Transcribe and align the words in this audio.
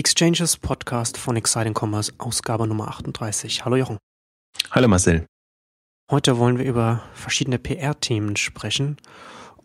Exchanges 0.00 0.56
Podcast 0.56 1.18
von 1.18 1.36
Exciting 1.36 1.74
Commerce, 1.78 2.10
Ausgabe 2.16 2.66
Nummer 2.66 2.88
38. 2.88 3.66
Hallo 3.66 3.76
Jochen. 3.76 3.98
Hallo 4.70 4.88
Marcel. 4.88 5.26
Heute 6.10 6.38
wollen 6.38 6.56
wir 6.56 6.64
über 6.64 7.02
verschiedene 7.12 7.58
PR-Themen 7.58 8.36
sprechen 8.36 8.96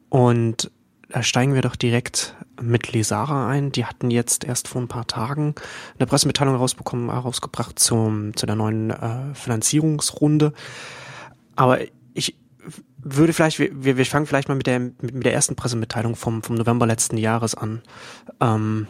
und 0.10 0.72
da 1.08 1.24
steigen 1.24 1.54
wir 1.54 1.62
doch 1.62 1.78
direkt 1.78 2.36
mit 2.62 2.92
Lesara 2.92 3.48
ein. 3.48 3.72
Die 3.72 3.86
hatten 3.86 4.12
jetzt 4.12 4.44
erst 4.44 4.68
vor 4.68 4.82
ein 4.82 4.90
paar 4.90 5.08
Tagen 5.08 5.56
eine 5.98 6.06
Pressemitteilung 6.06 6.58
rausbekommen, 6.58 7.10
rausgebracht 7.10 7.80
zum, 7.80 8.36
zu 8.36 8.46
der 8.46 8.58
neuen 8.58 8.90
äh, 8.90 9.34
Finanzierungsrunde. 9.36 10.52
Aber 11.56 11.80
ich 12.14 12.36
würde 12.98 13.32
vielleicht, 13.32 13.60
wir, 13.60 13.96
wir 13.96 14.06
fangen 14.06 14.26
vielleicht 14.26 14.50
mal 14.50 14.56
mit 14.56 14.68
der, 14.68 14.80
mit 14.82 15.24
der 15.24 15.34
ersten 15.34 15.56
Pressemitteilung 15.56 16.18
vom, 16.18 16.44
vom 16.44 16.58
November 16.58 16.86
letzten 16.86 17.16
Jahres 17.16 17.56
an. 17.56 17.82
Ähm, 18.42 18.88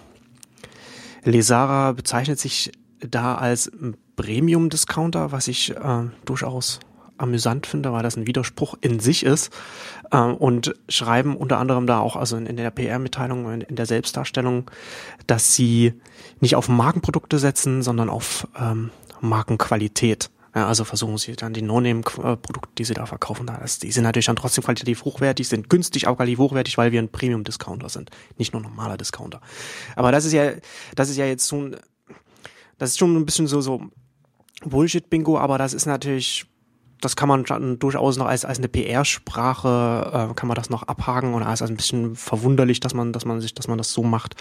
Lesara 1.26 1.92
bezeichnet 1.92 2.40
sich 2.40 2.72
da 3.00 3.36
als 3.36 3.72
Premium-Discounter, 4.16 5.32
was 5.32 5.48
ich 5.48 5.76
äh, 5.76 6.04
durchaus 6.24 6.80
amüsant 7.18 7.66
finde, 7.66 7.94
weil 7.94 8.04
das 8.04 8.18
ein 8.18 8.28
Widerspruch 8.28 8.76
in 8.82 9.00
sich 9.00 9.26
ist. 9.26 9.52
Äh, 10.12 10.18
und 10.18 10.74
schreiben 10.90 11.36
unter 11.36 11.58
anderem 11.58 11.88
da 11.88 12.00
auch, 12.00 12.16
also 12.16 12.38
in, 12.38 12.46
in 12.46 12.58
der 12.58 12.72
PR-Mitteilung, 12.72 13.52
in, 13.52 13.62
in, 13.62 13.76
der 13.76 13.86
Selbstdarstellung, 13.86 14.70
dass 15.28 15.54
sie 15.54 15.94
nicht 16.40 16.56
auf 16.56 16.70
Markenprodukte 16.70 17.40
setzen, 17.40 17.82
sondern 17.82 18.10
auf 18.10 18.48
ähm, 18.60 18.92
Markenqualität. 19.22 20.30
Ja, 20.56 20.68
also 20.68 20.86
versuchen 20.86 21.18
sie 21.18 21.36
dann 21.36 21.54
die 21.54 21.62
No-Name-Produkte, 21.62 22.70
die 22.78 22.86
sie 22.86 22.94
da 22.94 23.06
verkaufen, 23.06 23.46
das, 23.46 23.80
die 23.80 23.92
sind 23.92 24.06
natürlich 24.06 24.28
dann 24.28 24.38
trotzdem 24.38 24.64
qualitativ 24.64 25.04
hochwertig, 25.04 25.50
sind 25.50 25.70
günstig, 25.70 26.08
auch 26.08 26.16
qualitativ 26.16 26.40
hochwertig, 26.40 26.78
weil 26.78 26.94
wir 26.94 27.02
ein 27.02 27.10
Premium-Discounter 27.10 27.90
sind, 27.90 28.10
nicht 28.38 28.54
nur 28.54 28.62
normaler 28.62 28.96
Discounter. 28.96 29.42
Aber 29.98 30.14
das 30.14 30.24
ist 30.24 30.32
ja, 30.32 30.54
das 30.96 31.10
ist 31.10 31.18
ja 31.18 31.26
jetzt 31.26 31.46
so 31.46 31.58
ein, 31.58 31.76
das 32.78 32.92
ist 32.92 33.00
schon 33.00 33.18
ein 33.18 33.26
bisschen 33.26 33.48
so, 33.48 33.60
so 33.60 33.82
Bullshit-Bingo, 34.64 35.38
aber 35.38 35.58
das 35.58 35.74
ist 35.74 35.88
natürlich, 35.88 36.46
das 37.02 37.18
kann 37.18 37.28
man 37.28 37.44
durchaus 37.78 38.16
noch 38.16 38.28
als, 38.28 38.46
als 38.46 38.58
eine 38.58 38.70
PR-Sprache, 38.70 40.30
äh, 40.32 40.34
kann 40.36 40.48
man 40.48 40.56
das 40.56 40.70
noch 40.70 40.84
abhaken 40.84 41.34
oder 41.34 41.48
als 41.48 41.62
ein 41.64 41.76
bisschen 41.76 42.16
verwunderlich, 42.16 42.80
dass 42.80 42.94
man, 42.94 43.12
dass 43.12 43.26
man 43.26 43.42
sich, 43.42 43.54
dass 43.54 43.68
man 43.68 43.78
das 43.78 43.92
so 43.92 44.04
macht. 44.04 44.36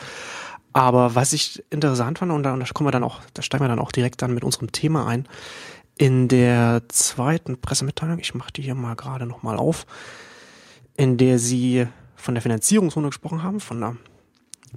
Aber 0.72 1.14
was 1.14 1.32
ich 1.32 1.64
interessant 1.70 2.18
fand, 2.18 2.32
und 2.32 2.42
da, 2.42 2.52
und 2.52 2.60
da 2.60 2.66
kommen 2.72 2.88
wir 2.88 2.92
dann 2.92 3.04
auch, 3.04 3.20
da 3.32 3.42
steigen 3.42 3.64
wir 3.64 3.68
dann 3.68 3.78
auch 3.78 3.92
direkt 3.92 4.22
dann 4.22 4.34
mit 4.34 4.42
unserem 4.42 4.72
Thema 4.72 5.06
ein, 5.06 5.28
in 5.96 6.28
der 6.28 6.82
zweiten 6.88 7.60
Pressemitteilung, 7.60 8.18
ich 8.18 8.34
mache 8.34 8.52
die 8.52 8.62
hier 8.62 8.74
mal 8.74 8.96
gerade 8.96 9.26
nochmal 9.26 9.56
auf, 9.56 9.86
in 10.96 11.16
der 11.16 11.38
sie 11.38 11.86
von 12.16 12.34
der 12.34 12.42
Finanzierungsrunde 12.42 13.10
gesprochen 13.10 13.42
haben, 13.42 13.60
von 13.60 13.82
einer 13.82 13.96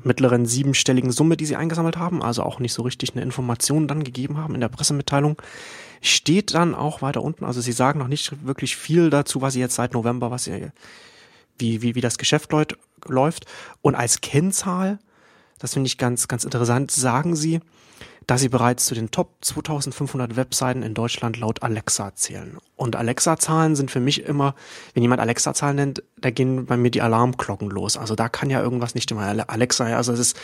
mittleren 0.04 0.46
siebenstelligen 0.46 1.12
Summe, 1.12 1.38
die 1.38 1.46
sie 1.46 1.56
eingesammelt 1.56 1.98
haben, 1.98 2.22
also 2.22 2.44
auch 2.44 2.60
nicht 2.60 2.74
so 2.74 2.84
richtig 2.84 3.14
eine 3.14 3.24
Information 3.24 3.88
dann 3.88 4.04
gegeben 4.04 4.38
haben 4.38 4.54
in 4.54 4.62
der 4.62 4.70
Pressemitteilung, 4.70 5.42
steht 6.02 6.54
dann 6.54 6.76
auch 6.76 7.02
weiter 7.02 7.24
unten, 7.24 7.46
also 7.46 7.62
sie 7.62 7.72
sagen 7.72 8.00
noch 8.00 8.08
nicht 8.08 8.46
wirklich 8.46 8.76
viel 8.78 9.10
dazu, 9.10 9.42
was 9.42 9.54
sie 9.54 9.60
jetzt 9.60 9.76
seit 9.76 9.94
November, 9.94 10.30
was 10.30 10.44
sie, 10.44 10.68
wie, 11.58 11.82
wie, 11.82 11.96
wie 11.96 12.02
das 12.02 12.20
Geschäft 12.20 12.52
läuft. 13.06 13.46
Und 13.82 13.96
als 13.96 14.22
Kennzahl, 14.22 15.00
das 15.58 15.74
finde 15.74 15.88
ich 15.88 15.98
ganz, 15.98 16.28
ganz 16.28 16.44
interessant, 16.44 16.92
sagen 16.92 17.36
sie, 17.36 17.62
da 18.28 18.38
sie 18.38 18.50
bereits 18.50 18.86
zu 18.86 18.94
den 18.94 19.10
Top 19.10 19.38
2500 19.42 20.36
Webseiten 20.36 20.84
in 20.84 20.94
Deutschland 20.94 21.38
laut 21.38 21.64
Alexa 21.64 22.14
zählen. 22.14 22.58
Und 22.76 22.98
Alexa-Zahlen 22.98 23.76
sind 23.78 23.90
für 23.90 24.02
mich 24.02 24.26
immer, 24.26 24.54
wenn 24.94 25.02
jemand 25.02 25.22
Alexa-Zahlen 25.22 25.78
nennt, 25.78 26.04
da 26.18 26.30
gehen 26.30 26.66
bei 26.66 26.76
mir 26.76 26.92
die 26.92 27.02
Alarmglocken 27.02 27.70
los. 27.70 27.96
Also 27.96 28.16
da 28.16 28.28
kann 28.28 28.50
ja 28.50 28.62
irgendwas 28.62 28.96
nicht 28.96 29.10
immer 29.12 29.50
Alexa, 29.50 29.86
also 29.86 30.12
es 30.12 30.20
ist 30.20 30.40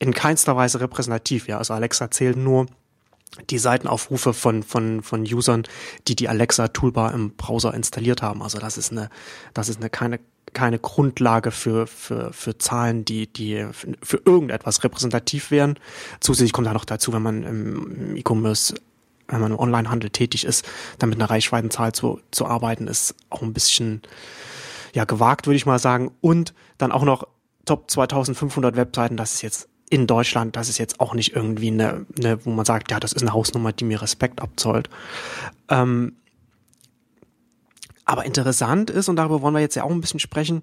in 0.00 0.12
keinster 0.12 0.56
Weise 0.56 0.80
repräsentativ, 0.80 1.46
ja. 1.46 1.58
Also 1.58 1.72
Alexa 1.72 2.10
zählt 2.10 2.36
nur 2.36 2.66
die 3.50 3.58
Seitenaufrufe 3.58 4.32
von, 4.32 4.62
von, 4.62 5.02
von 5.02 5.22
Usern, 5.22 5.64
die 6.08 6.16
die 6.16 6.28
Alexa 6.28 6.68
Toolbar 6.68 7.14
im 7.14 7.36
Browser 7.36 7.74
installiert 7.74 8.22
haben. 8.22 8.42
Also 8.42 8.58
das 8.58 8.76
ist 8.76 8.92
eine, 8.92 9.08
das 9.54 9.68
ist 9.68 9.80
eine 9.80 9.90
keine, 9.90 10.20
keine 10.54 10.78
Grundlage 10.78 11.50
für, 11.50 11.86
für, 11.86 12.32
für 12.32 12.56
Zahlen, 12.58 13.04
die, 13.04 13.26
die 13.26 13.66
für 14.02 14.20
irgendetwas 14.24 14.84
repräsentativ 14.84 15.50
wären. 15.50 15.78
Zusätzlich 16.20 16.52
kommt 16.52 16.66
da 16.66 16.72
noch 16.72 16.84
dazu, 16.84 17.12
wenn 17.12 17.22
man 17.22 17.42
im 17.42 18.16
E-Commerce 18.16 18.74
wenn 19.28 19.40
man 19.40 19.52
im 19.52 19.58
Onlinehandel 19.58 20.10
tätig 20.10 20.44
ist, 20.44 20.66
dann 20.98 21.08
mit 21.08 21.18
einer 21.18 21.30
Reichweitenzahl 21.30 21.92
zu, 21.92 22.20
zu 22.30 22.46
arbeiten, 22.46 22.88
ist 22.88 23.14
auch 23.30 23.42
ein 23.42 23.54
bisschen 23.54 24.02
ja 24.92 25.04
gewagt, 25.04 25.46
würde 25.46 25.56
ich 25.56 25.66
mal 25.66 25.78
sagen. 25.78 26.10
Und 26.20 26.54
dann 26.78 26.92
auch 26.92 27.04
noch 27.04 27.26
Top 27.64 27.90
2500 27.90 28.76
Webseiten, 28.76 29.16
das 29.16 29.34
ist 29.34 29.42
jetzt 29.42 29.68
in 29.90 30.06
Deutschland, 30.06 30.56
das 30.56 30.68
ist 30.68 30.78
jetzt 30.78 31.00
auch 31.00 31.14
nicht 31.14 31.34
irgendwie 31.34 31.68
eine, 31.68 32.06
eine 32.18 32.44
wo 32.44 32.50
man 32.50 32.64
sagt, 32.64 32.90
ja, 32.90 33.00
das 33.00 33.12
ist 33.12 33.22
eine 33.22 33.32
Hausnummer, 33.32 33.72
die 33.72 33.84
mir 33.84 34.02
Respekt 34.02 34.42
abzollt. 34.42 34.90
Ähm, 35.68 36.16
aber 38.04 38.24
interessant 38.24 38.90
ist, 38.90 39.08
und 39.08 39.16
darüber 39.16 39.42
wollen 39.42 39.54
wir 39.54 39.60
jetzt 39.60 39.74
ja 39.74 39.84
auch 39.84 39.90
ein 39.90 40.00
bisschen 40.00 40.20
sprechen, 40.20 40.62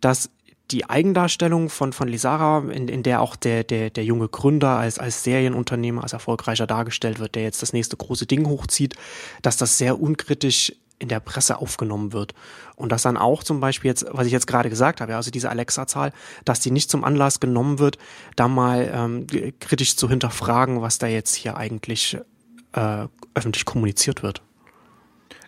dass 0.00 0.30
die 0.70 0.88
Eigendarstellung 0.88 1.68
von, 1.68 1.92
von 1.92 2.08
Lisara, 2.08 2.64
in, 2.70 2.88
in 2.88 3.02
der 3.02 3.20
auch 3.20 3.36
der, 3.36 3.64
der, 3.64 3.90
der 3.90 4.04
junge 4.04 4.28
Gründer 4.28 4.78
als, 4.78 4.98
als 4.98 5.24
Serienunternehmer, 5.24 6.02
als 6.02 6.12
erfolgreicher 6.12 6.66
dargestellt 6.66 7.18
wird, 7.18 7.34
der 7.34 7.42
jetzt 7.42 7.62
das 7.62 7.72
nächste 7.72 7.96
große 7.96 8.26
Ding 8.26 8.46
hochzieht, 8.46 8.94
dass 9.42 9.56
das 9.56 9.78
sehr 9.78 10.00
unkritisch 10.00 10.72
in 10.98 11.08
der 11.08 11.20
Presse 11.20 11.58
aufgenommen 11.58 12.12
wird. 12.12 12.34
Und 12.76 12.92
dass 12.92 13.02
dann 13.02 13.16
auch 13.16 13.42
zum 13.42 13.58
Beispiel 13.60 13.88
jetzt, 13.88 14.06
was 14.10 14.26
ich 14.26 14.32
jetzt 14.32 14.46
gerade 14.46 14.70
gesagt 14.70 15.00
habe, 15.00 15.16
also 15.16 15.30
diese 15.30 15.50
Alexa-Zahl, 15.50 16.12
dass 16.44 16.60
die 16.60 16.70
nicht 16.70 16.90
zum 16.90 17.04
Anlass 17.04 17.40
genommen 17.40 17.78
wird, 17.78 17.98
da 18.36 18.48
mal 18.48 18.90
ähm, 18.94 19.26
kritisch 19.58 19.96
zu 19.96 20.08
hinterfragen, 20.08 20.82
was 20.82 20.98
da 20.98 21.06
jetzt 21.06 21.34
hier 21.34 21.56
eigentlich 21.56 22.18
äh, 22.72 23.06
öffentlich 23.34 23.64
kommuniziert 23.64 24.22
wird. 24.22 24.42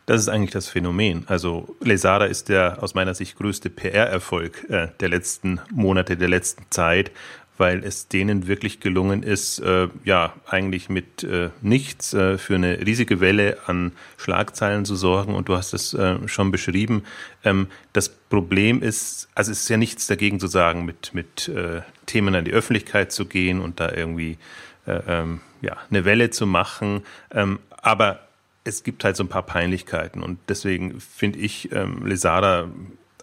Das 0.06 0.20
ist 0.20 0.28
eigentlich 0.28 0.50
das 0.50 0.68
Phänomen. 0.68 1.24
Also 1.28 1.76
Lesada 1.80 2.24
ist 2.24 2.48
der 2.48 2.82
aus 2.82 2.94
meiner 2.94 3.14
Sicht 3.14 3.36
größte 3.36 3.70
PR-Erfolg 3.70 4.68
äh, 4.68 4.88
der 5.00 5.08
letzten 5.08 5.60
Monate, 5.70 6.16
der 6.16 6.28
letzten 6.28 6.64
Zeit, 6.70 7.12
weil 7.56 7.84
es 7.84 8.08
denen 8.08 8.48
wirklich 8.48 8.80
gelungen 8.80 9.22
ist, 9.22 9.60
äh, 9.60 9.88
ja, 10.04 10.32
eigentlich 10.46 10.88
mit 10.88 11.22
äh, 11.22 11.50
nichts 11.60 12.12
äh, 12.14 12.36
für 12.36 12.56
eine 12.56 12.84
riesige 12.84 13.20
Welle 13.20 13.58
an 13.66 13.92
Schlagzeilen 14.16 14.84
zu 14.84 14.96
sorgen. 14.96 15.36
Und 15.36 15.48
du 15.48 15.56
hast 15.56 15.72
es 15.72 15.94
äh, 15.94 16.16
schon 16.26 16.50
beschrieben. 16.50 17.04
Ähm, 17.44 17.68
das 17.92 18.08
Problem 18.08 18.82
ist, 18.82 19.28
also 19.36 19.52
es 19.52 19.60
ist 19.60 19.68
ja 19.68 19.76
nichts 19.76 20.08
dagegen 20.08 20.40
zu 20.40 20.48
sagen, 20.48 20.84
mit, 20.84 21.14
mit 21.14 21.48
äh, 21.48 21.82
Themen 22.06 22.34
an 22.34 22.44
die 22.44 22.52
Öffentlichkeit 22.52 23.12
zu 23.12 23.26
gehen 23.26 23.60
und 23.60 23.78
da 23.78 23.92
irgendwie 23.92 24.38
äh, 24.86 25.00
ähm, 25.06 25.40
ja, 25.60 25.76
eine 25.90 26.04
Welle 26.04 26.30
zu 26.30 26.46
machen. 26.46 27.02
Ähm, 27.30 27.60
aber 27.80 28.20
es 28.64 28.84
gibt 28.84 29.04
halt 29.04 29.16
so 29.16 29.24
ein 29.24 29.28
paar 29.28 29.42
Peinlichkeiten 29.42 30.22
und 30.22 30.38
deswegen 30.48 31.00
finde 31.00 31.38
ich, 31.38 31.72
ähm, 31.72 32.06
Lesada 32.06 32.68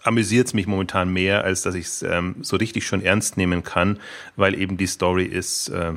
amüsiert 0.02 0.46
es 0.46 0.54
mich 0.54 0.66
momentan 0.66 1.12
mehr, 1.12 1.44
als 1.44 1.62
dass 1.62 1.74
ich 1.74 1.86
es 1.86 2.02
ähm, 2.02 2.36
so 2.42 2.56
richtig 2.56 2.86
schon 2.86 3.02
ernst 3.02 3.36
nehmen 3.36 3.62
kann, 3.62 3.98
weil 4.36 4.58
eben 4.58 4.76
die 4.76 4.86
Story 4.86 5.24
ist, 5.24 5.68
äh, 5.68 5.92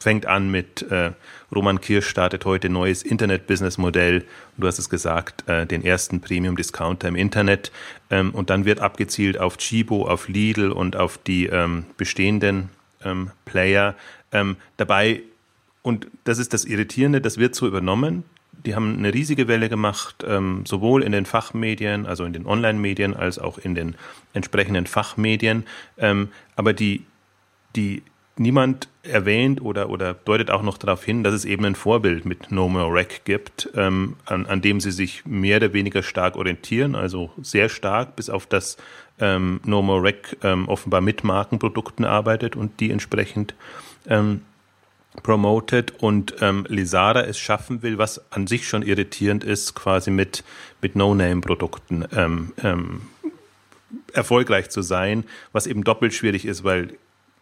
fängt 0.00 0.26
an 0.26 0.50
mit 0.50 0.82
äh, 0.90 1.12
Roman 1.54 1.80
Kirsch 1.80 2.08
startet 2.08 2.44
heute 2.44 2.68
neues 2.68 3.02
Internet-Business-Modell. 3.02 4.24
Du 4.56 4.66
hast 4.66 4.78
es 4.78 4.88
gesagt, 4.88 5.48
äh, 5.48 5.66
den 5.66 5.84
ersten 5.84 6.20
Premium-Discounter 6.20 7.08
im 7.08 7.14
Internet. 7.14 7.70
Ähm, 8.10 8.30
und 8.32 8.50
dann 8.50 8.64
wird 8.64 8.80
abgezielt 8.80 9.38
auf 9.38 9.58
Chibo, 9.58 10.08
auf 10.08 10.28
Lidl 10.28 10.72
und 10.72 10.96
auf 10.96 11.18
die 11.18 11.46
ähm, 11.46 11.84
bestehenden 11.96 12.70
ähm, 13.04 13.30
Player. 13.44 13.94
Ähm, 14.32 14.56
dabei, 14.76 15.20
und 15.82 16.08
das 16.24 16.38
ist 16.38 16.52
das 16.52 16.64
Irritierende, 16.64 17.20
das 17.20 17.38
wird 17.38 17.54
so 17.54 17.66
übernommen 17.66 18.24
die 18.64 18.74
haben 18.74 18.98
eine 18.98 19.12
riesige 19.12 19.48
Welle 19.48 19.68
gemacht, 19.68 20.24
ähm, 20.26 20.64
sowohl 20.66 21.02
in 21.02 21.12
den 21.12 21.26
Fachmedien, 21.26 22.06
also 22.06 22.24
in 22.24 22.32
den 22.32 22.46
Online-Medien, 22.46 23.14
als 23.14 23.38
auch 23.38 23.58
in 23.58 23.74
den 23.74 23.96
entsprechenden 24.32 24.86
Fachmedien. 24.86 25.64
Ähm, 25.98 26.28
aber 26.56 26.72
die, 26.72 27.04
die 27.76 28.02
niemand 28.36 28.88
erwähnt 29.02 29.60
oder, 29.60 29.90
oder 29.90 30.14
deutet 30.14 30.50
auch 30.50 30.62
noch 30.62 30.78
darauf 30.78 31.04
hin, 31.04 31.24
dass 31.24 31.34
es 31.34 31.44
eben 31.44 31.64
ein 31.64 31.74
Vorbild 31.74 32.24
mit 32.24 32.50
No 32.50 32.68
More 32.68 32.92
Rack 32.94 33.24
gibt, 33.24 33.68
ähm, 33.74 34.16
an, 34.26 34.46
an 34.46 34.62
dem 34.62 34.80
sie 34.80 34.92
sich 34.92 35.24
mehr 35.26 35.56
oder 35.58 35.72
weniger 35.72 36.02
stark 36.02 36.36
orientieren, 36.36 36.94
also 36.94 37.30
sehr 37.42 37.68
stark, 37.68 38.16
bis 38.16 38.30
auf 38.30 38.46
das 38.46 38.76
ähm, 39.20 39.60
No 39.64 39.82
More 39.82 40.02
Rack 40.02 40.36
ähm, 40.42 40.68
offenbar 40.68 41.00
mit 41.00 41.24
Markenprodukten 41.24 42.04
arbeitet 42.04 42.56
und 42.56 42.80
die 42.80 42.90
entsprechend 42.90 43.54
ähm, 44.08 44.42
promoted 45.22 46.02
und 46.02 46.36
ähm, 46.40 46.64
Lisada 46.68 47.22
es 47.22 47.38
schaffen 47.38 47.82
will, 47.82 47.98
was 47.98 48.32
an 48.32 48.46
sich 48.46 48.66
schon 48.66 48.82
irritierend 48.82 49.44
ist, 49.44 49.74
quasi 49.74 50.10
mit, 50.10 50.42
mit 50.80 50.96
No-Name-Produkten 50.96 52.06
ähm, 52.14 52.52
ähm, 52.62 53.02
erfolgreich 54.12 54.70
zu 54.70 54.82
sein, 54.82 55.24
was 55.52 55.66
eben 55.66 55.84
doppelt 55.84 56.14
schwierig 56.14 56.46
ist, 56.46 56.64
weil 56.64 56.96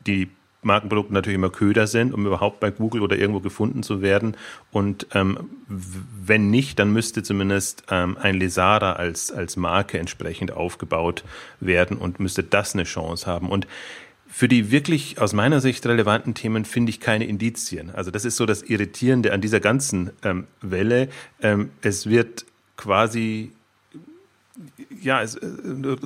die 0.07 0.29
Markenprodukte 0.63 1.15
natürlich 1.15 1.37
immer 1.37 1.51
Köder 1.51 1.87
sind, 1.87 2.13
um 2.13 2.27
überhaupt 2.27 2.61
bei 2.61 2.71
Google 2.71 3.03
oder 3.03 3.17
irgendwo 3.17 3.41
gefunden 3.41 3.83
zu 3.83 4.03
werden. 4.03 4.37
Und 4.71 5.07
ähm, 5.15 5.39
wenn 5.69 6.51
nicht, 6.51 6.79
dann 6.79 6.93
müsste 6.93 7.23
zumindest 7.23 7.85
ähm, 7.91 8.19
ein 8.21 8.35
Lesada 8.35 8.93
als, 8.93 9.33
als 9.33 9.57
Marke 9.57 9.99
entsprechend 9.99 10.53
aufgebaut 10.53 11.25
werden 11.61 11.97
und 11.97 12.21
müsste 12.21 12.43
das 12.43 12.75
eine 12.75 12.85
Chance 12.85 13.27
haben. 13.27 13.49
Und 13.49 13.67
für 14.33 14.49
die 14.49 14.71
wirklich 14.71 15.21
aus 15.21 15.33
meiner 15.33 15.61
Sicht 15.61 15.85
relevanten 15.87 16.35
Themen 16.35 16.65
finde 16.65 16.91
ich 16.91 17.01
keine 17.01 17.27
Indizien. 17.27 17.91
Also 17.91 18.11
das 18.11 18.25
ist 18.25 18.37
so 18.37 18.47
das 18.47 18.63
Irritierende 18.63 19.33
an 19.33 19.41
dieser 19.41 19.61
ganzen 19.61 20.11
ähm, 20.23 20.47
Welle. 20.61 21.09
Ähm, 21.43 21.71
es 21.83 22.09
wird 22.09 22.47
quasi, 22.77 23.51
ja, 25.03 25.21
es, 25.21 25.35
äh, 25.35 25.49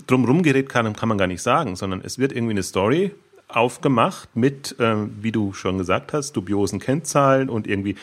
drumherum 0.06 0.42
geredet 0.42 0.70
kann, 0.70 0.90
kann 0.94 1.08
man 1.08 1.18
gar 1.18 1.26
nicht 1.26 1.42
sagen, 1.42 1.76
sondern 1.76 2.00
es 2.02 2.18
wird 2.18 2.32
irgendwie 2.32 2.52
eine 2.52 2.62
Story 2.62 3.12
aufgemacht 3.46 4.34
mit, 4.34 4.74
äh, 4.80 4.96
wie 5.20 5.30
du 5.30 5.52
schon 5.52 5.76
gesagt 5.76 6.14
hast, 6.14 6.32
dubiosen 6.32 6.80
Kennzahlen 6.80 7.50
und 7.50 7.66
irgendwie 7.66 7.94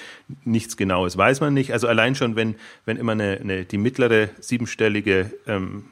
nichts 0.46 0.78
Genaues 0.78 1.18
weiß 1.18 1.42
man 1.42 1.54
nicht. 1.54 1.74
Also 1.74 1.88
allein 1.88 2.14
schon, 2.16 2.36
wenn, 2.36 2.56
wenn 2.86 2.98
immer 2.98 3.14
eine, 3.14 3.40
eine 3.42 3.66
die 3.66 3.80
mittlere 3.80 4.30
siebenstellige 4.40 5.34
ähm, 5.48 5.86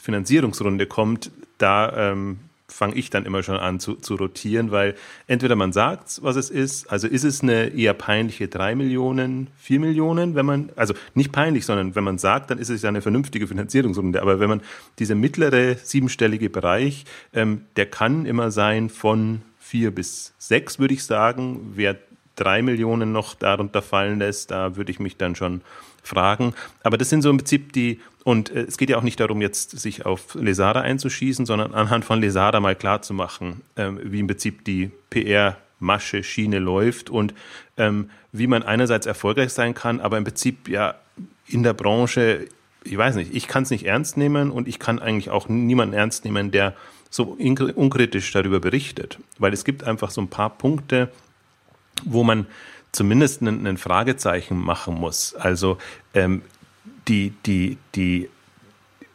Finanzierungsrunde 0.00 0.86
kommt, 0.86 1.30
da 1.58 2.12
ähm, 2.12 2.38
fange 2.68 2.94
ich 2.96 3.10
dann 3.10 3.24
immer 3.24 3.42
schon 3.42 3.56
an 3.56 3.80
zu, 3.80 3.94
zu 3.94 4.16
rotieren, 4.16 4.70
weil 4.70 4.94
entweder 5.26 5.56
man 5.56 5.72
sagt, 5.72 6.22
was 6.22 6.36
es 6.36 6.50
ist, 6.50 6.90
also 6.90 7.06
ist 7.06 7.24
es 7.24 7.42
eine 7.42 7.68
eher 7.68 7.94
peinliche 7.94 8.48
drei 8.48 8.74
Millionen, 8.74 9.48
vier 9.56 9.80
Millionen, 9.80 10.34
wenn 10.34 10.46
man, 10.46 10.70
also 10.76 10.94
nicht 11.14 11.32
peinlich, 11.32 11.64
sondern 11.64 11.94
wenn 11.94 12.04
man 12.04 12.18
sagt, 12.18 12.50
dann 12.50 12.58
ist 12.58 12.68
es 12.68 12.82
ja 12.82 12.88
eine 12.88 13.02
vernünftige 13.02 13.46
Finanzierungsrunde. 13.46 14.20
Aber 14.20 14.40
wenn 14.40 14.48
man 14.48 14.62
dieser 14.98 15.14
mittlere 15.14 15.76
siebenstellige 15.76 16.50
Bereich, 16.50 17.04
ähm, 17.32 17.62
der 17.76 17.86
kann 17.86 18.26
immer 18.26 18.50
sein 18.50 18.90
von 18.90 19.42
vier 19.58 19.90
bis 19.92 20.34
sechs, 20.38 20.78
würde 20.78 20.94
ich 20.94 21.04
sagen. 21.04 21.72
Wer 21.74 21.96
drei 22.36 22.62
Millionen 22.62 23.12
noch 23.12 23.34
darunter 23.34 23.82
fallen 23.82 24.18
lässt, 24.18 24.50
da 24.50 24.76
würde 24.76 24.92
ich 24.92 25.00
mich 25.00 25.16
dann 25.16 25.34
schon 25.34 25.62
fragen. 26.02 26.54
Aber 26.82 26.96
das 26.98 27.10
sind 27.10 27.22
so 27.22 27.30
im 27.30 27.38
Prinzip 27.38 27.72
die, 27.72 28.00
und 28.24 28.50
äh, 28.50 28.62
es 28.62 28.76
geht 28.76 28.90
ja 28.90 28.98
auch 28.98 29.02
nicht 29.02 29.18
darum, 29.18 29.40
jetzt 29.40 29.78
sich 29.78 30.06
auf 30.06 30.34
Lesada 30.34 30.80
einzuschießen, 30.80 31.46
sondern 31.46 31.74
anhand 31.74 32.04
von 32.04 32.20
Lesada 32.20 32.60
mal 32.60 32.76
klarzumachen, 32.76 33.62
ähm, 33.76 34.00
wie 34.02 34.20
im 34.20 34.26
Prinzip 34.26 34.64
die 34.64 34.90
PR-Masche, 35.10 36.22
Schiene 36.22 36.58
läuft 36.58 37.10
und 37.10 37.34
ähm, 37.76 38.10
wie 38.32 38.46
man 38.46 38.62
einerseits 38.62 39.06
erfolgreich 39.06 39.52
sein 39.52 39.74
kann, 39.74 40.00
aber 40.00 40.18
im 40.18 40.24
Prinzip 40.24 40.68
ja 40.68 40.94
in 41.48 41.62
der 41.62 41.72
Branche, 41.74 42.46
ich 42.84 42.96
weiß 42.96 43.16
nicht, 43.16 43.34
ich 43.34 43.48
kann 43.48 43.62
es 43.62 43.70
nicht 43.70 43.86
ernst 43.86 44.16
nehmen 44.16 44.50
und 44.50 44.68
ich 44.68 44.78
kann 44.78 44.98
eigentlich 44.98 45.30
auch 45.30 45.48
niemanden 45.48 45.94
ernst 45.94 46.24
nehmen, 46.24 46.50
der 46.50 46.74
so 47.08 47.36
unkritisch 47.38 48.32
darüber 48.32 48.60
berichtet. 48.60 49.18
Weil 49.38 49.52
es 49.52 49.64
gibt 49.64 49.84
einfach 49.84 50.10
so 50.10 50.20
ein 50.20 50.28
paar 50.28 50.50
Punkte, 50.50 51.10
wo 52.04 52.24
man 52.24 52.46
zumindest 52.92 53.42
ein, 53.42 53.76
Fragezeichen 53.76 54.58
machen 54.58 54.94
muss. 54.94 55.34
Also 55.34 55.78
ähm, 56.14 56.42
die, 57.08 57.32
die, 57.44 57.78
die, 57.94 58.28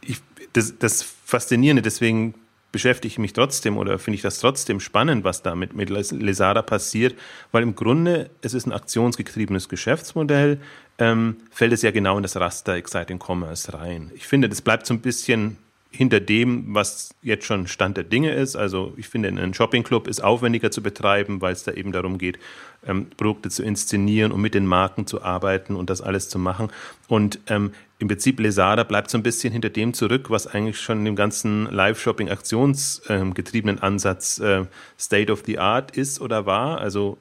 ich, 0.01 0.21
das, 0.53 0.77
das 0.77 1.03
Faszinierende, 1.03 1.81
deswegen 1.81 2.35
beschäftige 2.71 3.11
ich 3.11 3.19
mich 3.19 3.33
trotzdem 3.33 3.77
oder 3.77 3.99
finde 3.99 4.15
ich 4.15 4.21
das 4.21 4.39
trotzdem 4.39 4.79
spannend, 4.79 5.23
was 5.23 5.41
da 5.41 5.55
mit, 5.55 5.73
mit 5.73 5.89
Lesada 5.89 6.61
passiert, 6.61 7.15
weil 7.51 7.63
im 7.63 7.75
Grunde 7.75 8.29
es 8.41 8.53
ist 8.53 8.65
ein 8.65 8.71
aktionsgetriebenes 8.71 9.67
Geschäftsmodell, 9.67 10.59
ähm, 10.97 11.37
fällt 11.51 11.73
es 11.73 11.81
ja 11.81 11.91
genau 11.91 12.17
in 12.17 12.23
das 12.23 12.37
Raster 12.37 12.75
Exciting 12.75 13.19
Commerce 13.19 13.73
rein. 13.73 14.11
Ich 14.15 14.27
finde, 14.27 14.47
das 14.47 14.61
bleibt 14.61 14.85
so 14.85 14.93
ein 14.93 15.01
bisschen 15.01 15.57
hinter 15.91 16.21
dem, 16.21 16.73
was 16.73 17.13
jetzt 17.21 17.45
schon 17.45 17.67
Stand 17.67 17.97
der 17.97 18.05
Dinge 18.05 18.33
ist. 18.33 18.55
Also 18.55 18.93
ich 18.95 19.09
finde, 19.09 19.27
ein 19.29 19.53
Shoppingclub 19.53 20.07
ist 20.07 20.23
aufwendiger 20.23 20.71
zu 20.71 20.81
betreiben, 20.81 21.41
weil 21.41 21.51
es 21.51 21.63
da 21.63 21.73
eben 21.73 21.91
darum 21.91 22.17
geht, 22.17 22.39
ähm, 22.87 23.07
Produkte 23.17 23.49
zu 23.49 23.61
inszenieren 23.61 24.31
und 24.31 24.41
mit 24.41 24.53
den 24.53 24.65
Marken 24.65 25.05
zu 25.05 25.21
arbeiten 25.21 25.75
und 25.75 25.89
das 25.89 26.01
alles 26.01 26.29
zu 26.29 26.39
machen. 26.39 26.69
Und 27.09 27.39
ähm, 27.47 27.73
im 27.99 28.07
Prinzip 28.07 28.39
Lesada 28.39 28.83
bleibt 28.83 29.11
so 29.11 29.17
ein 29.17 29.23
bisschen 29.23 29.51
hinter 29.51 29.69
dem 29.69 29.93
zurück, 29.93 30.29
was 30.29 30.47
eigentlich 30.47 30.79
schon 30.79 30.99
in 30.99 31.05
dem 31.05 31.17
ganzen 31.17 31.65
Live-Shopping-aktionsgetriebenen 31.65 33.77
ähm, 33.77 33.83
Ansatz 33.83 34.39
äh, 34.39 34.65
State 34.97 35.31
of 35.31 35.43
the 35.45 35.59
Art 35.59 35.97
ist 35.97 36.21
oder 36.21 36.45
war. 36.45 36.79
Also 36.79 37.17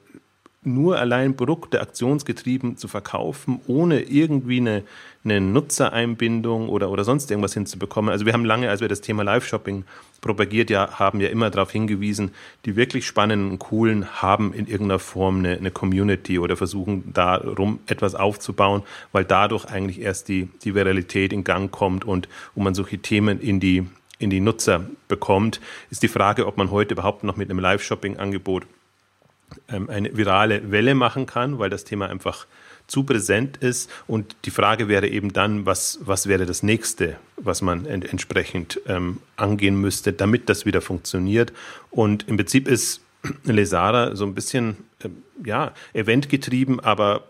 nur 0.63 0.99
allein 0.99 1.35
Produkte 1.35 1.81
aktionsgetrieben 1.81 2.77
zu 2.77 2.87
verkaufen, 2.87 3.59
ohne 3.65 4.01
irgendwie 4.01 4.59
eine, 4.59 4.83
eine 5.23 5.41
Nutzereinbindung 5.41 6.69
oder, 6.69 6.91
oder 6.91 7.03
sonst 7.03 7.31
irgendwas 7.31 7.55
hinzubekommen. 7.55 8.11
Also 8.11 8.27
wir 8.27 8.33
haben 8.33 8.45
lange, 8.45 8.69
als 8.69 8.79
wir 8.79 8.87
das 8.87 9.01
Thema 9.01 9.23
Live-Shopping 9.23 9.85
propagiert 10.21 10.69
ja, 10.69 10.99
haben 10.99 11.19
ja 11.19 11.29
immer 11.29 11.49
darauf 11.49 11.71
hingewiesen, 11.71 12.31
die 12.65 12.75
wirklich 12.75 13.07
spannenden 13.07 13.57
coolen 13.57 14.21
haben 14.21 14.53
in 14.53 14.67
irgendeiner 14.67 14.99
Form 14.99 15.39
eine, 15.39 15.57
eine 15.57 15.71
Community 15.71 16.37
oder 16.37 16.55
versuchen 16.55 17.11
darum 17.11 17.79
etwas 17.87 18.13
aufzubauen, 18.13 18.83
weil 19.11 19.25
dadurch 19.25 19.65
eigentlich 19.65 19.99
erst 19.99 20.27
die, 20.27 20.47
die 20.63 20.75
Viralität 20.75 21.33
in 21.33 21.43
Gang 21.43 21.71
kommt 21.71 22.05
und, 22.05 22.29
und 22.53 22.63
man 22.63 22.75
solche 22.75 22.99
Themen 22.99 23.39
in 23.41 23.59
die, 23.59 23.87
in 24.19 24.29
die 24.29 24.41
Nutzer 24.41 24.85
bekommt, 25.07 25.59
ist 25.89 26.03
die 26.03 26.07
Frage, 26.07 26.45
ob 26.45 26.57
man 26.57 26.69
heute 26.69 26.93
überhaupt 26.93 27.23
noch 27.23 27.35
mit 27.35 27.49
einem 27.49 27.57
Live-Shopping-Angebot 27.57 28.67
eine 29.67 30.15
virale 30.15 30.71
Welle 30.71 30.95
machen 30.95 31.25
kann, 31.25 31.59
weil 31.59 31.69
das 31.69 31.83
Thema 31.83 32.07
einfach 32.09 32.45
zu 32.87 33.03
präsent 33.03 33.57
ist. 33.57 33.89
Und 34.07 34.35
die 34.45 34.51
Frage 34.51 34.87
wäre 34.87 35.07
eben 35.07 35.33
dann, 35.33 35.65
was, 35.65 35.99
was 36.01 36.27
wäre 36.27 36.45
das 36.45 36.61
nächste, 36.61 37.17
was 37.37 37.61
man 37.61 37.85
ent 37.85 38.11
entsprechend 38.11 38.81
ähm, 38.87 39.19
angehen 39.37 39.79
müsste, 39.79 40.13
damit 40.13 40.49
das 40.49 40.65
wieder 40.65 40.81
funktioniert. 40.81 41.53
Und 41.89 42.27
im 42.27 42.37
Prinzip 42.37 42.67
ist 42.67 43.01
Lesara 43.45 44.15
so 44.15 44.25
ein 44.25 44.35
bisschen, 44.35 44.77
äh, 45.03 45.09
ja, 45.45 45.73
eventgetrieben, 45.93 46.79
aber 46.79 47.23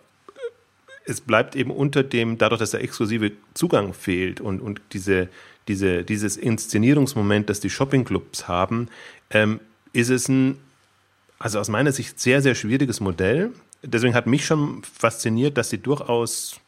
es 1.05 1.21
bleibt 1.21 1.55
eben 1.55 1.71
unter 1.71 2.03
dem, 2.03 2.37
dadurch, 2.37 2.59
dass 2.59 2.71
der 2.71 2.83
exklusive 2.83 3.31
Zugang 3.53 3.93
fehlt 3.93 4.41
und, 4.41 4.61
und 4.61 4.81
diese, 4.93 5.29
diese, 5.67 6.03
dieses 6.03 6.37
Inszenierungsmoment, 6.37 7.49
das 7.49 7.59
die 7.59 7.69
Shoppingclubs 7.69 8.47
haben, 8.47 8.87
ähm, 9.29 9.59
ist 9.93 10.09
es 10.09 10.27
ein 10.27 10.57
also 11.41 11.59
aus 11.59 11.69
meiner 11.69 11.91
Sicht 11.91 12.19
sehr, 12.19 12.41
sehr 12.41 12.55
schwieriges 12.55 12.99
Modell. 12.99 13.51
Deswegen 13.83 14.13
hat 14.13 14.27
mich 14.27 14.45
schon 14.45 14.83
fasziniert, 14.83 15.57
dass 15.57 15.71
sie 15.71 15.79
durchaus 15.79 16.59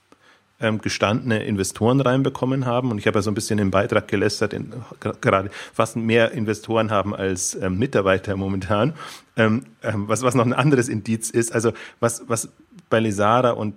ähm, 0.59 0.81
gestandene 0.81 1.43
Investoren 1.43 2.01
reinbekommen 2.01 2.65
haben. 2.65 2.89
Und 2.89 2.97
ich 2.97 3.05
habe 3.05 3.19
ja 3.19 3.21
so 3.21 3.29
ein 3.29 3.35
bisschen 3.35 3.59
im 3.59 3.69
Beitrag 3.69 4.07
gelästert, 4.07 4.53
in, 4.53 4.73
gerade 5.21 5.51
fast 5.73 5.95
mehr 5.95 6.31
Investoren 6.31 6.89
haben 6.89 7.15
als 7.15 7.53
ähm, 7.55 7.77
Mitarbeiter 7.77 8.35
momentan. 8.35 8.93
Ähm, 9.35 9.65
ähm, 9.83 10.07
was, 10.07 10.23
was 10.23 10.33
noch 10.33 10.45
ein 10.45 10.53
anderes 10.53 10.89
Indiz 10.89 11.29
ist. 11.29 11.53
Also 11.53 11.73
was, 11.99 12.23
was 12.27 12.49
bei 12.89 12.99
Lesara 12.99 13.51
und 13.51 13.75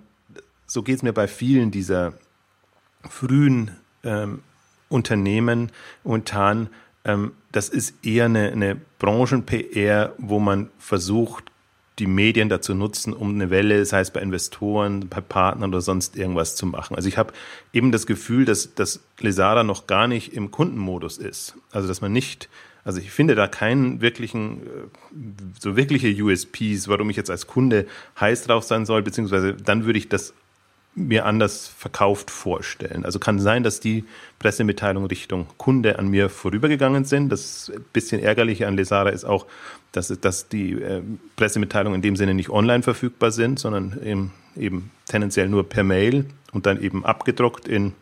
so 0.65 0.81
geht 0.81 0.97
es 0.97 1.03
mir 1.03 1.13
bei 1.13 1.27
vielen 1.27 1.69
dieser 1.69 2.13
frühen 3.07 3.71
ähm, 4.03 4.41
Unternehmen 4.89 5.71
momentan 6.03 6.69
ähm, 7.07 7.31
das 7.51 7.69
ist 7.69 8.05
eher 8.05 8.25
eine, 8.25 8.51
eine 8.51 8.79
Branchen-PR, 8.99 10.13
wo 10.17 10.39
man 10.39 10.69
versucht, 10.77 11.45
die 11.99 12.05
Medien 12.05 12.49
dazu 12.49 12.75
nutzen, 12.75 13.13
um 13.13 13.33
eine 13.33 13.49
Welle, 13.49 13.83
sei 13.85 14.01
es 14.01 14.11
bei 14.11 14.21
Investoren, 14.21 15.07
bei 15.09 15.19
Partnern 15.19 15.71
oder 15.71 15.81
sonst 15.81 16.15
irgendwas 16.15 16.55
zu 16.55 16.67
machen. 16.67 16.95
Also 16.95 17.09
ich 17.09 17.17
habe 17.17 17.33
eben 17.73 17.91
das 17.91 18.05
Gefühl, 18.05 18.45
dass, 18.45 18.75
dass 18.75 18.99
Lesara 19.19 19.63
noch 19.63 19.87
gar 19.87 20.07
nicht 20.07 20.33
im 20.33 20.51
Kundenmodus 20.51 21.17
ist. 21.17 21.55
Also 21.71 21.87
dass 21.87 22.01
man 22.01 22.11
nicht, 22.11 22.49
also 22.83 22.99
ich 22.99 23.09
finde 23.09 23.33
da 23.33 23.47
keinen 23.47 24.01
wirklichen, 24.01 24.61
äh, 24.61 24.67
so 25.59 25.75
wirkliche 25.75 26.09
USPs, 26.23 26.87
warum 26.87 27.09
ich 27.09 27.17
jetzt 27.17 27.31
als 27.31 27.47
Kunde 27.47 27.87
heiß 28.19 28.43
drauf 28.43 28.63
sein 28.63 28.85
soll, 28.85 29.01
beziehungsweise 29.01 29.53
dann 29.53 29.85
würde 29.85 29.97
ich 29.97 30.07
das 30.07 30.35
mir 30.97 31.25
anders 31.25 31.67
verkauft 31.67 32.31
vorstellen. 32.31 33.05
Also 33.05 33.19
kann 33.19 33.39
sein, 33.39 33.63
dass 33.63 33.79
die 33.79 34.03
Pressemitteilungen 34.39 35.07
Richtung 35.07 35.45
Kunde 35.57 35.99
an 35.99 36.07
mir 36.07 36.29
vorübergegangen 36.29 37.05
sind. 37.05 37.29
Das 37.29 37.71
bisschen 37.93 38.21
ärgerliche 38.21 38.67
an 38.67 38.75
Lesara 38.75 39.09
ist 39.09 39.23
auch, 39.23 39.45
dass, 39.91 40.07
dass 40.19 40.49
die 40.49 40.73
äh, 40.73 41.03
Pressemitteilungen 41.35 41.97
in 41.97 42.01
dem 42.01 42.15
Sinne 42.15 42.33
nicht 42.33 42.49
online 42.49 42.81
verfügbar 42.81 43.31
sind, 43.31 43.59
sondern 43.59 44.01
eben, 44.03 44.33
eben 44.55 44.91
tendenziell 45.07 45.47
nur 45.49 45.69
per 45.69 45.83
Mail 45.83 46.25
und 46.51 46.65
dann 46.65 46.81
eben 46.81 47.05
abgedruckt 47.05 47.67
in 47.67 47.93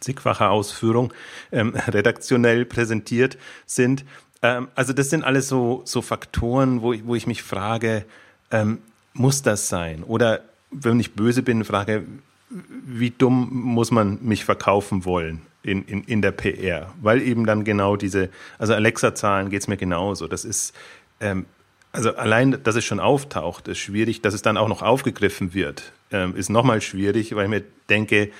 zigfacher 0.00 0.50
Ausführung 0.50 1.12
ähm, 1.52 1.74
redaktionell 1.88 2.66
präsentiert 2.66 3.38
sind. 3.64 4.04
Ähm, 4.42 4.68
also 4.74 4.92
das 4.92 5.08
sind 5.08 5.24
alles 5.24 5.48
so, 5.48 5.80
so 5.86 6.02
Faktoren, 6.02 6.82
wo 6.82 6.92
ich, 6.92 7.06
wo 7.06 7.14
ich 7.14 7.26
mich 7.26 7.42
frage, 7.42 8.04
ähm, 8.50 8.78
muss 9.14 9.40
das 9.42 9.68
sein? 9.68 10.02
Oder 10.02 10.42
wenn 10.74 11.00
ich 11.00 11.14
böse 11.14 11.42
bin, 11.42 11.64
frage, 11.64 12.04
wie 12.50 13.10
dumm 13.10 13.48
muss 13.52 13.90
man 13.90 14.18
mich 14.22 14.44
verkaufen 14.44 15.04
wollen 15.04 15.42
in, 15.62 15.84
in, 15.84 16.04
in 16.04 16.22
der 16.22 16.32
PR? 16.32 16.92
Weil 17.00 17.22
eben 17.22 17.46
dann 17.46 17.64
genau 17.64 17.96
diese, 17.96 18.28
also 18.58 18.74
Alexa-Zahlen 18.74 19.50
geht 19.50 19.62
es 19.62 19.68
mir 19.68 19.76
genauso. 19.76 20.28
Das 20.28 20.44
ist, 20.44 20.74
ähm, 21.20 21.46
also 21.92 22.14
allein, 22.16 22.62
dass 22.62 22.76
es 22.76 22.84
schon 22.84 23.00
auftaucht, 23.00 23.68
ist 23.68 23.78
schwierig. 23.78 24.20
Dass 24.20 24.34
es 24.34 24.42
dann 24.42 24.56
auch 24.56 24.68
noch 24.68 24.82
aufgegriffen 24.82 25.54
wird, 25.54 25.92
ähm, 26.10 26.36
ist 26.36 26.50
nochmal 26.50 26.80
schwierig, 26.80 27.34
weil 27.34 27.44
ich 27.44 27.50
mir 27.50 27.62
denke, 27.88 28.30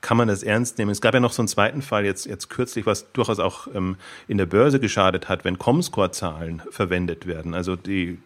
kann 0.00 0.18
man 0.18 0.28
das 0.28 0.42
ernst 0.42 0.76
nehmen? 0.76 0.90
Es 0.90 1.00
gab 1.00 1.14
ja 1.14 1.20
noch 1.20 1.32
so 1.32 1.40
einen 1.40 1.48
zweiten 1.48 1.80
Fall 1.80 2.04
jetzt, 2.04 2.26
jetzt 2.26 2.50
kürzlich, 2.50 2.84
was 2.84 3.10
durchaus 3.12 3.38
auch 3.38 3.68
ähm, 3.74 3.96
in 4.28 4.36
der 4.36 4.44
Börse 4.44 4.78
geschadet 4.78 5.30
hat, 5.30 5.46
wenn 5.46 5.58
Comscore-Zahlen 5.58 6.60
verwendet 6.70 7.26
werden. 7.26 7.54
Also 7.54 7.74
die 7.74 8.18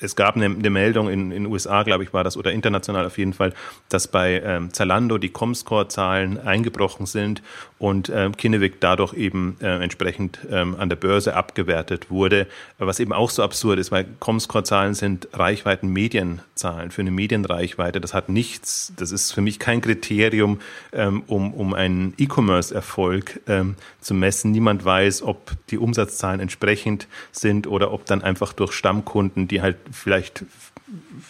es 0.00 0.16
gab 0.16 0.36
eine, 0.36 0.46
eine 0.46 0.70
Meldung 0.70 1.08
in 1.08 1.30
den 1.30 1.46
USA, 1.46 1.82
glaube 1.82 2.04
ich, 2.04 2.12
war 2.12 2.24
das, 2.24 2.36
oder 2.36 2.52
international 2.52 3.06
auf 3.06 3.18
jeden 3.18 3.32
Fall, 3.32 3.52
dass 3.88 4.08
bei 4.08 4.40
ähm, 4.44 4.72
Zalando 4.72 5.18
die 5.18 5.30
Comscore-Zahlen 5.30 6.38
eingebrochen 6.38 7.06
sind 7.06 7.42
und 7.78 8.10
ähm, 8.14 8.36
Kinnevik 8.36 8.80
dadurch 8.80 9.14
eben 9.14 9.56
äh, 9.60 9.82
entsprechend 9.82 10.40
ähm, 10.50 10.76
an 10.78 10.88
der 10.88 10.96
Börse 10.96 11.34
abgewertet 11.34 12.10
wurde. 12.10 12.46
Was 12.78 13.00
eben 13.00 13.12
auch 13.12 13.30
so 13.30 13.42
absurd 13.42 13.78
ist, 13.78 13.90
weil 13.90 14.06
Comscore-Zahlen 14.20 14.94
sind 14.94 15.28
Reichweiten-Medienzahlen 15.32 16.90
für 16.90 17.02
eine 17.02 17.10
Medienreichweite. 17.10 18.00
Das 18.00 18.14
hat 18.14 18.28
nichts, 18.28 18.92
das 18.96 19.10
ist 19.12 19.32
für 19.32 19.40
mich 19.40 19.58
kein 19.58 19.80
Kriterium, 19.80 20.60
ähm, 20.92 21.22
um, 21.26 21.52
um 21.54 21.74
einen 21.74 22.14
E-Commerce-Erfolg 22.18 23.40
ähm, 23.48 23.76
zu 24.00 24.14
messen. 24.14 24.52
Niemand 24.52 24.84
weiß, 24.84 25.22
ob 25.22 25.52
die 25.70 25.78
Umsatzzahlen 25.78 26.40
entsprechend 26.40 27.08
sind 27.32 27.66
oder 27.66 27.92
ob 27.92 28.06
dann 28.06 28.22
einfach 28.22 28.52
durch 28.52 28.72
Stammkunden, 28.72 29.48
die 29.48 29.60
halt 29.60 29.76
vielleicht 29.90 30.44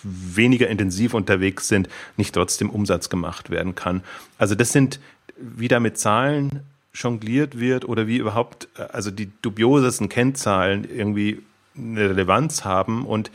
weniger 0.03 0.69
intensiv 0.69 1.15
unterwegs 1.15 1.69
sind, 1.69 1.89
nicht 2.17 2.35
trotzdem 2.35 2.71
Umsatz 2.71 3.09
gemacht 3.09 3.51
werden 3.51 3.75
kann. 3.75 4.03
Also 4.39 4.55
das 4.55 4.73
sind, 4.73 5.01
wie 5.37 5.69
da 5.69 5.81
mit 5.81 5.99
Zahlen 5.99 6.61
jongliert 6.95 7.59
wird 7.59 7.85
oder 7.85 8.07
wie 8.07 8.19
überhaupt, 8.19 8.69
also 8.93 9.11
die 9.11 9.31
dubiosesten 9.43 10.09
Kennzahlen 10.09 10.85
irgendwie 10.89 11.43
eine 11.77 12.11
Relevanz 12.11 12.65
haben. 12.65 13.05
Und 13.05 13.31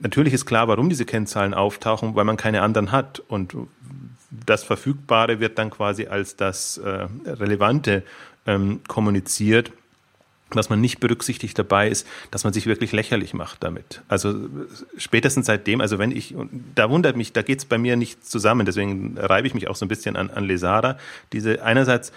natürlich 0.00 0.34
ist 0.34 0.46
klar, 0.46 0.68
warum 0.68 0.88
diese 0.88 1.04
Kennzahlen 1.04 1.54
auftauchen, 1.54 2.14
weil 2.14 2.24
man 2.24 2.36
keine 2.36 2.62
anderen 2.62 2.92
hat. 2.92 3.20
Und 3.20 3.54
das 4.30 4.64
Verfügbare 4.64 5.40
wird 5.40 5.58
dann 5.58 5.70
quasi 5.70 6.06
als 6.06 6.36
das 6.36 6.78
äh, 6.78 7.08
Relevante 7.26 8.02
ähm, 8.46 8.80
kommuniziert 8.86 9.72
was 10.56 10.70
man 10.70 10.80
nicht 10.80 11.00
berücksichtigt 11.00 11.58
dabei 11.58 11.88
ist, 11.88 12.06
dass 12.30 12.44
man 12.44 12.52
sich 12.52 12.66
wirklich 12.66 12.92
lächerlich 12.92 13.34
macht 13.34 13.62
damit. 13.62 14.02
Also 14.08 14.34
spätestens 14.96 15.46
seitdem, 15.46 15.80
also 15.80 15.98
wenn 15.98 16.12
ich, 16.12 16.34
da 16.74 16.90
wundert 16.90 17.16
mich, 17.16 17.32
da 17.32 17.42
geht 17.42 17.58
es 17.58 17.64
bei 17.64 17.78
mir 17.78 17.96
nicht 17.96 18.26
zusammen, 18.26 18.66
deswegen 18.66 19.16
reibe 19.18 19.46
ich 19.46 19.54
mich 19.54 19.68
auch 19.68 19.76
so 19.76 19.84
ein 19.84 19.88
bisschen 19.88 20.16
an, 20.16 20.30
an 20.30 20.44
Lesara, 20.44 20.98
diese 21.32 21.62
einerseits 21.62 22.12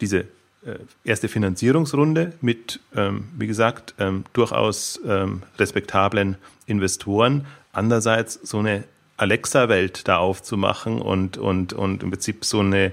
diese 0.00 0.20
äh, 0.64 0.78
erste 1.04 1.28
Finanzierungsrunde 1.28 2.32
mit, 2.40 2.80
ähm, 2.94 3.24
wie 3.36 3.46
gesagt, 3.46 3.94
ähm, 3.98 4.24
durchaus 4.32 5.00
ähm, 5.06 5.42
respektablen 5.58 6.36
Investoren, 6.66 7.46
andererseits 7.72 8.34
so 8.42 8.58
eine 8.58 8.84
Alexa-Welt 9.16 10.08
da 10.08 10.18
aufzumachen 10.18 11.00
und, 11.00 11.38
und, 11.38 11.72
und 11.72 12.02
im 12.02 12.10
Prinzip 12.10 12.44
so 12.44 12.60
eine 12.60 12.92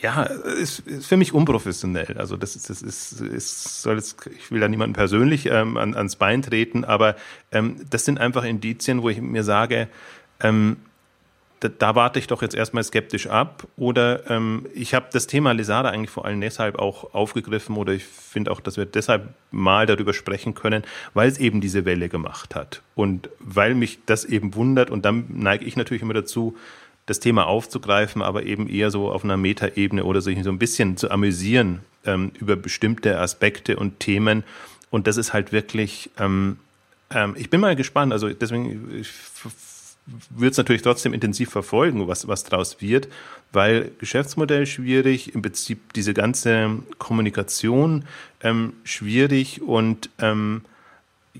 ja, 0.00 0.22
ist, 0.22 0.80
ist 0.80 1.06
für 1.06 1.16
mich 1.16 1.32
unprofessionell. 1.32 2.16
Also 2.18 2.36
das 2.36 2.54
ist, 2.54 2.70
das 2.70 2.82
ist, 2.82 3.20
ist 3.20 3.82
soll 3.82 3.96
jetzt, 3.96 4.16
ich 4.26 4.50
will 4.50 4.60
da 4.60 4.68
niemanden 4.68 4.94
persönlich 4.94 5.46
ähm, 5.46 5.76
an, 5.76 5.94
ans 5.94 6.16
Bein 6.16 6.42
treten, 6.42 6.84
aber 6.84 7.16
ähm, 7.50 7.76
das 7.90 8.04
sind 8.04 8.20
einfach 8.20 8.44
Indizien, 8.44 9.02
wo 9.02 9.08
ich 9.08 9.20
mir 9.20 9.42
sage, 9.42 9.88
ähm, 10.40 10.76
da, 11.60 11.68
da 11.68 11.94
warte 11.94 12.18
ich 12.18 12.28
doch 12.28 12.42
jetzt 12.42 12.54
erstmal 12.54 12.84
skeptisch 12.84 13.26
ab. 13.26 13.66
Oder 13.76 14.30
ähm, 14.30 14.66
ich 14.74 14.94
habe 14.94 15.06
das 15.12 15.26
Thema 15.26 15.52
Lesada 15.52 15.88
eigentlich 15.88 16.10
vor 16.10 16.24
allem 16.24 16.40
deshalb 16.40 16.78
auch 16.78 17.14
aufgegriffen 17.14 17.76
oder 17.76 17.92
ich 17.92 18.04
finde 18.04 18.50
auch, 18.52 18.60
dass 18.60 18.76
wir 18.76 18.86
deshalb 18.86 19.34
mal 19.50 19.86
darüber 19.86 20.14
sprechen 20.14 20.54
können, 20.54 20.84
weil 21.14 21.28
es 21.28 21.38
eben 21.38 21.60
diese 21.60 21.84
Welle 21.84 22.08
gemacht 22.08 22.54
hat. 22.54 22.82
Und 22.94 23.30
weil 23.40 23.74
mich 23.74 23.98
das 24.06 24.24
eben 24.24 24.54
wundert 24.54 24.90
und 24.90 25.04
dann 25.04 25.26
neige 25.28 25.64
ich 25.64 25.76
natürlich 25.76 26.02
immer 26.02 26.14
dazu, 26.14 26.56
das 27.08 27.20
Thema 27.20 27.46
aufzugreifen, 27.46 28.20
aber 28.20 28.42
eben 28.44 28.68
eher 28.68 28.90
so 28.90 29.10
auf 29.10 29.24
einer 29.24 29.38
Metaebene 29.38 30.04
oder 30.04 30.20
sich 30.20 30.42
so 30.44 30.50
ein 30.50 30.58
bisschen 30.58 30.98
zu 30.98 31.10
amüsieren 31.10 31.80
ähm, 32.04 32.32
über 32.38 32.54
bestimmte 32.54 33.18
Aspekte 33.18 33.76
und 33.76 33.98
Themen. 33.98 34.44
Und 34.90 35.06
das 35.06 35.16
ist 35.16 35.32
halt 35.32 35.50
wirklich, 35.50 36.10
ähm, 36.18 36.58
ähm, 37.10 37.34
ich 37.38 37.48
bin 37.48 37.60
mal 37.60 37.76
gespannt, 37.76 38.12
also 38.12 38.28
deswegen, 38.28 39.04
würde 40.30 40.50
es 40.50 40.56
natürlich 40.58 40.82
trotzdem 40.82 41.14
intensiv 41.14 41.50
verfolgen, 41.50 42.06
was, 42.08 42.28
was 42.28 42.44
daraus 42.44 42.80
wird, 42.82 43.08
weil 43.52 43.90
Geschäftsmodell 43.98 44.66
schwierig, 44.66 45.34
im 45.34 45.40
Prinzip 45.40 45.94
diese 45.94 46.12
ganze 46.12 46.78
Kommunikation 46.98 48.04
ähm, 48.42 48.74
schwierig 48.84 49.62
und 49.62 50.10
ähm, 50.18 50.62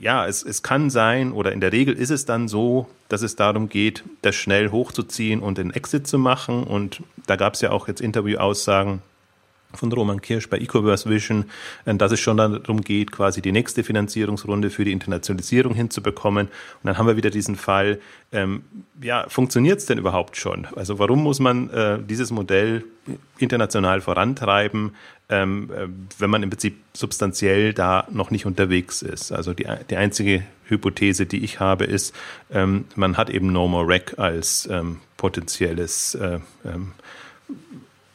ja, 0.01 0.27
es, 0.27 0.43
es 0.43 0.63
kann 0.63 0.91
sein, 0.91 1.33
oder 1.33 1.53
in 1.53 1.61
der 1.61 1.73
Regel 1.73 1.95
ist 1.95 2.11
es 2.11 2.25
dann 2.25 2.49
so, 2.49 2.89
dass 3.09 3.23
es 3.23 3.37
darum 3.37 3.69
geht, 3.69 4.05
das 4.23 4.35
schnell 4.35 4.71
hochzuziehen 4.71 5.41
und 5.41 5.59
den 5.59 5.73
Exit 5.73 6.07
zu 6.07 6.19
machen. 6.19 6.65
Und 6.65 7.03
da 7.27 7.37
gab 7.37 7.55
es 7.55 7.61
ja 7.61 7.71
auch 7.71 7.89
jetzt 7.89 8.01
Interviewaussagen 8.01 9.01
von 9.75 9.93
Roman 9.93 10.21
Kirsch 10.23 10.49
bei 10.49 10.59
Ecoverse 10.59 11.09
Vision, 11.09 11.45
äh, 11.85 11.95
dass 11.95 12.13
es 12.13 12.21
schon 12.21 12.37
darum 12.37 12.81
geht, 12.81 13.13
quasi 13.13 13.43
die 13.43 13.53
nächste 13.53 13.85
Finanzierungsrunde 13.85 14.71
für 14.71 14.85
die 14.85 14.93
Internationalisierung 14.93 15.75
hinzubekommen. 15.75 16.47
Und 16.47 16.53
dann 16.85 16.97
haben 16.97 17.07
wir 17.07 17.17
wieder 17.17 17.31
diesen 17.31 17.57
Fall, 17.57 18.01
ähm, 18.33 18.63
ja, 19.03 19.27
funktioniert 19.29 19.79
es 19.79 19.87
denn 19.87 19.99
überhaupt 19.99 20.37
schon? 20.37 20.67
Also 20.75 20.99
warum 20.99 21.23
muss 21.23 21.39
man 21.39 21.71
äh, 21.71 21.99
dieses 22.03 22.31
Modell 22.31 22.85
international 23.39 24.01
vorantreiben, 24.01 24.95
ähm, 25.29 25.71
äh, 25.71 25.89
wenn 26.19 26.31
man 26.31 26.43
im 26.43 26.51
Prinzip 26.51 26.79
substanziell 26.95 27.75
da 27.75 28.07
noch 28.11 28.31
nicht 28.31 28.47
unterwegs 28.47 29.03
ist? 29.03 29.33
Also 29.33 29.55
die, 29.55 29.67
die 29.91 29.97
einzige 29.97 30.43
Hypothese, 30.65 31.27
die 31.27 31.45
ich 31.45 31.61
habe, 31.61 31.85
ist, 31.85 32.15
ähm, 32.51 32.87
man 32.95 33.17
hat 33.17 33.31
eben 33.31 33.53
No 33.53 33.69
More 33.69 33.87
Rec 33.87 34.19
als 34.19 34.69
ähm, 34.71 34.99
potenzielles 35.17 36.15
äh, 36.15 36.41
ähm, 36.65 36.93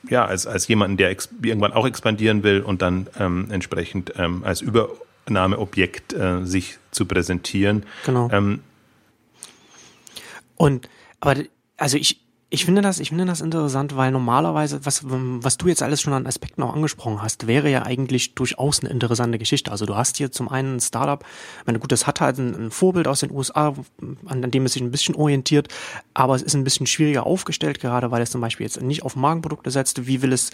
ja, 0.10 0.25
als, 0.25 0.48
als 0.48 0.67
jemanden, 0.67 0.98
der 0.98 1.12
irgendwann 1.41 1.72
auch 1.72 1.88
expandieren 1.88 2.43
will 2.43 2.62
und 2.62 2.82
dann 2.82 3.08
ähm, 3.17 3.48
entsprechend 3.51 4.13
ähm, 4.17 4.43
als 4.43 4.62
Übernahmeobjekt 4.62 6.13
äh, 6.13 6.43
sich 6.43 6.77
zu 6.91 7.05
präsentieren. 7.05 7.86
Genau. 8.05 8.29
Und 10.58 10.89
aber 11.22 11.36
also 11.77 11.98
ich, 11.98 12.20
ich 12.53 12.65
finde 12.65 12.83
das, 12.83 13.00
ich 13.00 13.10
finde 13.10 13.25
das 13.25 13.41
interessant, 13.41 13.98
weil 13.98 14.12
normalerweise, 14.12 14.86
was, 14.86 15.01
was 15.03 15.57
du 15.57 15.69
jetzt 15.69 15.81
alles 15.81 16.01
schon 16.01 16.13
an 16.13 16.27
Aspekten 16.27 16.62
auch 16.62 16.75
angesprochen 16.75 17.24
hast, 17.24 17.48
wäre 17.48 17.67
ja 17.67 17.81
eigentlich 17.81 18.36
durchaus 18.36 18.79
eine 18.79 18.91
interessante 18.91 19.39
Geschichte. 19.39 19.72
Also 19.72 19.88
du 19.88 19.95
hast 19.95 20.17
hier 20.17 20.31
zum 20.31 20.50
einen 20.50 20.75
ein 20.75 20.79
Startup, 20.79 21.25
meine 21.65 21.79
gut, 21.79 21.91
das 21.91 22.05
hat 22.05 22.22
halt 22.22 22.38
ein, 22.38 22.65
ein 22.65 22.69
Vorbild 22.69 23.07
aus 23.07 23.22
den 23.22 23.31
USA, 23.31 23.74
an, 24.27 24.43
an, 24.43 24.51
dem 24.51 24.65
es 24.65 24.74
sich 24.74 24.83
ein 24.83 24.91
bisschen 24.91 25.15
orientiert, 25.15 25.69
aber 26.13 26.36
es 26.36 26.43
ist 26.43 26.53
ein 26.53 26.63
bisschen 26.63 26.86
schwieriger 26.86 27.25
aufgestellt, 27.25 27.79
gerade 27.79 28.12
weil 28.12 28.22
es 28.22 28.29
zum 28.29 28.41
Beispiel 28.41 28.67
jetzt 28.67 28.79
nicht 28.83 29.01
auf 29.01 29.15
Markenprodukte 29.15 29.72
setzt. 29.72 30.05
Wie 30.05 30.22
will 30.22 30.31
es, 30.31 30.51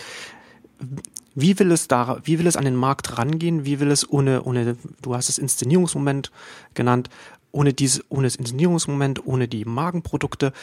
wie 1.36 1.60
will 1.60 1.70
es 1.74 1.90
da, 1.90 2.22
wie 2.24 2.40
will 2.40 2.48
es 2.48 2.56
an 2.56 2.64
den 2.64 2.78
Markt 2.78 3.18
rangehen? 3.18 3.66
Wie 3.66 3.82
will 3.82 3.92
es 3.92 4.10
ohne, 4.10 4.44
ohne, 4.44 4.78
du 5.02 5.16
hast 5.16 5.28
das 5.28 5.38
Inszenierungsmoment 5.38 6.32
genannt, 6.76 7.10
ohne 7.52 7.74
diese, 7.74 8.04
ohne 8.08 8.28
das 8.28 8.38
Inszenierungsmoment, 8.38 9.26
ohne 9.28 9.50
die 9.50 9.66
Magenprodukte, 9.66 10.54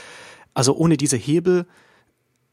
also 0.56 0.74
ohne 0.74 0.96
diese 0.96 1.18
Hebel 1.18 1.66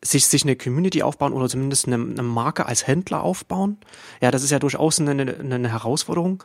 sich, 0.03 0.25
sich 0.27 0.43
eine 0.43 0.57
Community 0.57 1.01
aufbauen 1.03 1.31
oder 1.31 1.47
zumindest 1.47 1.87
eine, 1.87 1.95
eine 1.95 2.21
Marke 2.21 2.65
als 2.65 2.85
Händler 2.85 3.23
aufbauen. 3.23 3.77
Ja, 4.21 4.29
das 4.29 4.43
ist 4.43 4.49
ja 4.49 4.59
durchaus 4.59 4.99
eine, 4.99 5.11
eine 5.11 5.71
Herausforderung. 5.71 6.43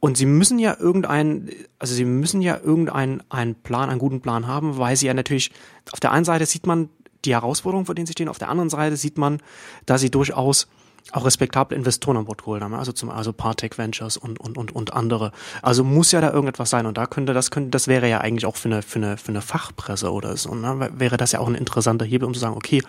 Und 0.00 0.16
sie 0.16 0.24
müssen 0.24 0.58
ja 0.58 0.74
irgendeinen, 0.80 1.50
also 1.78 1.94
sie 1.94 2.06
müssen 2.06 2.40
ja 2.40 2.58
irgendeinen 2.58 3.22
einen 3.28 3.56
Plan, 3.56 3.90
einen 3.90 3.98
guten 3.98 4.22
Plan 4.22 4.46
haben, 4.46 4.78
weil 4.78 4.96
sie 4.96 5.06
ja 5.06 5.12
natürlich, 5.12 5.52
auf 5.92 6.00
der 6.00 6.12
einen 6.12 6.24
Seite 6.24 6.46
sieht 6.46 6.66
man 6.66 6.88
die 7.26 7.34
Herausforderungen, 7.34 7.84
vor 7.84 7.94
denen 7.94 8.06
sie 8.06 8.12
stehen, 8.12 8.30
auf 8.30 8.38
der 8.38 8.48
anderen 8.48 8.70
Seite 8.70 8.96
sieht 8.96 9.18
man, 9.18 9.42
dass 9.84 10.00
sie 10.00 10.10
durchaus 10.10 10.68
auch 11.12 11.24
respektable 11.24 11.76
Investoren 11.76 12.16
an 12.16 12.24
Bord 12.24 12.42
geholt 12.42 12.62
haben, 12.62 12.74
also 12.74 12.92
zum 12.92 13.10
also 13.10 13.32
Partech 13.32 13.78
Ventures 13.78 14.16
und 14.16 14.38
und 14.40 14.56
und 14.56 14.74
und 14.74 14.92
andere. 14.92 15.32
Also 15.62 15.84
muss 15.84 16.12
ja 16.12 16.20
da 16.20 16.30
irgendetwas 16.30 16.70
sein 16.70 16.86
und 16.86 16.96
da 16.96 17.06
könnte 17.06 17.34
das 17.34 17.50
könnte 17.50 17.70
das 17.70 17.88
wäre 17.88 18.08
ja 18.08 18.20
eigentlich 18.20 18.46
auch 18.46 18.56
für 18.56 18.68
eine 18.68 18.82
für 18.82 18.98
eine 18.98 19.16
für 19.16 19.30
eine 19.30 19.42
Fachpresse 19.42 20.12
oder 20.12 20.36
so, 20.36 20.54
ne? 20.54 20.90
wäre 20.94 21.16
das 21.16 21.32
ja 21.32 21.40
auch 21.40 21.48
ein 21.48 21.54
interessanter 21.54 22.04
Hebel, 22.04 22.26
um 22.26 22.34
zu 22.34 22.40
sagen, 22.40 22.56
okay, 22.56 22.82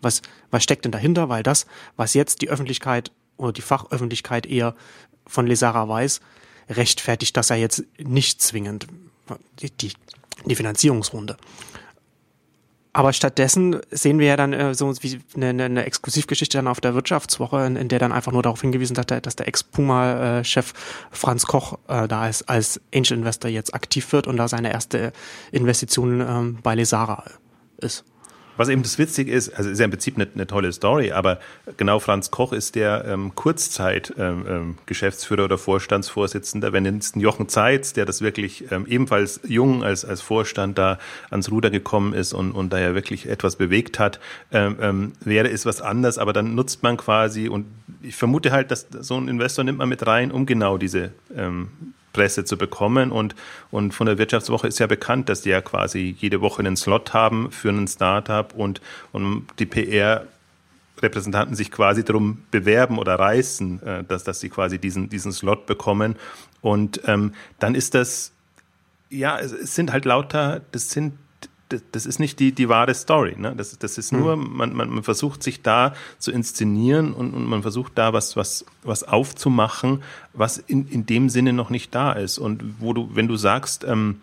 was 0.00 0.22
was 0.50 0.62
steckt 0.62 0.84
denn 0.84 0.92
dahinter, 0.92 1.28
weil 1.28 1.42
das, 1.42 1.66
was 1.96 2.14
jetzt 2.14 2.42
die 2.42 2.50
Öffentlichkeit 2.50 3.10
oder 3.36 3.52
die 3.52 3.62
Fachöffentlichkeit 3.62 4.46
eher 4.46 4.74
von 5.26 5.46
Lesara 5.46 5.88
weiß, 5.88 6.20
rechtfertigt 6.68 7.36
das 7.36 7.48
ja 7.48 7.56
jetzt 7.56 7.84
nicht 7.98 8.42
zwingend 8.42 8.86
die, 9.60 9.70
die, 9.70 9.92
die 10.44 10.54
Finanzierungsrunde. 10.54 11.36
Aber 12.94 13.12
stattdessen 13.14 13.80
sehen 13.90 14.18
wir 14.18 14.26
ja 14.26 14.36
dann 14.36 14.52
äh, 14.52 14.74
so 14.74 14.92
wie 15.00 15.20
eine, 15.34 15.64
eine 15.64 15.84
Exklusivgeschichte 15.86 16.58
dann 16.58 16.68
auf 16.68 16.80
der 16.80 16.94
Wirtschaftswoche, 16.94 17.64
in, 17.64 17.76
in 17.76 17.88
der 17.88 17.98
dann 17.98 18.12
einfach 18.12 18.32
nur 18.32 18.42
darauf 18.42 18.60
hingewiesen 18.60 18.96
hat, 18.98 19.26
dass 19.26 19.36
der 19.36 19.48
Ex-Puma-Chef 19.48 20.74
Franz 21.10 21.46
Koch 21.46 21.78
äh, 21.88 22.06
da 22.06 22.22
als, 22.22 22.46
als 22.48 22.80
Angel 22.94 23.18
Investor 23.18 23.50
jetzt 23.50 23.74
aktiv 23.74 24.12
wird 24.12 24.26
und 24.26 24.36
da 24.36 24.46
seine 24.46 24.72
erste 24.72 25.12
Investition 25.52 26.20
ähm, 26.20 26.58
bei 26.62 26.74
Lesara 26.74 27.24
ist. 27.78 28.04
Was 28.56 28.68
eben 28.68 28.82
das 28.82 28.98
Witzige 28.98 29.32
ist, 29.32 29.50
also 29.50 29.70
ist 29.70 29.78
ja 29.78 29.84
im 29.84 29.90
Prinzip 29.90 30.16
eine, 30.16 30.28
eine 30.34 30.46
tolle 30.46 30.72
Story, 30.72 31.12
aber 31.12 31.38
genau 31.76 31.98
Franz 31.98 32.30
Koch 32.30 32.52
ist 32.52 32.74
der 32.74 33.04
ähm, 33.06 33.34
Kurzzeit-Geschäftsführer 33.34 35.40
ähm, 35.40 35.42
ähm 35.42 35.44
oder 35.44 35.58
Vorstandsvorsitzender. 35.58 36.72
Wenn 36.72 36.84
jetzt 36.84 37.16
Jochen 37.16 37.48
Zeitz, 37.48 37.92
der 37.92 38.04
das 38.04 38.20
wirklich 38.20 38.70
ähm, 38.70 38.86
ebenfalls 38.86 39.40
jung 39.46 39.82
als, 39.82 40.04
als 40.04 40.20
Vorstand 40.20 40.78
da 40.78 40.98
ans 41.30 41.50
Ruder 41.50 41.70
gekommen 41.70 42.12
ist 42.12 42.32
und, 42.32 42.52
und 42.52 42.72
da 42.72 42.78
ja 42.78 42.94
wirklich 42.94 43.28
etwas 43.28 43.56
bewegt 43.56 43.98
hat, 43.98 44.20
ähm, 44.52 44.76
ähm, 44.80 45.12
wäre 45.20 45.48
es 45.48 45.66
was 45.66 45.80
anders, 45.80 46.18
aber 46.18 46.32
dann 46.32 46.54
nutzt 46.54 46.82
man 46.82 46.96
quasi 46.96 47.48
und 47.48 47.66
ich 48.02 48.16
vermute 48.16 48.52
halt, 48.52 48.70
dass 48.70 48.86
so 49.00 49.18
ein 49.18 49.28
Investor 49.28 49.64
nimmt 49.64 49.78
man 49.78 49.88
mit 49.88 50.06
rein, 50.06 50.30
um 50.30 50.46
genau 50.46 50.78
diese 50.78 51.12
Presse 52.12 52.44
zu 52.44 52.56
bekommen. 52.56 53.10
Und, 53.10 53.34
und 53.70 53.92
von 53.92 54.06
der 54.06 54.18
Wirtschaftswoche 54.18 54.68
ist 54.68 54.78
ja 54.78 54.86
bekannt, 54.86 55.28
dass 55.28 55.42
die 55.42 55.50
ja 55.50 55.60
quasi 55.60 56.16
jede 56.18 56.40
Woche 56.40 56.60
einen 56.60 56.76
Slot 56.76 57.12
haben 57.14 57.50
für 57.50 57.68
einen 57.68 57.88
Startup 57.88 58.52
und, 58.54 58.80
und 59.12 59.46
die 59.58 59.66
PR 59.66 60.26
Repräsentanten 61.00 61.56
sich 61.56 61.70
quasi 61.70 62.04
darum 62.04 62.44
bewerben 62.50 62.98
oder 62.98 63.18
reißen, 63.18 63.82
äh, 63.82 64.04
dass, 64.04 64.24
dass 64.24 64.40
sie 64.40 64.48
quasi 64.48 64.78
diesen, 64.78 65.08
diesen 65.08 65.32
Slot 65.32 65.66
bekommen. 65.66 66.16
Und 66.60 67.00
ähm, 67.06 67.34
dann 67.58 67.74
ist 67.74 67.94
das, 67.94 68.32
ja, 69.10 69.38
es, 69.38 69.52
es 69.52 69.74
sind 69.74 69.92
halt 69.92 70.04
lauter, 70.04 70.60
das 70.70 70.90
sind 70.90 71.14
das 71.92 72.06
ist 72.06 72.18
nicht 72.18 72.38
die, 72.40 72.52
die 72.52 72.68
wahre 72.68 72.94
Story. 72.94 73.34
Ne? 73.36 73.54
Das, 73.56 73.78
das 73.78 73.98
ist 73.98 74.12
nur, 74.12 74.34
hm. 74.34 74.56
man, 74.56 74.74
man, 74.74 74.90
man 74.90 75.02
versucht 75.02 75.42
sich 75.42 75.62
da 75.62 75.94
zu 76.18 76.32
inszenieren 76.32 77.12
und, 77.12 77.34
und 77.34 77.46
man 77.46 77.62
versucht 77.62 77.92
da 77.96 78.12
was, 78.12 78.36
was, 78.36 78.64
was 78.82 79.04
aufzumachen, 79.04 80.02
was 80.32 80.58
in, 80.58 80.88
in 80.88 81.06
dem 81.06 81.28
Sinne 81.28 81.52
noch 81.52 81.70
nicht 81.70 81.94
da 81.94 82.12
ist. 82.12 82.38
Und 82.38 82.80
wo 82.80 82.92
du, 82.92 83.10
wenn 83.14 83.28
du 83.28 83.36
sagst, 83.36 83.84
ähm, 83.84 84.20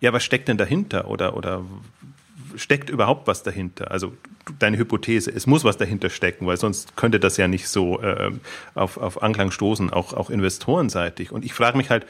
ja, 0.00 0.12
was 0.12 0.24
steckt 0.24 0.48
denn 0.48 0.58
dahinter? 0.58 1.08
Oder, 1.08 1.36
oder 1.36 1.64
steckt 2.56 2.90
überhaupt 2.90 3.26
was 3.26 3.42
dahinter? 3.42 3.90
Also 3.90 4.12
deine 4.58 4.76
Hypothese, 4.76 5.30
es 5.30 5.46
muss 5.46 5.64
was 5.64 5.76
dahinter 5.76 6.10
stecken, 6.10 6.46
weil 6.46 6.56
sonst 6.56 6.96
könnte 6.96 7.20
das 7.20 7.36
ja 7.36 7.48
nicht 7.48 7.68
so 7.68 8.00
äh, 8.00 8.32
auf, 8.74 8.96
auf 8.96 9.22
Anklang 9.22 9.50
stoßen, 9.50 9.90
auch, 9.90 10.12
auch 10.12 10.30
investorenseitig. 10.30 11.32
Und 11.32 11.44
ich 11.44 11.54
frage 11.54 11.76
mich 11.76 11.90
halt, 11.90 12.06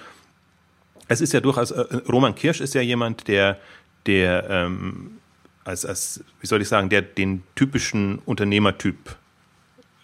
es 1.09 1.21
ist 1.21 1.33
ja 1.33 1.41
durchaus, 1.41 1.71
äh, 1.71 1.81
Roman 2.09 2.35
Kirsch 2.35 2.61
ist 2.61 2.75
ja 2.75 2.81
jemand, 2.81 3.29
der, 3.29 3.59
der 4.07 4.49
ähm, 4.49 5.19
als, 5.65 5.85
als, 5.85 6.25
wie 6.41 6.47
soll 6.47 6.61
ich 6.61 6.69
sagen, 6.69 6.89
der 6.89 7.03
den 7.03 7.43
typischen 7.55 8.19
Unternehmertyp 8.21 9.17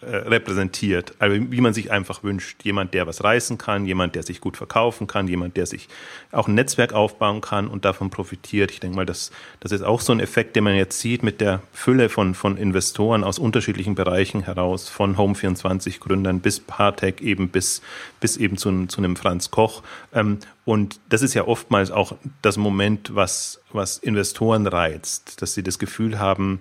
repräsentiert, 0.01 1.13
also 1.19 1.35
wie 1.51 1.59
man 1.59 1.73
sich 1.73 1.91
einfach 1.91 2.23
wünscht. 2.23 2.63
Jemand, 2.63 2.93
der 2.93 3.05
was 3.05 3.23
reißen 3.23 3.57
kann, 3.57 3.85
jemand, 3.85 4.15
der 4.15 4.23
sich 4.23 4.39
gut 4.39 4.55
verkaufen 4.55 5.07
kann, 5.07 5.27
jemand, 5.27 5.57
der 5.57 5.65
sich 5.65 5.89
auch 6.31 6.47
ein 6.47 6.55
Netzwerk 6.55 6.93
aufbauen 6.93 7.41
kann 7.41 7.67
und 7.67 7.83
davon 7.83 8.09
profitiert. 8.09 8.71
Ich 8.71 8.79
denke 8.79 8.95
mal, 8.95 9.05
das, 9.05 9.31
das 9.59 9.73
ist 9.73 9.81
auch 9.81 9.99
so 9.99 10.13
ein 10.13 10.21
Effekt, 10.21 10.55
den 10.55 10.63
man 10.63 10.75
jetzt 10.75 10.99
sieht 10.99 11.21
mit 11.21 11.41
der 11.41 11.61
Fülle 11.73 12.07
von, 12.07 12.33
von 12.33 12.55
Investoren 12.55 13.25
aus 13.25 13.39
unterschiedlichen 13.39 13.95
Bereichen 13.95 14.43
heraus, 14.43 14.87
von 14.87 15.17
Home24-Gründern 15.17 16.39
bis 16.39 16.61
Partec 16.61 17.19
eben 17.21 17.49
bis, 17.49 17.81
bis 18.21 18.37
eben 18.37 18.57
zu, 18.57 18.85
zu 18.85 18.99
einem 18.99 19.17
Franz 19.17 19.51
Koch. 19.51 19.83
Ähm, 20.13 20.39
und 20.63 20.99
das 21.09 21.23
ist 21.23 21.33
ja 21.33 21.45
oftmals 21.45 21.91
auch 21.91 22.15
das 22.41 22.55
Moment, 22.55 23.15
was, 23.15 23.59
was 23.73 23.97
Investoren 23.97 24.65
reizt, 24.65 25.41
dass 25.41 25.55
sie 25.55 25.63
das 25.63 25.77
Gefühl 25.77 26.19
haben, 26.19 26.59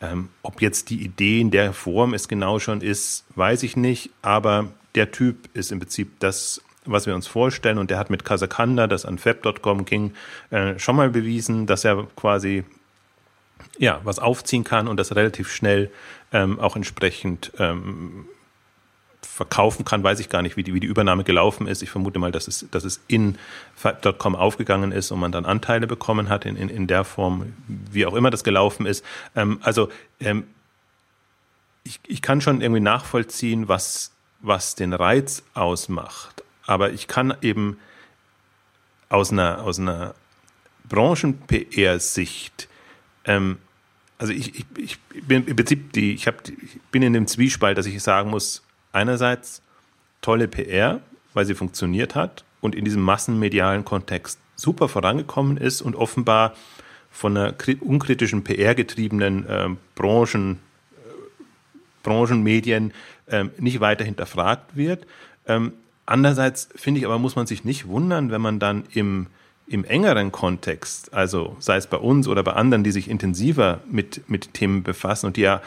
ähm, 0.00 0.28
ob 0.42 0.60
jetzt 0.60 0.90
die 0.90 1.02
Idee 1.02 1.40
in 1.40 1.50
der 1.50 1.72
Form 1.72 2.14
es 2.14 2.28
genau 2.28 2.58
schon 2.58 2.80
ist, 2.80 3.24
weiß 3.34 3.62
ich 3.62 3.76
nicht, 3.76 4.10
aber 4.22 4.68
der 4.94 5.10
Typ 5.10 5.48
ist 5.54 5.72
im 5.72 5.78
Prinzip 5.78 6.18
das, 6.20 6.60
was 6.84 7.06
wir 7.06 7.14
uns 7.14 7.26
vorstellen. 7.26 7.78
Und 7.78 7.90
der 7.90 7.98
hat 7.98 8.10
mit 8.10 8.24
Kasakanda, 8.24 8.86
das 8.86 9.04
an 9.04 9.18
fab.com 9.18 9.84
ging, 9.84 10.14
äh, 10.50 10.78
schon 10.78 10.96
mal 10.96 11.10
bewiesen, 11.10 11.66
dass 11.66 11.84
er 11.84 12.06
quasi 12.16 12.64
ja, 13.78 14.00
was 14.04 14.18
aufziehen 14.18 14.64
kann 14.64 14.88
und 14.88 14.96
das 14.98 15.14
relativ 15.14 15.52
schnell 15.52 15.90
ähm, 16.32 16.58
auch 16.60 16.76
entsprechend 16.76 17.52
ähm, 17.58 18.26
verkaufen 19.36 19.84
kann, 19.84 20.02
weiß 20.02 20.18
ich 20.20 20.30
gar 20.30 20.40
nicht, 20.40 20.56
wie 20.56 20.62
die, 20.62 20.72
wie 20.72 20.80
die 20.80 20.86
Übernahme 20.86 21.22
gelaufen 21.22 21.66
ist. 21.66 21.82
Ich 21.82 21.90
vermute 21.90 22.18
mal, 22.18 22.32
dass 22.32 22.48
es, 22.48 22.66
dass 22.70 22.84
es 22.84 23.02
in 23.06 23.36
Five.com 23.74 24.34
aufgegangen 24.34 24.92
ist 24.92 25.10
und 25.10 25.20
man 25.20 25.30
dann 25.30 25.44
Anteile 25.44 25.86
bekommen 25.86 26.30
hat 26.30 26.46
in, 26.46 26.56
in, 26.56 26.70
in 26.70 26.86
der 26.86 27.04
Form, 27.04 27.52
wie 27.68 28.06
auch 28.06 28.14
immer 28.14 28.30
das 28.30 28.44
gelaufen 28.44 28.86
ist. 28.86 29.04
Ähm, 29.34 29.58
also 29.62 29.90
ähm, 30.20 30.44
ich, 31.84 32.00
ich 32.06 32.22
kann 32.22 32.40
schon 32.40 32.62
irgendwie 32.62 32.80
nachvollziehen, 32.80 33.68
was, 33.68 34.12
was 34.40 34.74
den 34.74 34.94
Reiz 34.94 35.42
ausmacht. 35.52 36.42
Aber 36.64 36.92
ich 36.92 37.06
kann 37.06 37.34
eben 37.42 37.78
aus 39.10 39.32
einer, 39.32 39.62
aus 39.62 39.78
einer 39.78 40.14
Branchen-PR-Sicht 40.88 42.68
ähm, 43.26 43.58
also 44.18 44.32
ich, 44.32 44.58
ich, 44.58 44.64
ich 44.78 44.98
bin 45.26 45.46
im 45.46 45.56
Prinzip 45.56 45.92
die, 45.92 46.14
ich, 46.14 46.26
hab, 46.26 46.48
ich 46.48 46.80
bin 46.90 47.02
in 47.02 47.12
dem 47.12 47.26
Zwiespalt, 47.26 47.76
dass 47.76 47.84
ich 47.84 48.02
sagen 48.02 48.30
muss, 48.30 48.62
einerseits 48.96 49.62
tolle 50.22 50.48
PR, 50.48 51.00
weil 51.34 51.44
sie 51.44 51.54
funktioniert 51.54 52.14
hat 52.14 52.44
und 52.60 52.74
in 52.74 52.84
diesem 52.84 53.02
massenmedialen 53.02 53.84
Kontext 53.84 54.40
super 54.56 54.88
vorangekommen 54.88 55.58
ist 55.58 55.82
und 55.82 55.94
offenbar 55.94 56.54
von 57.10 57.36
einer 57.36 57.54
unkritischen 57.80 58.42
PR 58.42 58.74
getriebenen 58.74 59.46
äh, 59.46 59.68
Branchen, 59.94 60.58
äh, 60.96 61.42
Branchenmedien 62.02 62.92
äh, 63.26 63.44
nicht 63.58 63.80
weiter 63.80 64.04
hinterfragt 64.04 64.76
wird. 64.76 65.06
Ähm, 65.46 65.74
andererseits 66.06 66.68
finde 66.74 67.00
ich 67.00 67.06
aber, 67.06 67.18
muss 67.18 67.36
man 67.36 67.46
sich 67.46 67.64
nicht 67.64 67.86
wundern, 67.86 68.30
wenn 68.30 68.40
man 68.40 68.58
dann 68.58 68.84
im 68.92 69.28
im 69.68 69.84
engeren 69.84 70.30
Kontext, 70.30 71.12
also 71.12 71.56
sei 71.58 71.76
es 71.76 71.88
bei 71.88 71.96
uns 71.96 72.28
oder 72.28 72.44
bei 72.44 72.52
anderen, 72.52 72.84
die 72.84 72.92
sich 72.92 73.10
intensiver 73.10 73.80
mit, 73.90 74.30
mit 74.30 74.54
Themen 74.54 74.84
befassen 74.84 75.26
und 75.26 75.36
die 75.36 75.40
ja, 75.40 75.60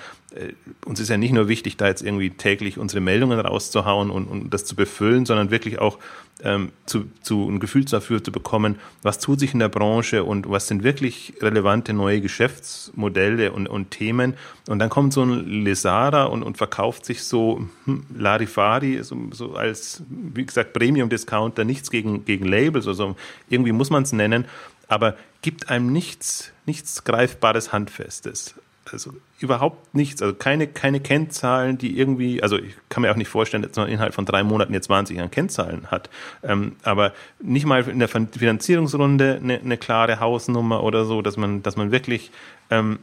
uns 0.86 1.00
ist 1.00 1.10
ja 1.10 1.18
nicht 1.18 1.34
nur 1.34 1.48
wichtig, 1.48 1.78
da 1.78 1.88
jetzt 1.88 2.04
irgendwie 2.04 2.30
täglich 2.30 2.78
unsere 2.78 3.02
Meldungen 3.02 3.40
rauszuhauen 3.40 4.12
und, 4.12 4.26
und 4.26 4.54
das 4.54 4.64
zu 4.64 4.76
befüllen, 4.76 5.26
sondern 5.26 5.50
wirklich 5.50 5.80
auch 5.80 5.98
ähm, 6.44 6.72
zu, 6.86 7.06
zu 7.22 7.50
ein 7.50 7.60
Gefühl 7.60 7.86
dafür 7.86 8.24
zu 8.24 8.32
bekommen, 8.32 8.78
was 9.02 9.20
tut 9.20 9.40
sich 9.40 9.54
in 9.54 9.60
der 9.60 9.70
Branche 9.70 10.24
und 10.24 10.50
was 10.50 10.68
sind 10.68 10.84
wirklich 10.84 11.34
relevante 11.42 11.94
neue 11.94 12.22
Geschäftsmodelle 12.22 13.52
und, 13.52 13.68
und 13.68 13.92
Themen. 13.92 14.36
Und 14.68 14.80
dann 14.80 14.90
kommt 14.90 15.14
so 15.14 15.24
ein 15.24 15.64
Lesara 15.64 16.26
und, 16.26 16.44
und 16.44 16.58
verkauft 16.58 17.06
sich 17.06 17.24
so 17.24 17.68
hm, 17.86 18.06
Larifari, 18.16 19.04
so, 19.04 19.18
so 19.32 19.56
als, 19.56 20.04
wie 20.10 20.46
gesagt, 20.46 20.74
Premium-Discounter, 20.74 21.66
nichts 21.66 21.90
gegen, 21.90 22.24
gegen 22.24 22.46
Labels 22.46 22.86
oder 22.86 22.96
so. 22.96 23.16
Irgendwie 23.50 23.72
muss 23.72 23.90
man 23.90 24.04
es 24.04 24.14
nennen, 24.14 24.46
aber 24.88 25.18
gibt 25.42 25.70
einem 25.70 25.92
nichts, 25.92 26.52
nichts 26.66 27.04
Greifbares, 27.04 27.74
Handfestes 27.74 28.56
also 28.94 29.14
überhaupt 29.40 29.94
nichts, 29.96 30.22
also 30.22 30.34
keine, 30.34 30.68
keine 30.68 31.00
Kennzahlen, 31.00 31.78
die 31.78 31.98
irgendwie, 31.98 32.42
also 32.44 32.58
ich 32.58 32.76
kann 32.90 33.02
mir 33.02 33.12
auch 33.12 33.16
nicht 33.16 33.28
vorstellen, 33.28 33.64
dass 33.64 33.76
man 33.76 33.90
innerhalb 33.90 34.14
von 34.14 34.26
drei 34.26 34.44
Monaten 34.44 34.74
jetzt 34.74 34.86
20 34.86 35.20
an 35.20 35.32
Kennzahlen 35.32 35.88
hat, 35.88 36.10
ähm, 36.44 36.76
aber 36.84 37.14
nicht 37.42 37.66
mal 37.66 37.88
in 37.88 38.00
der 38.00 38.08
Finanzierungsrunde 38.08 39.40
eine, 39.42 39.60
eine 39.60 39.78
klare 39.78 40.20
Hausnummer 40.20 40.84
oder 40.84 41.06
so, 41.06 41.22
dass 41.22 41.38
man, 41.38 41.64
dass 41.64 41.76
man 41.76 41.92
wirklich 41.92 42.32
ähm, 42.70 43.00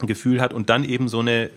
Gefühl 0.00 0.40
hat 0.40 0.52
und 0.52 0.70
dann 0.70 0.84
eben 0.84 1.08
so 1.08 1.20
eine 1.20 1.50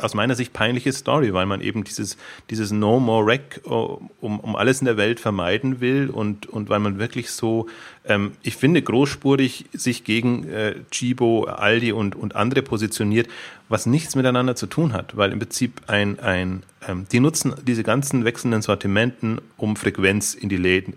aus 0.00 0.14
meiner 0.14 0.34
Sicht 0.34 0.52
peinliche 0.52 0.92
Story, 0.92 1.32
weil 1.32 1.46
man 1.46 1.60
eben 1.60 1.84
dieses, 1.84 2.16
dieses 2.50 2.72
No 2.72 2.98
More 2.98 3.24
Wreck 3.24 3.60
um, 3.64 4.10
um 4.40 4.56
alles 4.56 4.80
in 4.80 4.86
der 4.86 4.96
Welt 4.96 5.20
vermeiden 5.20 5.80
will 5.80 6.10
und, 6.10 6.46
und 6.46 6.68
weil 6.68 6.80
man 6.80 6.98
wirklich 6.98 7.30
so, 7.30 7.68
ähm, 8.08 8.32
ich 8.42 8.56
finde, 8.56 8.82
großspurig 8.82 9.66
sich 9.72 10.02
gegen 10.02 10.48
äh, 10.48 10.74
Chibo, 10.90 11.44
Aldi 11.44 11.92
und, 11.92 12.16
und 12.16 12.34
andere 12.34 12.62
positioniert, 12.62 13.28
was 13.68 13.86
nichts 13.86 14.16
miteinander 14.16 14.56
zu 14.56 14.66
tun 14.66 14.92
hat, 14.94 15.16
weil 15.16 15.30
im 15.30 15.38
Prinzip 15.38 15.82
ein, 15.86 16.18
ein 16.18 16.62
ähm, 16.88 17.06
die 17.12 17.20
nutzen 17.20 17.54
diese 17.62 17.82
ganzen 17.84 18.24
wechselnden 18.24 18.62
Sortimenten, 18.62 19.40
um 19.56 19.76
Frequenz 19.76 20.34
in 20.34 20.48
die 20.48 20.56
Läden, 20.56 20.94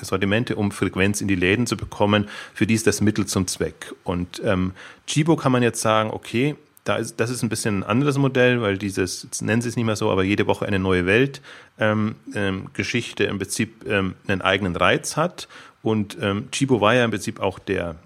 Sortimente, 0.00 0.56
um 0.56 0.70
Frequenz 0.70 1.20
in 1.20 1.28
die 1.28 1.34
Läden 1.34 1.66
zu 1.66 1.76
bekommen, 1.76 2.28
für 2.54 2.66
die 2.66 2.74
ist 2.74 2.86
das 2.86 3.00
Mittel 3.00 3.26
zum 3.26 3.46
Zweck. 3.46 3.92
Und 4.04 4.40
ähm, 4.44 4.72
Chibo 5.06 5.36
kann 5.36 5.52
man 5.52 5.62
jetzt 5.62 5.80
sagen, 5.80 6.10
okay, 6.10 6.54
da 6.88 6.96
ist, 6.96 7.20
das 7.20 7.28
ist 7.28 7.42
ein 7.42 7.50
bisschen 7.50 7.80
ein 7.80 7.82
anderes 7.84 8.16
Modell, 8.16 8.62
weil 8.62 8.78
dieses, 8.78 9.24
jetzt 9.24 9.42
nennen 9.42 9.60
sie 9.60 9.68
es 9.68 9.76
nicht 9.76 9.84
mehr 9.84 9.96
so, 9.96 10.10
aber 10.10 10.24
jede 10.24 10.46
Woche 10.46 10.64
eine 10.64 10.78
neue 10.78 11.04
Welt, 11.04 11.42
ähm, 11.78 12.14
ähm, 12.34 12.68
Geschichte 12.72 13.24
im 13.24 13.38
Prinzip 13.38 13.86
ähm, 13.86 14.14
einen 14.26 14.40
eigenen 14.40 14.74
Reiz 14.74 15.16
hat. 15.16 15.48
Und 15.82 16.18
ähm, 16.20 16.50
Chibo 16.50 16.80
war 16.80 16.94
ja 16.94 17.04
im 17.04 17.10
Prinzip 17.10 17.40
auch 17.40 17.58
der, 17.58 17.96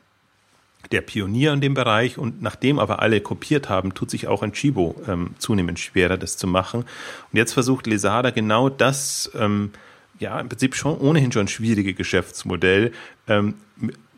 der 0.90 1.00
Pionier 1.00 1.52
in 1.52 1.60
dem 1.60 1.74
Bereich 1.74 2.18
und 2.18 2.42
nachdem 2.42 2.78
aber 2.78 3.00
alle 3.00 3.20
kopiert 3.20 3.68
haben, 3.68 3.94
tut 3.94 4.10
sich 4.10 4.28
auch 4.28 4.42
ein 4.42 4.52
Chibo 4.52 5.00
ähm, 5.08 5.34
zunehmend 5.38 5.78
schwerer, 5.78 6.18
das 6.18 6.36
zu 6.36 6.46
machen. 6.46 6.82
Und 6.82 7.36
jetzt 7.36 7.52
versucht 7.52 7.86
Lesada 7.86 8.30
genau 8.30 8.68
das, 8.68 9.30
ähm, 9.34 9.70
ja, 10.18 10.38
im 10.38 10.48
Prinzip 10.48 10.74
schon 10.74 10.98
ohnehin 10.98 11.32
schon 11.32 11.48
schwierige 11.48 11.94
Geschäftsmodell 11.94 12.92
ähm, 13.26 13.54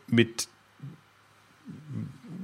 mit, 0.07 0.47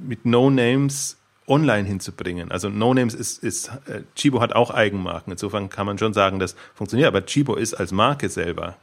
mit 0.04 0.26
No-Names 0.26 1.18
online 1.48 1.88
hinzubringen. 1.88 2.52
Also 2.52 2.70
No 2.70 2.94
Names 2.94 3.14
ist, 3.14 3.44
ist 3.44 3.68
äh, 3.88 4.02
Chibo 4.16 4.40
hat 4.42 4.54
auch 4.54 4.72
Eigenmarken. 4.72 5.32
Insofern 5.32 5.70
kann 5.70 5.86
man 5.86 5.98
schon 5.98 6.14
sagen, 6.14 6.40
das 6.40 6.56
funktioniert. 6.74 7.08
Aber 7.08 7.26
Chibo 7.26 7.56
ist 7.56 7.74
als 7.74 7.92
Marke 7.92 8.30
selber 8.30 8.78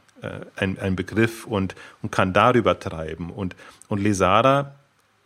ein, 0.55 0.77
ein 0.79 0.95
Begriff 0.95 1.45
und, 1.45 1.75
und 2.01 2.11
kann 2.11 2.33
darüber 2.33 2.79
treiben. 2.79 3.29
Und, 3.29 3.55
und 3.87 4.01
Lesara 4.01 4.71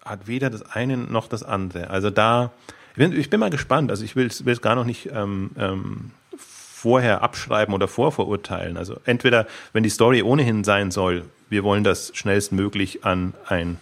hat 0.05 0.27
weder 0.27 0.49
das 0.49 0.63
eine 0.63 0.97
noch 0.97 1.27
das 1.27 1.43
andere. 1.43 1.89
Also 1.89 2.09
da, 2.09 2.51
ich 2.91 2.97
bin, 2.97 3.19
ich 3.19 3.29
bin 3.29 3.39
mal 3.39 3.49
gespannt. 3.49 3.89
Also 3.89 4.03
ich 4.03 4.15
will 4.15 4.27
es 4.27 4.61
gar 4.61 4.75
noch 4.75 4.85
nicht 4.85 5.09
ähm, 5.11 5.51
ähm, 5.57 6.11
vorher 6.37 7.23
abschreiben 7.23 7.73
oder 7.73 7.87
vorverurteilen. 7.87 8.77
Also 8.77 8.99
entweder, 9.05 9.47
wenn 9.71 9.83
die 9.83 9.89
Story 9.89 10.21
ohnehin 10.21 10.63
sein 10.63 10.91
soll, 10.91 11.23
wir 11.49 11.63
wollen 11.63 11.83
das 11.83 12.11
schnellstmöglich 12.13 13.05
an 13.05 13.33
ein 13.47 13.77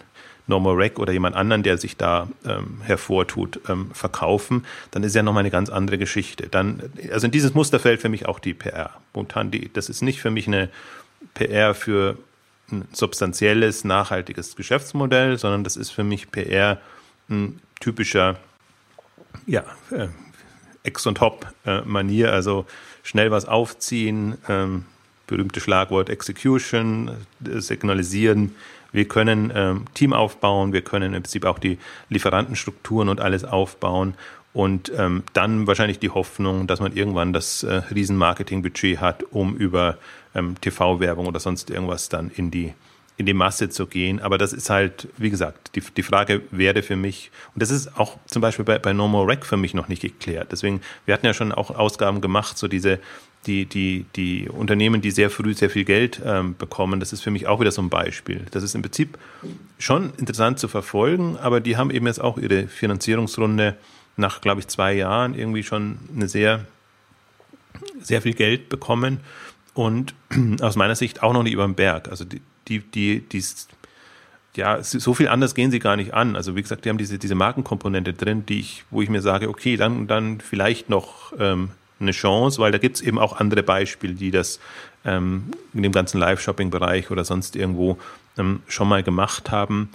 Normal 0.46 0.74
Rack 0.76 0.98
oder 0.98 1.12
jemand 1.12 1.36
anderen, 1.36 1.62
der 1.62 1.78
sich 1.78 1.96
da 1.96 2.28
ähm, 2.44 2.80
hervortut, 2.82 3.60
ähm, 3.68 3.90
verkaufen, 3.92 4.64
dann 4.90 5.02
ist 5.02 5.14
ja 5.14 5.22
nochmal 5.22 5.40
eine 5.40 5.50
ganz 5.50 5.70
andere 5.70 5.98
Geschichte. 5.98 6.48
Dann, 6.48 6.82
also 7.12 7.26
in 7.26 7.30
dieses 7.30 7.54
Muster 7.54 7.78
fällt 7.78 8.00
für 8.00 8.08
mich 8.08 8.26
auch 8.26 8.38
die 8.38 8.54
PR. 8.54 8.90
Momentan, 9.14 9.50
die, 9.50 9.72
das 9.72 9.88
ist 9.88 10.02
nicht 10.02 10.20
für 10.20 10.30
mich 10.30 10.46
eine, 10.48 10.68
PR 11.34 11.74
für 11.74 12.16
ein 12.70 12.88
substanzielles, 12.92 13.84
nachhaltiges 13.84 14.56
Geschäftsmodell, 14.56 15.38
sondern 15.38 15.64
das 15.64 15.76
ist 15.76 15.90
für 15.90 16.04
mich 16.04 16.30
PR 16.30 16.80
ein 17.28 17.60
typischer 17.80 18.38
ja, 19.46 19.64
äh, 19.90 20.08
Ex- 20.82 21.06
und 21.06 21.20
Hop-Manier, 21.20 22.28
äh, 22.28 22.30
also 22.30 22.66
schnell 23.02 23.30
was 23.30 23.46
aufziehen, 23.46 24.38
ähm, 24.48 24.84
berühmte 25.26 25.60
Schlagwort 25.60 26.10
Execution, 26.10 27.10
äh, 27.44 27.60
signalisieren, 27.60 28.54
wir 28.92 29.06
können 29.08 29.50
ähm, 29.54 29.86
Team 29.94 30.12
aufbauen, 30.12 30.72
wir 30.72 30.82
können 30.82 31.14
im 31.14 31.22
Prinzip 31.22 31.46
auch 31.46 31.58
die 31.58 31.78
Lieferantenstrukturen 32.10 33.08
und 33.08 33.20
alles 33.20 33.44
aufbauen 33.44 34.14
und 34.52 34.92
ähm, 34.94 35.22
dann 35.32 35.66
wahrscheinlich 35.66 35.98
die 35.98 36.10
Hoffnung, 36.10 36.66
dass 36.66 36.80
man 36.80 36.94
irgendwann 36.94 37.32
das 37.32 37.62
äh, 37.62 37.72
Riesenmarketingbudget 37.94 39.00
hat, 39.00 39.24
um 39.30 39.56
über 39.56 39.96
ähm, 40.34 40.54
TV-Werbung 40.60 41.26
oder 41.26 41.40
sonst 41.40 41.70
irgendwas 41.70 42.08
dann 42.08 42.30
in 42.30 42.50
die 42.50 42.72
in 43.16 43.26
die 43.26 43.34
Masse 43.34 43.68
zu 43.68 43.86
gehen. 43.86 44.20
Aber 44.20 44.38
das 44.38 44.52
ist 44.52 44.70
halt, 44.70 45.08
wie 45.16 45.30
gesagt, 45.30 45.76
die, 45.76 45.80
die 45.80 46.02
Frage 46.02 46.42
wäre 46.50 46.82
für 46.82 46.96
mich, 46.96 47.30
und 47.54 47.62
das 47.62 47.70
ist 47.70 47.98
auch 47.98 48.16
zum 48.26 48.42
Beispiel 48.42 48.64
bei, 48.64 48.78
bei 48.78 48.92
No 48.92 49.06
More 49.06 49.28
Rec 49.28 49.44
für 49.44 49.56
mich 49.56 49.74
noch 49.74 49.88
nicht 49.88 50.02
geklärt. 50.02 50.48
Deswegen, 50.50 50.80
wir 51.04 51.14
hatten 51.14 51.26
ja 51.26 51.34
schon 51.34 51.52
auch 51.52 51.70
Ausgaben 51.70 52.20
gemacht, 52.20 52.56
so 52.58 52.68
diese, 52.68 52.98
die, 53.46 53.66
die, 53.66 54.06
die 54.16 54.48
Unternehmen, 54.48 55.02
die 55.02 55.10
sehr 55.10 55.30
früh 55.30 55.54
sehr 55.54 55.70
viel 55.70 55.84
Geld 55.84 56.20
ähm, 56.24 56.56
bekommen, 56.56 57.00
das 57.00 57.12
ist 57.12 57.22
für 57.22 57.30
mich 57.30 57.46
auch 57.46 57.60
wieder 57.60 57.70
so 57.70 57.82
ein 57.82 57.90
Beispiel. 57.90 58.46
Das 58.50 58.62
ist 58.62 58.74
im 58.74 58.82
Prinzip 58.82 59.18
schon 59.78 60.12
interessant 60.16 60.58
zu 60.58 60.68
verfolgen, 60.68 61.36
aber 61.36 61.60
die 61.60 61.76
haben 61.76 61.90
eben 61.90 62.06
jetzt 62.06 62.20
auch 62.20 62.38
ihre 62.38 62.66
Finanzierungsrunde 62.66 63.76
nach, 64.16 64.40
glaube 64.40 64.60
ich, 64.60 64.68
zwei 64.68 64.94
Jahren 64.94 65.34
irgendwie 65.34 65.62
schon 65.62 65.98
eine 66.14 66.28
sehr, 66.28 66.66
sehr 68.00 68.22
viel 68.22 68.34
Geld 68.34 68.68
bekommen 68.68 69.20
und 69.74 70.14
aus 70.60 70.76
meiner 70.76 70.94
Sicht 70.94 71.22
auch 71.22 71.32
noch 71.32 71.42
nicht 71.42 71.52
über 71.52 71.64
den 71.66 71.74
Berg. 71.74 72.08
Also 72.08 72.24
die, 72.24 72.40
die, 72.68 72.80
die, 72.80 73.20
die 73.20 73.42
ja, 74.54 74.82
so 74.82 75.14
viel 75.14 75.28
anders 75.28 75.54
gehen 75.54 75.70
sie 75.70 75.78
gar 75.78 75.96
nicht 75.96 76.12
an. 76.12 76.36
Also 76.36 76.54
wie 76.56 76.62
gesagt, 76.62 76.84
die 76.84 76.90
haben 76.90 76.98
diese, 76.98 77.18
diese 77.18 77.34
Markenkomponente 77.34 78.12
drin, 78.12 78.44
die 78.44 78.60
ich, 78.60 78.84
wo 78.90 79.00
ich 79.00 79.08
mir 79.08 79.22
sage, 79.22 79.48
okay, 79.48 79.76
dann, 79.76 80.06
dann 80.06 80.40
vielleicht 80.40 80.90
noch 80.90 81.32
ähm, 81.38 81.70
eine 82.00 82.10
Chance, 82.10 82.60
weil 82.60 82.70
da 82.70 82.78
gibt 82.78 82.96
es 82.96 83.02
eben 83.02 83.18
auch 83.18 83.38
andere 83.40 83.62
Beispiele, 83.62 84.14
die 84.14 84.30
das 84.30 84.60
ähm, 85.04 85.52
in 85.72 85.82
dem 85.82 85.92
ganzen 85.92 86.18
Live-Shopping-Bereich 86.18 87.10
oder 87.10 87.24
sonst 87.24 87.56
irgendwo 87.56 87.98
ähm, 88.36 88.60
schon 88.66 88.88
mal 88.88 89.02
gemacht 89.02 89.50
haben. 89.50 89.88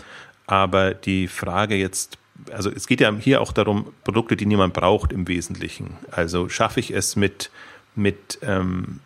Aber 0.47 0.93
die 0.93 1.27
Frage 1.27 1.75
jetzt 1.75 2.17
also 2.51 2.69
es 2.71 2.87
geht 2.87 3.01
ja 3.01 3.13
hier 3.13 3.41
auch 3.41 3.51
darum, 3.51 3.93
Produkte, 4.03 4.35
die 4.35 4.45
niemand 4.45 4.73
braucht 4.73 5.11
im 5.11 5.27
Wesentlichen. 5.27 5.97
Also 6.11 6.49
schaffe 6.49 6.79
ich 6.79 6.91
es 6.91 7.15
mit, 7.15 7.49
mit 7.95 8.39
ähm, 8.41 8.99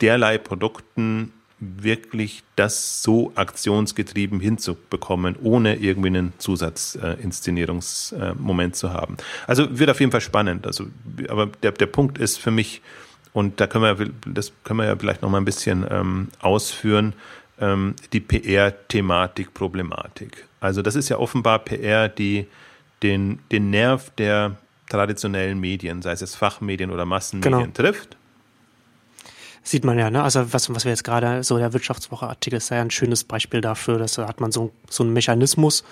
derlei 0.00 0.38
Produkten 0.38 1.32
wirklich 1.60 2.44
das 2.56 3.02
so 3.02 3.32
aktionsgetrieben 3.34 4.38
hinzubekommen, 4.38 5.34
ohne 5.42 5.76
irgendwie 5.76 6.08
einen 6.08 6.34
Zusatzinszenierungsmoment 6.38 8.74
äh, 8.74 8.76
zu 8.76 8.92
haben. 8.92 9.16
Also 9.46 9.78
wird 9.78 9.88
auf 9.90 10.00
jeden 10.00 10.12
Fall 10.12 10.20
spannend. 10.20 10.66
Also, 10.66 10.86
aber 11.28 11.46
der, 11.62 11.72
der 11.72 11.86
Punkt 11.86 12.18
ist 12.18 12.38
für 12.38 12.52
mich, 12.52 12.82
und 13.32 13.60
da 13.60 13.66
können 13.66 13.98
wir, 13.98 14.10
das 14.32 14.52
können 14.62 14.78
wir 14.78 14.86
ja 14.86 14.94
vielleicht 14.96 15.22
noch 15.22 15.30
mal 15.30 15.38
ein 15.38 15.44
bisschen 15.44 15.84
ähm, 15.90 16.28
ausführen, 16.40 17.14
ähm, 17.60 17.96
die 18.12 18.20
PR-Thematik-Problematik. 18.20 20.46
Also 20.60 20.80
das 20.82 20.94
ist 20.94 21.08
ja 21.08 21.18
offenbar 21.18 21.58
PR, 21.60 22.08
die 22.08 22.46
den, 23.02 23.40
den 23.50 23.70
Nerv 23.70 24.10
der 24.16 24.58
traditionellen 24.88 25.58
Medien, 25.58 26.02
sei 26.02 26.12
es 26.12 26.20
jetzt 26.20 26.36
Fachmedien 26.36 26.92
oder 26.92 27.04
Massenmedien, 27.04 27.52
genau. 27.52 27.72
trifft. 27.72 28.16
Sieht 29.68 29.84
man 29.84 29.98
ja, 29.98 30.08
ne? 30.08 30.22
Also 30.22 30.54
was, 30.54 30.74
was 30.74 30.86
wir 30.86 30.92
jetzt 30.92 31.04
gerade, 31.04 31.44
so 31.44 31.58
der 31.58 31.74
Wirtschaftswoche-Artikel 31.74 32.56
ist 32.56 32.70
ja 32.70 32.80
ein 32.80 32.90
schönes 32.90 33.22
Beispiel 33.22 33.60
dafür, 33.60 33.98
dass 33.98 34.14
da 34.14 34.26
hat 34.26 34.40
man 34.40 34.50
so, 34.50 34.72
so 34.88 35.02
einen 35.02 35.12
Mechanismus, 35.12 35.84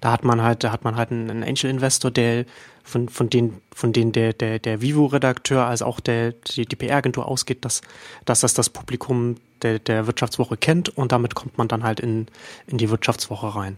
da 0.00 0.12
hat 0.12 0.22
man 0.22 0.42
halt, 0.42 0.62
da 0.62 0.70
hat 0.70 0.84
man 0.84 0.94
halt 0.94 1.10
einen 1.10 1.42
Angel-Investor, 1.42 2.12
der 2.12 2.44
von, 2.84 3.08
von 3.08 3.28
denen, 3.28 3.60
von 3.74 3.92
denen 3.92 4.12
der, 4.12 4.32
der, 4.32 4.60
der 4.60 4.80
Vivo-Redakteur 4.80 5.66
als 5.66 5.82
auch 5.82 5.98
der, 5.98 6.34
die, 6.54 6.66
die 6.66 6.76
PR-Agentur 6.76 7.26
ausgeht, 7.26 7.64
dass, 7.64 7.80
dass 8.26 8.42
das 8.42 8.54
das 8.54 8.70
Publikum 8.70 9.38
der, 9.60 9.80
der 9.80 10.06
Wirtschaftswoche 10.06 10.56
kennt 10.56 10.96
und 10.96 11.10
damit 11.10 11.34
kommt 11.34 11.58
man 11.58 11.66
dann 11.66 11.82
halt 11.82 11.98
in, 11.98 12.28
in 12.68 12.78
die 12.78 12.90
Wirtschaftswoche 12.90 13.56
rein. 13.56 13.76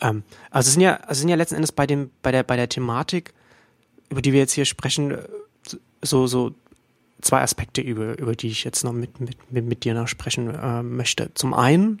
Ähm, 0.00 0.22
also 0.50 0.68
es 0.68 0.72
sind 0.72 0.80
ja, 0.80 0.94
also 0.94 1.20
sind 1.20 1.28
ja 1.28 1.36
letzten 1.36 1.56
Endes 1.56 1.72
bei 1.72 1.86
dem, 1.86 2.10
bei 2.22 2.32
der, 2.32 2.42
bei 2.42 2.56
der 2.56 2.70
Thematik, 2.70 3.34
über 4.08 4.22
die 4.22 4.32
wir 4.32 4.40
jetzt 4.40 4.52
hier 4.52 4.64
sprechen, 4.64 5.18
so, 6.00 6.26
so 6.26 6.54
zwei 7.20 7.42
Aspekte, 7.42 7.80
über, 7.80 8.18
über 8.18 8.34
die 8.34 8.48
ich 8.48 8.64
jetzt 8.64 8.84
noch 8.84 8.92
mit, 8.92 9.20
mit, 9.20 9.36
mit 9.50 9.84
dir 9.84 9.94
noch 9.94 10.08
sprechen 10.08 10.54
äh, 10.54 10.82
möchte. 10.82 11.32
Zum 11.34 11.54
einen, 11.54 12.00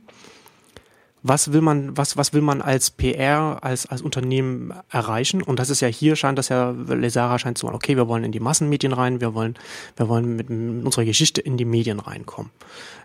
was 1.22 1.52
will 1.52 1.60
man, 1.60 1.96
was, 1.96 2.16
was 2.16 2.32
will 2.32 2.42
man 2.42 2.62
als 2.62 2.90
PR, 2.90 3.58
als, 3.62 3.86
als 3.86 4.02
Unternehmen 4.02 4.72
erreichen? 4.88 5.42
Und 5.42 5.58
das 5.58 5.70
ist 5.70 5.80
ja 5.80 5.88
hier, 5.88 6.14
scheint 6.14 6.38
das 6.38 6.48
ja, 6.48 6.70
Lesara 6.70 7.38
scheint 7.38 7.58
zu 7.58 7.66
sagen, 7.66 7.76
okay, 7.76 7.96
wir 7.96 8.06
wollen 8.08 8.24
in 8.24 8.32
die 8.32 8.40
Massenmedien 8.40 8.92
rein, 8.92 9.20
wir 9.20 9.34
wollen, 9.34 9.56
wir 9.96 10.08
wollen 10.08 10.36
mit, 10.36 10.48
mit 10.48 10.84
unserer 10.84 11.04
Geschichte 11.04 11.40
in 11.40 11.56
die 11.56 11.64
Medien 11.64 11.98
reinkommen. 11.98 12.52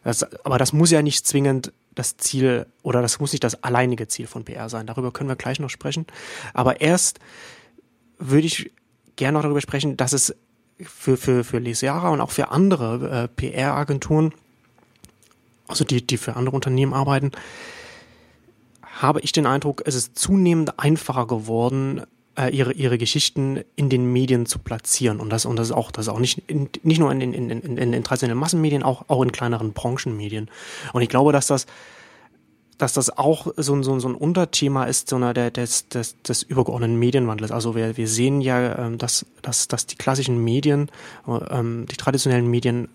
Das, 0.03 0.23
aber 0.45 0.57
das 0.57 0.73
muss 0.73 0.91
ja 0.91 1.01
nicht 1.01 1.25
zwingend 1.25 1.73
das 1.95 2.17
Ziel 2.17 2.67
oder 2.83 3.01
das 3.01 3.19
muss 3.19 3.31
nicht 3.31 3.43
das 3.43 3.63
alleinige 3.63 4.07
Ziel 4.07 4.27
von 4.27 4.45
PR 4.45 4.69
sein. 4.69 4.87
Darüber 4.87 5.11
können 5.11 5.29
wir 5.29 5.35
gleich 5.35 5.59
noch 5.59 5.69
sprechen. 5.69 6.05
Aber 6.53 6.81
erst 6.81 7.19
würde 8.19 8.45
ich 8.45 8.71
gerne 9.15 9.37
noch 9.37 9.43
darüber 9.43 9.61
sprechen, 9.61 9.97
dass 9.97 10.13
es 10.13 10.35
für, 10.85 11.17
für, 11.17 11.43
für 11.43 11.59
Lesera 11.59 12.09
und 12.09 12.21
auch 12.21 12.31
für 12.31 12.51
andere 12.51 13.23
äh, 13.23 13.27
PR-Agenturen, 13.27 14.33
also 15.67 15.83
die, 15.83 16.05
die 16.05 16.17
für 16.17 16.35
andere 16.35 16.55
Unternehmen 16.55 16.93
arbeiten, 16.93 17.31
habe 19.01 19.21
ich 19.21 19.31
den 19.31 19.45
Eindruck, 19.45 19.83
es 19.85 19.95
ist 19.95 20.17
zunehmend 20.17 20.79
einfacher 20.79 21.25
geworden, 21.25 22.03
äh, 22.37 22.49
ihre, 22.49 22.73
ihre 22.73 22.97
Geschichten 22.97 23.63
in 23.75 23.89
den 23.89 24.11
Medien 24.11 24.45
zu 24.45 24.59
platzieren. 24.59 25.19
Und 25.19 25.29
das, 25.29 25.45
und 25.45 25.55
das 25.55 25.67
ist 25.67 25.73
auch, 25.73 25.91
das 25.91 26.07
auch 26.07 26.19
nicht, 26.19 26.43
in, 26.47 26.69
nicht 26.83 26.99
nur 26.99 27.11
in 27.11 27.19
den 27.19 27.33
in, 27.33 27.49
in, 27.49 27.77
in, 27.77 27.93
in 27.93 28.03
traditionellen 28.03 28.39
Massenmedien, 28.39 28.83
auch, 28.83 29.05
auch 29.07 29.21
in 29.23 29.31
kleineren 29.31 29.73
Branchenmedien. 29.73 30.49
Und 30.93 31.01
ich 31.01 31.09
glaube, 31.09 31.31
dass 31.31 31.47
das, 31.47 31.65
dass 32.77 32.93
das 32.93 33.17
auch 33.17 33.47
so, 33.57 33.75
ein 33.75 33.83
so, 33.83 33.99
so 33.99 34.07
ein 34.07 34.15
Unterthema 34.15 34.85
ist, 34.85 35.09
so 35.09 35.15
einer 35.15 35.33
der, 35.33 35.51
des, 35.51 35.87
des, 35.89 36.21
des 36.21 36.43
übergeordneten 36.43 36.97
Medienwandels. 36.97 37.51
Also 37.51 37.75
wir, 37.75 37.97
wir 37.97 38.07
sehen 38.07 38.41
ja, 38.41 38.77
ähm, 38.77 38.97
dass, 38.97 39.25
dass, 39.41 39.67
dass 39.67 39.85
die 39.85 39.95
klassischen 39.95 40.43
Medien, 40.43 40.89
ähm, 41.49 41.85
die 41.89 41.97
traditionellen 41.97 42.49
Medien 42.49 42.89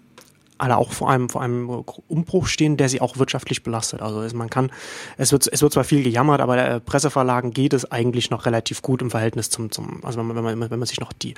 alle 0.58 0.76
auch 0.76 0.92
vor 0.92 1.08
einem, 1.08 1.28
vor 1.28 1.40
einem 1.40 1.84
Umbruch 2.08 2.48
stehen, 2.48 2.76
der 2.76 2.88
sie 2.88 3.00
auch 3.00 3.16
wirtschaftlich 3.16 3.62
belastet. 3.62 4.02
Also 4.02 4.36
man 4.36 4.50
kann, 4.50 4.70
es 5.16 5.32
wird, 5.32 5.48
es 5.50 5.62
wird 5.62 5.72
zwar 5.72 5.84
viel 5.84 6.02
gejammert, 6.02 6.40
aber 6.40 6.56
der 6.56 6.80
Presseverlagen 6.80 7.52
geht 7.52 7.72
es 7.72 7.90
eigentlich 7.90 8.30
noch 8.30 8.44
relativ 8.44 8.82
gut 8.82 9.00
im 9.00 9.10
Verhältnis 9.10 9.50
zum, 9.50 9.70
zum 9.70 10.04
also 10.04 10.18
wenn 10.18 10.26
man, 10.26 10.36
wenn 10.36 10.58
man, 10.58 10.70
wenn 10.70 10.78
man 10.78 10.86
sich 10.86 11.00
noch 11.00 11.12
die 11.12 11.34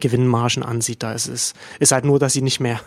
Gewinnmargen 0.00 0.62
ansieht, 0.62 1.02
da 1.02 1.12
ist 1.12 1.26
es, 1.26 1.54
ist 1.80 1.92
halt 1.92 2.04
nur, 2.04 2.18
dass 2.18 2.32
sie 2.32 2.42
nicht 2.42 2.60
mehr 2.60 2.80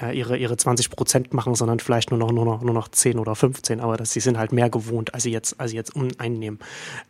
äh, 0.00 0.16
ihre, 0.16 0.36
ihre 0.36 0.56
20 0.56 0.90
Prozent 0.90 1.34
machen, 1.34 1.54
sondern 1.54 1.80
vielleicht 1.80 2.10
nur 2.10 2.18
noch, 2.18 2.32
nur 2.32 2.44
noch, 2.44 2.62
nur 2.62 2.74
noch 2.74 2.88
10 2.88 3.18
oder 3.18 3.34
15, 3.34 3.80
aber 3.80 3.96
dass 3.96 4.12
sie 4.12 4.20
sind 4.20 4.38
halt 4.38 4.52
mehr 4.52 4.70
gewohnt, 4.70 5.14
als 5.14 5.24
sie 5.24 5.32
jetzt, 5.32 5.58
als 5.58 5.70
sie 5.70 5.76
jetzt 5.76 5.94
einnehmen. 6.18 6.58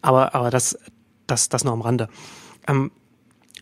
Aber, 0.02 0.34
aber 0.34 0.50
das, 0.50 0.78
das, 1.26 1.48
das 1.48 1.64
nur 1.64 1.72
am 1.72 1.82
Rande. 1.82 2.08
Ähm, 2.66 2.90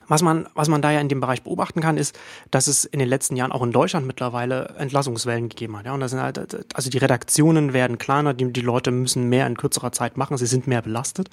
was 0.09 0.23
man, 0.23 0.49
was 0.55 0.69
man 0.69 0.83
da 0.83 0.91
ja 0.91 1.01
in 1.01 1.09
dem 1.09 1.21
Bereich 1.21 1.43
beobachten 1.43 1.81
kann, 1.81 1.97
ist, 1.97 2.19
dass 2.51 2.67
es 2.67 2.85
in 2.85 2.99
den 2.99 3.09
letzten 3.09 3.37
Jahren 3.37 3.53
auch 3.53 3.63
in 3.63 3.73
Deutschland 3.73 4.07
mittlerweile 4.07 4.75
Entlassungswellen 4.79 5.49
gegeben 5.49 5.77
hat. 5.77 5.87
Ja, 5.87 5.93
und 5.93 6.01
das 6.01 6.11
sind 6.11 6.21
halt, 6.21 6.39
also 6.75 6.91
die 6.91 6.99
Redaktionen 6.99 7.73
werden 7.73 7.99
kleiner, 7.99 8.35
die, 8.35 8.53
die 8.53 8.61
Leute 8.61 8.91
müssen 8.91 9.29
mehr 9.29 9.47
in 9.47 9.57
kürzerer 9.57 9.93
Zeit 9.93 10.17
machen, 10.17 10.37
sie 10.37 10.47
sind 10.47 10.67
mehr 10.67 10.83
belastet. 10.83 11.29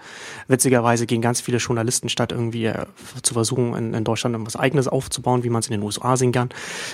Witzigerweise 0.47 1.05
gehen 1.05 1.21
ganz 1.21 1.41
viele 1.41 1.57
Journalisten 1.57 2.09
statt 2.09 2.31
irgendwie 2.31 2.65
äh, 2.65 2.85
zu 3.23 3.33
versuchen, 3.33 3.73
in, 3.75 3.93
in 3.93 4.03
Deutschland 4.03 4.35
etwas 4.35 4.55
Eigenes 4.55 4.87
aufzubauen, 4.87 5.43
wie 5.43 5.49
man 5.49 5.61
es 5.61 5.67
in 5.67 5.71
den 5.71 5.83
USA 5.83 6.17
sehen 6.17 6.31
kann, 6.31 6.49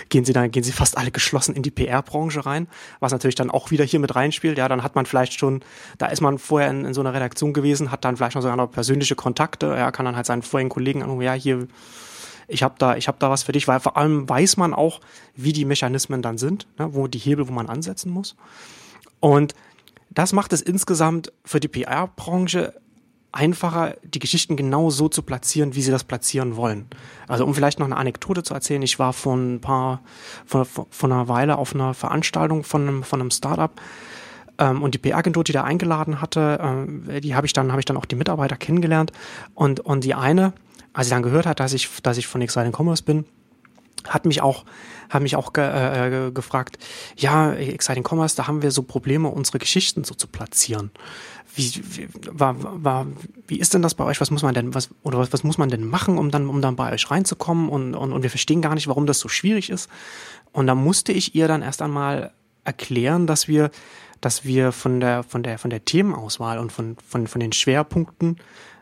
gehen 0.09 0.25
sie 0.25 0.33
dann, 0.33 0.51
gehen 0.51 0.63
sie 0.63 0.71
fast 0.71 0.97
alle 0.97 1.11
geschlossen 1.11 1.55
in 1.55 1.63
die 1.63 1.71
PR-Branche 1.71 2.45
rein, 2.45 2.67
was 2.99 3.11
natürlich 3.11 3.35
dann 3.35 3.49
auch 3.49 3.71
wieder 3.71 3.85
hier 3.85 3.99
mit 3.99 4.15
reinspielt. 4.15 4.57
Ja, 4.57 4.67
dann 4.67 4.83
hat 4.83 4.95
man 4.95 5.05
vielleicht 5.05 5.33
schon, 5.33 5.61
da 5.97 6.07
ist 6.07 6.21
man 6.21 6.37
vorher 6.37 6.69
in, 6.69 6.85
in 6.85 6.93
so 6.93 7.01
einer 7.01 7.13
Redaktion 7.13 7.53
gewesen, 7.53 7.91
hat 7.91 8.05
dann 8.05 8.17
vielleicht 8.17 8.35
noch 8.35 8.41
sogar 8.41 8.57
noch 8.57 8.71
persönliche 8.71 9.15
Kontakte, 9.15 9.67
ja, 9.67 9.91
kann 9.91 10.05
dann 10.05 10.15
halt 10.15 10.25
seinen 10.25 10.41
vorigen 10.41 10.69
Kollegen 10.69 11.03
anrufen, 11.03 11.21
ja, 11.21 11.33
hier 11.33 11.67
ich 12.47 12.63
habe 12.63 12.75
da, 12.77 12.95
habe 12.95 13.17
da 13.19 13.29
was 13.29 13.43
für 13.43 13.53
dich, 13.53 13.67
weil 13.67 13.79
vor 13.79 13.97
allem 13.97 14.27
weiß 14.27 14.57
man 14.57 14.73
auch, 14.73 14.99
wie 15.35 15.53
die 15.53 15.65
Mechanismen 15.65 16.21
dann 16.21 16.37
sind, 16.37 16.67
ne, 16.77 16.93
wo 16.93 17.07
die 17.07 17.19
Hebel, 17.19 17.47
wo 17.47 17.53
man 17.53 17.69
ansetzen 17.69 18.11
muss. 18.11 18.35
Und 19.19 19.55
das 20.09 20.33
macht 20.33 20.51
es 20.51 20.61
insgesamt 20.61 21.31
für 21.45 21.59
die 21.59 21.69
PR-Branche 21.69 22.73
einfacher, 23.31 23.95
die 24.03 24.19
Geschichten 24.19 24.57
genau 24.57 24.89
so 24.89 25.07
zu 25.07 25.23
platzieren, 25.23 25.73
wie 25.75 25.81
sie 25.81 25.91
das 25.91 26.03
platzieren 26.03 26.57
wollen. 26.57 26.87
Also 27.27 27.45
um 27.45 27.55
vielleicht 27.55 27.79
noch 27.79 27.85
eine 27.85 27.95
Anekdote 27.95 28.43
zu 28.43 28.53
erzählen, 28.53 28.81
ich 28.81 28.99
war 28.99 29.13
vor 29.13 29.35
ein 29.35 29.61
paar, 29.61 30.01
vor, 30.45 30.65
vor 30.65 31.09
einer 31.09 31.29
Weile 31.29 31.57
auf 31.57 31.73
einer 31.73 31.93
Veranstaltung 31.93 32.63
von 32.65 32.81
einem, 32.81 33.03
von 33.03 33.21
einem 33.21 33.31
Startup 33.31 33.71
ähm, 34.57 34.83
und 34.83 34.93
die 34.93 34.97
PR-Agentur, 34.97 35.45
die 35.45 35.53
da 35.53 35.63
eingeladen 35.63 36.19
hatte, 36.19 36.83
äh, 37.07 37.21
die 37.21 37.35
habe 37.35 37.47
ich 37.47 37.53
dann, 37.53 37.77
ich 37.79 37.85
dann 37.85 37.95
auch 37.95 38.05
die 38.05 38.15
Mitarbeiter 38.15 38.57
kennengelernt 38.57 39.13
und, 39.55 39.79
und 39.79 40.03
die 40.03 40.13
eine, 40.13 40.51
als 40.93 41.07
sie 41.07 41.11
dann 41.11 41.23
gehört 41.23 41.45
hat, 41.45 41.59
dass 41.59 41.73
ich, 41.73 41.89
dass 42.03 42.17
ich 42.17 42.27
von 42.27 42.41
Exciting 42.41 42.73
Commerce 42.75 43.03
bin, 43.03 43.25
hat 44.07 44.25
mich 44.25 44.41
auch 44.41 44.65
hat 45.11 45.21
mich 45.21 45.35
auch 45.35 45.53
ge, 45.53 45.63
äh, 45.63 46.31
gefragt, 46.31 46.77
ja, 47.17 47.53
Exciting 47.53 48.05
Commerce, 48.07 48.35
da 48.35 48.47
haben 48.47 48.61
wir 48.61 48.71
so 48.71 48.81
Probleme, 48.81 49.27
unsere 49.27 49.59
Geschichten 49.59 50.03
so 50.03 50.15
zu 50.15 50.27
platzieren. 50.27 50.89
Wie, 51.53 51.69
wie, 51.83 52.07
war, 52.31 52.55
war, 52.83 53.07
wie 53.45 53.59
ist 53.59 53.73
denn 53.73 53.81
das 53.81 53.93
bei 53.93 54.05
euch? 54.05 54.21
Was 54.21 54.31
muss 54.31 54.41
man 54.41 54.53
denn, 54.53 54.73
was, 54.73 54.89
oder 55.03 55.19
was, 55.19 55.33
was 55.33 55.43
muss 55.43 55.57
man 55.57 55.69
denn 55.69 55.85
machen, 55.85 56.17
um 56.17 56.31
dann, 56.31 56.47
um 56.47 56.61
dann 56.61 56.77
bei 56.77 56.93
euch 56.93 57.11
reinzukommen? 57.11 57.67
Und, 57.67 57.93
und, 57.93 58.13
und 58.13 58.23
wir 58.23 58.29
verstehen 58.29 58.61
gar 58.61 58.73
nicht, 58.73 58.87
warum 58.87 59.05
das 59.05 59.19
so 59.19 59.27
schwierig 59.27 59.69
ist. 59.69 59.89
Und 60.53 60.67
da 60.67 60.75
musste 60.75 61.11
ich 61.11 61.35
ihr 61.35 61.49
dann 61.49 61.61
erst 61.61 61.81
einmal 61.81 62.31
erklären, 62.63 63.27
dass 63.27 63.49
wir, 63.49 63.69
dass 64.21 64.45
wir 64.45 64.71
von 64.71 65.01
der, 65.01 65.23
von 65.23 65.43
der, 65.43 65.57
von 65.57 65.69
der 65.69 65.83
Themenauswahl 65.83 66.57
und 66.57 66.71
von, 66.71 66.95
von, 67.05 67.27
von 67.27 67.41
den 67.41 67.51
Schwerpunkten 67.51 68.37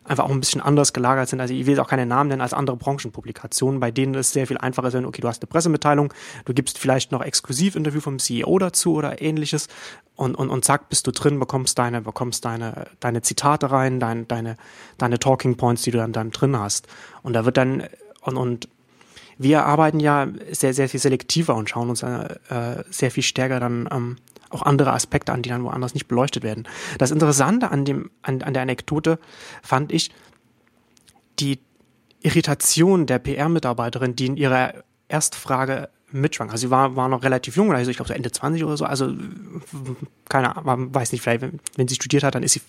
einfach 0.10 0.26
auch 0.26 0.32
ein 0.32 0.40
bisschen 0.40 0.62
anders 0.62 0.92
gelagert 0.92 1.30
sind. 1.30 1.40
Also 1.40 1.54
ich 1.54 1.66
will 1.66 1.80
auch 1.80 1.88
keine 1.88 2.06
Namen 2.06 2.30
nennen 2.30 2.42
als 2.42 2.54
andere 2.54 2.76
Branchenpublikationen, 2.76 3.80
bei 3.80 3.92
denen 3.92 4.16
es 4.16 4.34
sehr 4.34 4.48
viel 4.48 4.58
einfacher 4.58 4.88
ist, 4.88 4.96
wenn, 4.96 5.06
okay, 5.06 5.22
du 5.22 5.28
hast 5.28 5.42
eine 5.42 5.48
Pressemitteilung, 5.48 6.12
du 6.46 6.54
gibst 6.54 6.80
vielleicht 6.80 7.12
noch 7.12 7.22
Exklusivinterview 7.22 8.02
vom 8.02 8.18
CEO 8.18 8.58
dazu 8.58 8.96
oder 8.96 9.22
ähnliches 9.22 9.68
und, 10.16 10.36
und, 10.36 10.50
und 10.50 10.66
zack, 10.66 10.90
bist 10.90 11.06
du 11.06 11.12
drin, 11.12 11.40
bekommst 11.40 11.78
deine, 11.78 12.02
bekommst 12.02 12.44
deine, 12.44 12.88
deine 13.00 13.22
Zitate 13.22 13.72
rein, 13.72 14.00
dein, 14.00 14.28
deine, 14.28 14.58
deine 14.98 15.20
Talking 15.20 15.58
Points, 15.58 15.84
die 15.84 15.92
du 15.92 16.00
dann, 16.00 16.12
dann 16.12 16.32
drin 16.32 16.58
hast. 16.58 16.88
Und 17.22 17.34
da 17.34 17.46
wird 17.46 17.58
dann, 17.58 17.84
und, 18.22 18.36
und 18.36 18.68
wir 19.38 19.66
arbeiten 19.66 20.00
ja 20.00 20.28
sehr, 20.52 20.74
sehr 20.74 20.90
viel 20.90 21.00
selektiver 21.00 21.56
und 21.56 21.70
schauen 21.70 21.90
uns 21.90 22.04
äh, 22.04 22.84
sehr 22.90 23.12
viel 23.12 23.24
stärker 23.24 23.60
dann 23.60 23.88
ähm, 23.92 24.18
auch 24.50 24.62
andere 24.62 24.94
Aspekte 24.94 25.32
an, 25.32 25.42
die 25.42 25.50
dann 25.50 25.64
woanders 25.64 25.94
nicht 25.94 26.08
beleuchtet 26.08 26.44
werden. 26.44 26.68
Das 26.98 27.12
Interessante 27.12 27.72
an, 27.72 27.86
dem, 27.86 28.10
an, 28.22 28.42
an 28.42 28.54
der 28.54 28.64
Anekdote 28.64 29.20
fand 29.62 29.92
ich 29.92 30.12
die 31.40 31.60
Irritation 32.22 33.06
der 33.06 33.20
PR-Mitarbeiterin, 33.20 34.16
die 34.16 34.26
in 34.26 34.38
ihrer 34.38 34.74
Erstfrage 35.08 35.90
mitschwang. 36.12 36.50
Also 36.50 36.68
sie 36.68 36.72
war, 36.72 36.96
war 36.96 37.08
noch 37.08 37.24
relativ 37.24 37.56
jung, 37.56 37.72
also 37.72 37.92
ich 37.92 37.98
glaube 37.98 38.10
so 38.10 38.14
Ende 38.14 38.32
20 38.32 38.64
oder 38.64 38.78
so. 38.78 38.86
Also 38.86 39.14
keine 40.28 40.56
Ahnung, 40.58 40.94
weiß 40.94 41.12
nicht, 41.12 41.22
vielleicht, 41.22 41.42
wenn, 41.42 41.60
wenn 41.76 41.88
sie 41.88 41.96
studiert 41.96 42.24
hat, 42.24 42.36
dann 42.36 42.44
ist 42.44 42.54
sie 42.54 42.62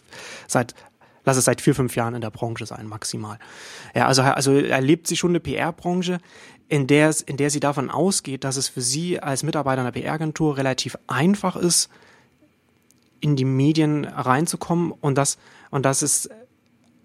seit 0.47 0.75
lass 1.25 1.37
es 1.37 1.45
seit 1.45 1.61
vier, 1.61 1.75
fünf 1.75 1.97
Jahren 1.97 2.15
in 2.15 2.21
der 2.21 2.31
Branche 2.31 2.67
sein, 2.67 2.87
maximal. 2.87 3.39
Ja, 3.95 4.07
also, 4.07 4.23
also 4.23 4.53
erlebt 4.53 5.07
sie 5.07 5.17
schon 5.17 5.33
eine 5.33 5.41
PR-Branche, 5.41 6.19
in 6.71 6.87
der, 6.87 7.13
in 7.27 7.37
der 7.37 7.51
sie 7.51 7.59
davon 7.59 7.91
ausgeht, 7.91 8.45
dass 8.45 8.57
es 8.57 8.69
für 8.69 8.81
sie 8.81 9.19
als 9.19 9.43
Mitarbeiter 9.43 9.81
einer 9.81 9.91
PR-Agentur 9.91 10.57
relativ 10.57 10.97
einfach 11.09 11.57
ist, 11.57 11.91
in 13.21 13.35
die 13.35 13.45
Medien 13.45 14.05
reinzukommen 14.05 14.93
und 14.93 15.19
das, 15.19 15.37
und 15.71 15.85
dass 15.85 16.01
es 16.01 16.31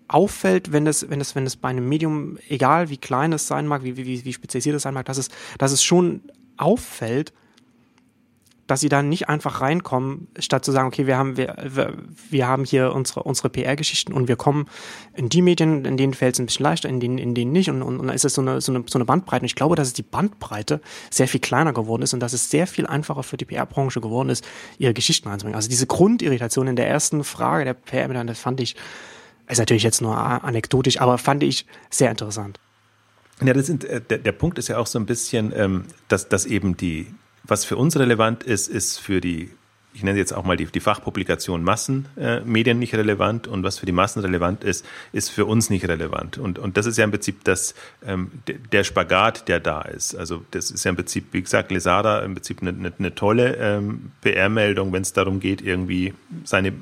auffällt, 0.08 0.72
wenn 0.72 0.86
es, 0.86 1.10
wenn 1.10 1.20
es, 1.20 1.34
wenn 1.34 1.48
es 1.48 1.56
bei 1.56 1.70
einem 1.70 1.90
Medium, 1.90 2.38
egal 2.48 2.90
wie 2.90 2.98
klein 2.98 3.34
es 3.34 3.48
sein 3.48 3.66
mag, 3.66 3.84
wie, 3.84 3.98
wie, 3.98 4.24
wie 4.24 4.34
spezialisiert 4.34 4.76
es 4.76 4.84
sein 4.84 4.94
mag, 4.94 5.08
dass 5.08 5.18
es, 5.18 5.30
dass 5.58 5.72
es 5.72 5.84
schon 5.84 6.22
auffällt, 6.58 7.34
dass 8.68 8.80
sie 8.80 8.90
dann 8.90 9.10
nicht 9.10 9.30
einfach 9.30 9.62
reinkommen, 9.62 10.28
statt 10.40 10.66
zu 10.66 10.72
sagen, 10.72 10.88
okay, 10.88 11.06
wir 11.06 11.18
haben, 11.18 11.38
wir, 11.38 11.94
wir 12.30 12.48
haben 12.48 12.66
hier 12.66 12.94
unsere, 12.94 13.24
unsere 13.24 13.50
PR-Geschichten 13.50 14.12
und 14.12 14.28
wir 14.28 14.36
kommen 14.36 14.68
in 15.14 15.30
die 15.30 15.42
Medien, 15.44 15.86
in 15.86 15.98
denen 15.98 16.14
fällt 16.14 16.36
es 16.36 16.40
ein 16.40 16.48
bisschen 16.48 16.64
leichter, 16.64 16.90
in 16.90 17.00
denen, 17.00 17.18
in 17.20 17.36
denen 17.36 17.52
nicht. 17.52 17.70
Und, 17.70 17.84
und, 17.84 18.00
und 18.00 18.08
dann 18.08 18.16
ist 18.16 18.26
es 18.26 18.34
so 18.34 18.42
eine, 18.42 18.62
so, 18.62 18.74
eine, 18.74 18.84
so 18.88 18.98
eine 18.98 19.06
Bandbreite. 19.06 19.44
Und 19.44 19.46
ich 19.46 19.56
glaube, 19.56 19.76
dass 19.76 19.88
es 19.88 19.94
die 19.94 20.04
Bandbreite 20.04 20.82
sehr 21.12 21.28
viel 21.28 21.40
kleiner 21.40 21.74
geworden 21.74 22.02
ist 22.02 22.14
und 22.14 22.20
dass 22.22 22.34
es 22.34 22.50
sehr 22.50 22.66
viel 22.66 22.88
einfacher 22.88 23.22
für 23.22 23.38
die 23.38 23.46
PR-Branche 23.46 24.02
geworden 24.02 24.30
ist, 24.30 24.44
ihre 24.80 24.94
Geschichten 24.94 25.30
reinzubringen. 25.30 25.56
Also 25.56 25.70
diese 25.70 25.86
Grundirritation 25.86 26.68
in 26.68 26.76
der 26.76 26.88
ersten 26.88 27.24
Frage 27.24 27.66
der 27.66 27.74
PR, 27.76 28.08
das 28.24 28.40
fand 28.40 28.60
ich, 28.62 28.76
ist 29.48 29.60
natürlich 29.60 29.84
jetzt 29.84 30.02
nur 30.02 30.18
anekdotisch, 30.18 31.00
aber 31.00 31.20
fand 31.20 31.44
ich 31.44 31.68
sehr 31.92 32.10
interessant. 32.10 32.60
Ja, 33.44 33.54
das 33.54 33.68
sind, 33.68 33.84
äh, 33.84 34.02
der, 34.02 34.18
der 34.20 34.32
Punkt 34.32 34.58
ist 34.58 34.70
ja 34.70 34.78
auch 34.78 34.88
so 34.88 34.98
ein 34.98 35.06
bisschen, 35.06 35.52
ähm, 35.56 35.86
dass, 36.08 36.30
dass 36.30 36.46
eben 36.46 36.78
die, 36.78 37.08
was 37.48 37.66
für 37.66 37.78
uns 37.78 37.98
relevant 37.98 38.44
ist, 38.44 38.68
ist 38.68 39.00
für 39.00 39.22
die, 39.22 39.50
ich 39.94 40.04
nenne 40.04 40.18
jetzt 40.18 40.34
auch 40.34 40.44
mal 40.44 40.58
die, 40.58 40.66
die 40.66 40.80
Fachpublikation 40.80 41.64
Massenmedien 41.64 42.78
äh, 42.78 42.80
nicht 42.80 42.94
relevant 42.96 43.48
und 43.48 43.64
was 43.64 43.80
für 43.80 43.86
die 43.86 43.92
Massen 43.92 44.20
relevant 44.22 44.64
ist, 44.64 44.86
ist 45.14 45.30
für 45.30 45.46
uns 45.46 45.70
nicht 45.70 45.88
relevant. 45.88 46.38
Und, 46.38 46.60
und 46.60 46.78
das 46.78 46.86
ist 46.86 46.98
ja 46.98 47.04
im 47.04 47.12
Prinzip 47.12 47.44
das, 47.44 47.76
ähm, 48.06 48.32
der 48.72 48.84
Spagat, 48.84 49.48
der 49.48 49.60
da 49.60 49.82
ist. 49.82 50.16
Also 50.16 50.44
das 50.52 50.72
ist 50.72 50.84
ja 50.84 50.90
im 50.90 50.96
Prinzip, 50.96 51.28
wie 51.32 51.42
gesagt, 51.42 51.72
Lesada 51.72 52.20
im 52.20 52.34
Prinzip 52.34 52.62
eine, 52.62 52.72
eine, 52.72 52.94
eine 52.98 53.16
tolle 53.16 53.56
ähm, 53.56 54.12
PR-Meldung, 54.22 54.92
wenn 54.92 55.04
es 55.04 55.14
darum 55.14 55.40
geht, 55.40 55.62
irgendwie 55.62 56.14
seine 56.44 56.74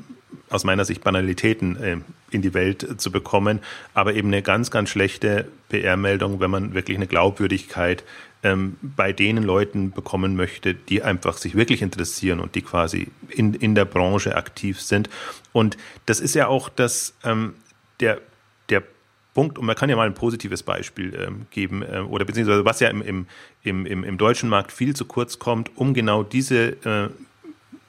aus 0.50 0.64
meiner 0.64 0.86
Sicht 0.86 1.04
Banalitäten 1.04 1.76
äh, 1.78 1.98
in 2.32 2.42
die 2.42 2.54
Welt 2.54 3.02
zu 3.02 3.12
bekommen, 3.12 3.60
aber 3.94 4.14
eben 4.14 4.30
eine 4.30 4.42
ganz, 4.42 4.72
ganz 4.72 4.90
schlechte 4.90 5.48
PR-Meldung, 5.70 6.40
wenn 6.40 6.52
man 6.52 6.74
wirklich 6.74 6.98
eine 6.98 7.08
Glaubwürdigkeit 7.08 8.04
ähm, 8.44 8.78
bei 8.82 9.14
den 9.14 9.42
Leuten 9.42 9.92
bekommen 9.92 10.36
möchte, 10.36 10.74
die 10.74 11.02
einfach 11.02 11.38
sich 11.38 11.56
wirklich 11.56 11.82
interessieren 11.82 12.40
und 12.40 12.56
die 12.56 12.62
quasi 12.62 13.08
in, 13.30 13.54
in 13.54 13.74
der 13.74 13.86
Branche 13.86 14.36
aktiv 14.36 14.82
sind. 14.82 15.10
Und 15.54 15.78
das 16.06 16.20
ist 16.20 16.36
ja 16.36 16.48
auch 16.48 16.70
das, 16.70 17.16
ähm, 17.24 17.56
der, 18.00 18.20
der 18.70 18.84
Punkt, 19.34 19.58
und 19.58 19.66
man 19.66 19.76
kann 19.76 19.90
ja 19.90 19.96
mal 19.96 20.08
ein 20.08 20.14
positives 20.14 20.62
Beispiel 20.62 21.16
ähm, 21.16 21.48
geben, 21.52 21.82
äh, 21.82 22.00
oder 22.00 22.26
beziehungsweise 22.26 22.66
was 22.66 22.80
ja 22.80 22.90
im, 22.90 23.26
im, 23.64 23.86
im, 23.86 24.04
im 24.04 24.18
deutschen 24.18 24.50
Markt 24.50 24.72
viel 24.72 24.96
zu 24.96 25.06
kurz 25.06 25.40
kommt, 25.40 25.72
um 25.76 25.94
genau 25.94 26.24
diese 26.24 26.78
äh, 26.86 27.10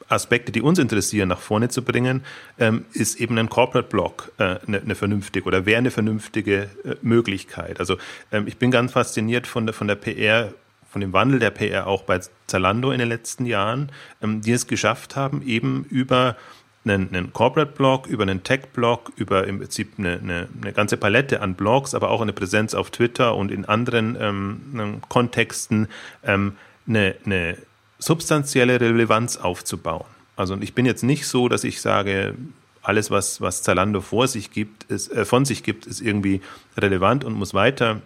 Aspekte, 0.08 0.52
die 0.52 0.62
uns 0.62 0.78
interessieren, 0.78 1.28
nach 1.28 1.40
vorne 1.40 1.68
zu 1.68 1.82
bringen, 1.82 2.24
ähm, 2.58 2.84
ist 2.92 3.20
eben 3.20 3.38
ein 3.38 3.48
Corporate 3.48 3.88
Block 3.88 4.32
äh, 4.38 4.56
eine, 4.66 4.80
eine 4.80 4.94
vernünftige 4.94 5.46
oder 5.46 5.66
wäre 5.66 5.78
eine 5.78 5.90
vernünftige 5.90 6.68
äh, 6.84 6.94
Möglichkeit. 7.02 7.80
Also 7.80 7.96
ähm, 8.32 8.46
ich 8.46 8.58
bin 8.58 8.70
ganz 8.70 8.92
fasziniert 8.92 9.46
von 9.46 9.66
der, 9.66 9.74
von 9.74 9.88
der 9.88 9.96
PR, 9.96 10.52
von 10.90 11.00
dem 11.00 11.12
Wandel 11.12 11.38
der 11.38 11.50
PR 11.50 11.86
auch 11.86 12.02
bei 12.02 12.20
Zalando 12.46 12.92
in 12.92 12.98
den 12.98 13.08
letzten 13.08 13.46
Jahren, 13.46 13.90
ähm, 14.22 14.40
die 14.40 14.52
es 14.52 14.66
geschafft 14.66 15.16
haben, 15.16 15.42
eben 15.46 15.84
über 15.90 16.36
einen, 16.84 17.08
einen 17.14 17.32
Corporate-Blog, 17.32 18.06
über 18.06 18.22
einen 18.22 18.42
Tech-Blog, 18.42 19.12
über 19.16 19.46
im 19.46 19.58
Prinzip 19.58 19.92
eine, 19.98 20.18
eine, 20.22 20.48
eine, 20.60 20.72
ganze 20.72 20.96
Palette 20.96 21.40
an 21.40 21.54
Blogs, 21.54 21.94
aber 21.94 22.10
auch 22.10 22.20
eine 22.20 22.32
Präsenz 22.32 22.74
auf 22.74 22.90
Twitter 22.90 23.34
und 23.36 23.50
in 23.50 23.64
anderen 23.64 24.16
ähm, 24.20 25.00
Kontexten 25.08 25.88
ähm, 26.24 26.56
eine, 26.86 27.14
eine 27.24 27.56
substanzielle 27.98 28.80
Relevanz 28.80 29.36
aufzubauen. 29.36 30.06
Also 30.36 30.56
ich 30.60 30.74
bin 30.74 30.86
jetzt 30.86 31.02
nicht 31.02 31.26
so, 31.26 31.48
dass 31.48 31.64
ich 31.64 31.80
sage, 31.80 32.34
alles, 32.82 33.10
was, 33.10 33.40
was 33.40 33.62
Zalando 33.62 34.00
vor 34.00 34.28
sich 34.28 34.50
gibt, 34.50 34.84
ist, 34.84 35.10
äh, 35.10 35.24
von 35.24 35.44
sich 35.44 35.62
gibt, 35.62 35.86
ist 35.86 36.00
irgendwie 36.00 36.40
relevant 36.76 37.24
und 37.24 37.32
muss 37.34 37.54
weiter 37.54 38.02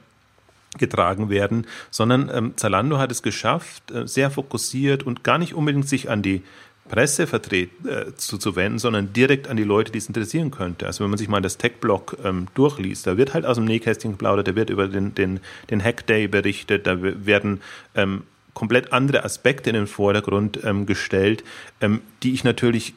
getragen 0.77 1.31
werden, 1.31 1.67
sondern 1.91 2.31
ähm, 2.33 2.53
Zalando 2.57 2.99
hat 2.99 3.11
es 3.11 3.23
geschafft, 3.23 3.91
äh, 3.91 4.07
sehr 4.07 4.31
fokussiert 4.31 5.03
und 5.03 5.25
gar 5.25 5.39
nicht 5.39 5.55
unbedingt 5.55 5.89
sich 5.89 6.11
an 6.11 6.23
die 6.23 6.43
Presse 6.89 7.25
äh, 7.25 7.69
zu, 8.17 8.39
zu 8.39 8.57
wenden, 8.57 8.79
sondern 8.79 9.13
direkt 9.13 9.49
an 9.49 9.57
die 9.57 9.65
Leute, 9.65 9.93
die 9.93 9.99
es 9.99 10.07
interessieren 10.07 10.51
könnte. 10.51 10.87
Also 10.87 11.05
wenn 11.05 11.11
man 11.11 11.19
sich 11.19 11.29
mal 11.29 11.43
das 11.43 11.59
Tech-Blog 11.59 12.19
ähm, 12.25 12.47
durchliest, 12.55 13.07
da 13.07 13.17
wird 13.17 13.35
halt 13.35 13.47
aus 13.47 13.57
dem 13.57 13.65
Nähkästchen 13.65 14.13
geplaudert, 14.13 14.49
da 14.49 14.55
wird 14.55 14.71
über 14.71 14.89
den, 14.89 15.15
den, 15.15 15.41
den 15.71 15.83
Hack-Day 15.83 16.29
berichtet, 16.29 16.87
da 16.87 16.97
werden 17.01 17.61
ähm, 17.95 18.23
komplett 18.59 18.93
andere 18.93 19.25
Aspekte 19.25 19.71
in 19.71 19.77
den 19.77 19.87
Vordergrund 19.87 20.59
ähm, 20.65 20.85
gestellt, 20.85 21.45
ähm, 21.81 22.01
die 22.25 22.35
ich 22.35 22.43
natürlich 22.43 22.95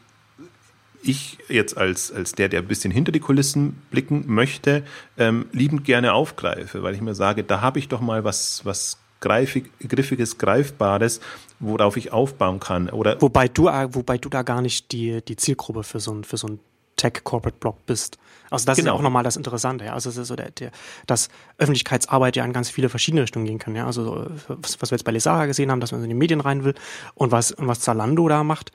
ich 1.03 1.37
jetzt 1.49 1.77
als, 1.77 2.11
als 2.11 2.31
der, 2.31 2.49
der 2.49 2.61
ein 2.61 2.67
bisschen 2.67 2.91
hinter 2.91 3.11
die 3.11 3.19
Kulissen 3.19 3.79
blicken 3.91 4.23
möchte, 4.25 4.83
ähm, 5.17 5.45
liebend 5.51 5.85
gerne 5.85 6.13
aufgreife, 6.13 6.81
weil 6.81 6.95
ich 6.95 7.01
mir 7.01 7.13
sage, 7.13 7.43
da 7.43 7.61
habe 7.61 7.77
ich 7.77 7.87
doch 7.87 8.01
mal 8.01 8.23
was, 8.23 8.65
was 8.65 8.97
greifig, 9.19 9.71
griffiges, 9.87 10.39
greifbares, 10.39 11.21
worauf 11.59 11.95
ich 11.95 12.11
aufbauen 12.11 12.59
kann. 12.59 12.89
Oder 12.89 13.21
wobei 13.21 13.47
du, 13.47 13.65
wobei 13.65 14.17
du 14.17 14.29
da 14.29 14.41
gar 14.41 14.61
nicht 14.61 14.91
die, 14.91 15.21
die 15.23 15.35
Zielgruppe 15.35 15.83
für 15.83 15.99
so 15.99 16.11
ein, 16.11 16.23
für 16.23 16.37
so 16.37 16.47
ein 16.47 16.59
Tech-Corporate-Blog 16.97 17.85
bist. 17.85 18.17
Also 18.51 18.65
das 18.65 18.75
genau. 18.75 18.77
ist 18.77 18.77
ja 18.77 18.83
genau. 18.83 18.99
auch 18.99 19.01
nochmal 19.01 19.23
das 19.23 19.37
Interessante, 19.37 19.85
ja. 19.85 19.93
Also 19.93 20.09
es 20.09 20.17
ist 20.17 20.27
so 20.27 20.35
der, 20.35 20.51
der, 20.51 20.71
dass 21.07 21.29
Öffentlichkeitsarbeit 21.57 22.35
ja 22.35 22.45
in 22.45 22.53
ganz 22.53 22.69
viele 22.69 22.89
verschiedene 22.89 23.23
Richtungen 23.23 23.45
gehen 23.45 23.59
kann, 23.59 23.75
ja. 23.75 23.85
Also 23.85 24.27
was, 24.47 24.81
was 24.81 24.91
wir 24.91 24.97
jetzt 24.97 25.05
bei 25.05 25.11
Lesara 25.11 25.45
gesehen 25.45 25.71
haben, 25.71 25.79
dass 25.79 25.91
man 25.91 26.03
in 26.03 26.09
die 26.09 26.15
Medien 26.15 26.41
rein 26.41 26.63
will 26.63 26.75
und 27.15 27.31
was, 27.31 27.51
und 27.51 27.67
was 27.67 27.79
Zalando 27.79 28.27
da 28.27 28.43
macht, 28.43 28.71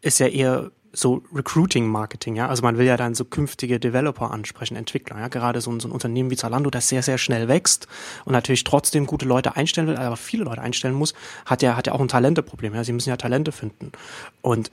ist 0.00 0.18
ja 0.18 0.26
eher 0.26 0.70
so 0.92 1.22
Recruiting-Marketing, 1.34 2.36
ja. 2.36 2.48
Also 2.48 2.62
man 2.62 2.78
will 2.78 2.86
ja 2.86 2.96
dann 2.96 3.14
so 3.14 3.24
künftige 3.24 3.78
Developer 3.78 4.30
ansprechen, 4.30 4.74
Entwickler, 4.74 5.18
ja. 5.18 5.28
Gerade 5.28 5.60
so 5.60 5.70
ein, 5.70 5.80
so 5.80 5.88
ein 5.88 5.92
Unternehmen 5.92 6.30
wie 6.30 6.36
Zalando, 6.36 6.70
das 6.70 6.88
sehr, 6.88 7.02
sehr 7.02 7.18
schnell 7.18 7.46
wächst 7.46 7.86
und 8.24 8.32
natürlich 8.32 8.64
trotzdem 8.64 9.06
gute 9.06 9.26
Leute 9.26 9.56
einstellen 9.56 9.86
will, 9.86 9.96
aber 9.96 10.16
viele 10.16 10.44
Leute 10.44 10.62
einstellen 10.62 10.94
muss, 10.94 11.14
hat 11.44 11.62
ja, 11.62 11.76
hat 11.76 11.86
ja 11.86 11.92
auch 11.92 12.00
ein 12.00 12.08
Talenteproblem, 12.08 12.74
ja. 12.74 12.84
Sie 12.84 12.92
müssen 12.92 13.10
ja 13.10 13.16
Talente 13.16 13.52
finden. 13.52 13.92
Und 14.40 14.70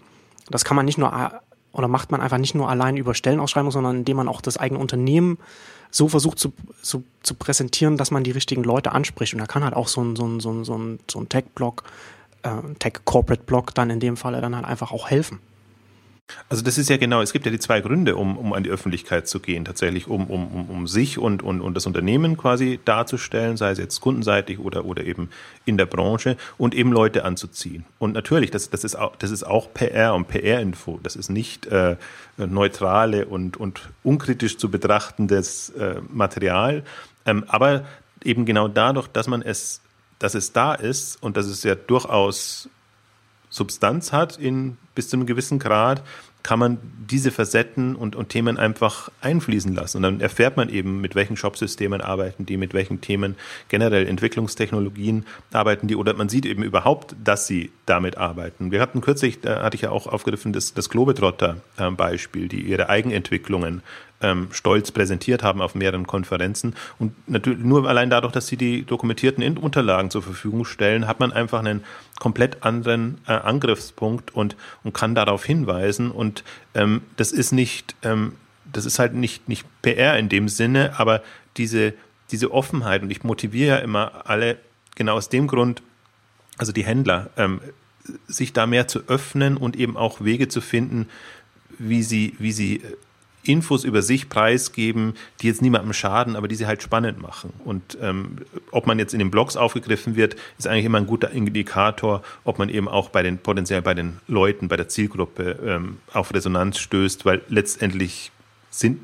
das 0.50 0.64
kann 0.64 0.76
man 0.76 0.86
nicht 0.86 0.98
nur 0.98 1.12
oder 1.76 1.88
macht 1.88 2.12
man 2.12 2.22
einfach 2.22 2.38
nicht 2.38 2.56
nur 2.56 2.70
allein 2.70 2.98
über 2.98 3.14
Stellenausschreibungen, 3.14 3.72
sondern 3.72 3.98
indem 3.98 4.18
man 4.18 4.28
auch 4.28 4.42
das 4.42 4.58
eigene 4.58 4.80
Unternehmen 4.80 5.38
so 5.92 6.08
versucht 6.08 6.40
zu, 6.40 6.54
zu, 6.82 7.04
zu 7.22 7.36
präsentieren, 7.36 7.98
dass 7.98 8.12
man 8.12 8.24
die 8.24 8.32
richtigen 8.32 8.64
Leute 8.64 8.94
anspricht. 8.94 9.34
Und 9.34 9.40
da 9.40 9.46
kann 9.46 9.64
halt 9.64 9.76
auch 9.76 9.88
so 9.88 10.02
ein, 10.02 10.16
so 10.16 10.26
ein, 10.26 10.40
so 10.40 10.52
ein, 10.52 10.64
so 10.64 10.78
ein, 10.78 11.00
so 11.10 11.20
ein 11.20 11.30
Tech-Blog, 11.30 11.84
äh, 12.44 12.50
Tech-Corporate-Blog 12.80 13.76
dann 13.76 13.90
in 13.90 14.00
dem 14.00 14.18
Falle 14.18 14.42
dann 14.42 14.56
halt 14.56 14.66
einfach 14.66 14.92
auch 14.92 15.10
helfen. 15.10 15.40
Also 16.50 16.64
das 16.64 16.78
ist 16.80 16.90
ja 16.90 16.98
genau, 16.98 17.22
es 17.22 17.34
gibt 17.34 17.46
ja 17.46 17.52
die 17.52 17.60
zwei 17.60 17.82
Gründe, 17.82 18.16
um, 18.16 18.38
um 18.38 18.54
an 18.54 18.64
die 18.64 18.70
Öffentlichkeit 18.70 19.28
zu 19.28 19.40
gehen, 19.40 19.64
tatsächlich 19.64 20.08
um, 20.08 20.26
um, 20.28 20.70
um, 20.70 20.88
sich 20.88 21.20
und, 21.20 21.44
und, 21.44 21.62
und 21.62 21.76
das 21.76 21.86
Unternehmen 21.86 22.36
quasi 22.36 22.80
darzustellen, 22.84 23.58
sei 23.58 23.72
es 23.72 23.78
jetzt 23.78 24.02
kundenseitig 24.02 24.60
oder, 24.60 24.86
oder 24.86 25.04
eben 25.04 25.30
in 25.66 25.78
der 25.78 25.86
Branche 25.86 26.36
und 26.58 26.74
eben 26.74 26.92
Leute 26.92 27.26
anzuziehen. 27.26 27.86
Und 28.00 28.14
natürlich, 28.14 28.50
das, 28.50 28.72
das, 28.72 28.84
ist, 28.84 28.96
auch, 28.96 29.16
das 29.18 29.30
ist 29.30 29.44
auch 29.44 29.72
PR 29.74 30.16
und 30.16 30.28
PR-Info, 30.28 31.00
das 31.04 31.16
ist 31.16 31.30
nicht 31.30 31.68
äh, 31.68 31.96
neutrale 32.38 33.28
und, 33.28 33.58
und 33.58 33.90
unkritisch 34.04 34.58
zu 34.58 34.72
betrachtendes 34.72 35.70
äh, 35.72 36.02
Material, 36.12 36.84
ähm, 37.28 37.44
aber 37.48 37.86
eben 38.24 38.46
genau 38.46 38.68
dadurch, 38.68 39.08
dass 39.08 39.28
man 39.28 39.44
es, 39.44 39.82
dass 40.18 40.34
es 40.34 40.54
da 40.54 40.74
ist 40.74 41.22
und 41.22 41.38
dass 41.38 41.46
es 41.46 41.62
ja 41.64 41.76
durchaus 41.76 42.68
Substanz 43.56 44.12
hat 44.12 44.36
in 44.36 44.78
bis 44.96 45.08
zu 45.08 45.16
einem 45.16 45.26
gewissen 45.26 45.60
Grad, 45.60 46.04
kann 46.44 46.60
man 46.60 46.78
diese 47.10 47.32
Facetten 47.32 47.96
und, 47.96 48.18
und 48.18 48.28
Themen 48.28 48.58
einfach 48.58 49.10
einfließen 49.22 49.74
lassen. 49.74 49.98
Und 49.98 50.04
dann 50.04 50.20
erfährt 50.20 50.58
man 50.58 50.68
eben, 50.68 51.00
mit 51.00 51.16
welchen 51.16 51.38
Shopsystemen 51.38 52.02
arbeiten 52.02 52.46
die, 52.46 52.58
mit 52.58 52.74
welchen 52.74 53.00
Themen 53.00 53.36
generell 53.70 54.06
Entwicklungstechnologien 54.08 55.26
arbeiten 55.54 55.88
die, 55.88 55.96
oder 55.96 56.14
man 56.16 56.28
sieht 56.28 56.46
eben 56.46 56.64
überhaupt, 56.64 57.16
dass 57.24 57.48
sie 57.48 57.72
damit 57.86 58.18
arbeiten. 58.18 58.72
Wir 58.72 58.82
hatten 58.82 59.00
kürzlich, 59.00 59.40
da 59.40 59.64
hatte 59.64 59.76
ich 59.76 59.84
ja 59.84 59.90
auch 59.90 60.06
aufgegriffen, 60.06 60.52
das, 60.52 60.74
das 60.74 60.90
Globetrotter-Beispiel, 60.90 62.50
die 62.50 62.60
ihre 62.60 62.90
Eigenentwicklungen 62.90 63.82
ähm, 64.22 64.48
stolz 64.52 64.92
präsentiert 64.92 65.44
haben 65.44 65.62
auf 65.62 65.76
mehreren 65.76 66.08
Konferenzen. 66.08 66.76
Und 67.00 67.14
natürlich 67.28 67.60
nur 67.60 67.88
allein 67.88 68.10
dadurch, 68.10 68.34
dass 68.34 68.48
sie 68.48 68.58
die 68.58 68.84
dokumentierten 68.84 69.58
Unterlagen 69.58 70.10
zur 70.10 70.22
Verfügung 70.22 70.66
stellen, 70.66 71.08
hat 71.08 71.20
man 71.20 71.32
einfach 71.32 71.60
einen 71.60 71.84
komplett 72.20 72.64
anderen 72.64 73.20
äh, 73.28 73.34
Angriffspunkt 73.34 74.34
und, 74.34 74.56
und 74.84 74.94
kann 74.94 75.16
darauf 75.16 75.44
hinweisen. 75.44 76.12
Und 76.12 76.44
ähm, 76.74 77.02
das 77.18 77.32
ist 77.32 77.52
nicht, 77.52 77.96
ähm, 78.04 78.34
das 78.72 78.86
ist 78.86 79.00
halt 79.00 79.14
nicht, 79.14 79.50
nicht 79.50 79.66
PR 79.82 80.18
in 80.18 80.30
dem 80.30 80.48
Sinne, 80.48 80.94
aber 80.98 81.22
diese, 81.58 81.94
diese 82.32 82.52
Offenheit, 82.52 83.04
und 83.04 83.12
ich 83.12 83.24
motiviere 83.24 83.78
ja 83.78 83.78
immer 83.78 84.24
alle 84.26 84.58
genau 84.96 85.16
aus 85.16 85.30
dem 85.30 85.48
Grund, 85.48 85.82
also 86.58 86.72
die 86.72 86.86
Händler, 86.86 87.30
ähm, 87.38 87.60
sich 88.28 88.54
da 88.54 88.66
mehr 88.66 88.88
zu 88.88 89.00
öffnen 89.08 89.58
und 89.58 89.76
eben 89.76 89.98
auch 89.98 90.24
Wege 90.24 90.48
zu 90.48 90.62
finden, 90.62 91.08
wie 91.78 92.04
sie, 92.04 92.36
wie 92.40 92.52
sie 92.52 92.82
Infos 93.48 93.84
über 93.84 94.02
sich 94.02 94.30
preisgeben, 94.30 95.14
die 95.42 95.48
jetzt 95.48 95.62
niemandem 95.62 95.94
schaden, 95.94 96.36
aber 96.36 96.48
die 96.48 96.56
sie 96.56 96.68
halt 96.68 96.82
spannend 96.82 97.22
machen. 97.22 97.54
Und 97.64 97.98
ähm, 98.02 98.38
ob 98.72 98.88
man 98.88 99.00
jetzt 99.00 99.14
in 99.14 99.20
den 99.20 99.32
Blogs 99.32 99.56
aufgegriffen 99.56 100.16
wird, 100.16 100.36
ist 100.58 100.68
eigentlich 100.68 100.86
immer 100.86 100.98
ein 100.98 101.08
guter 101.08 101.32
Indikator, 101.32 102.22
ob 102.44 102.60
man 102.60 102.70
eben 102.70 102.88
auch 102.88 103.10
bei 103.10 103.24
den 103.24 103.38
potenziell 103.38 103.82
bei 103.82 103.94
den 103.94 104.20
Leuten, 104.28 104.68
bei 104.68 104.78
der 104.78 104.90
Zielgruppe 104.90 105.60
ähm, 105.66 105.98
auf 106.14 106.34
Resonanz 106.34 106.80
stößt, 106.80 107.26
weil 107.26 107.42
letztendlich 107.48 108.32
sind, 108.70 109.00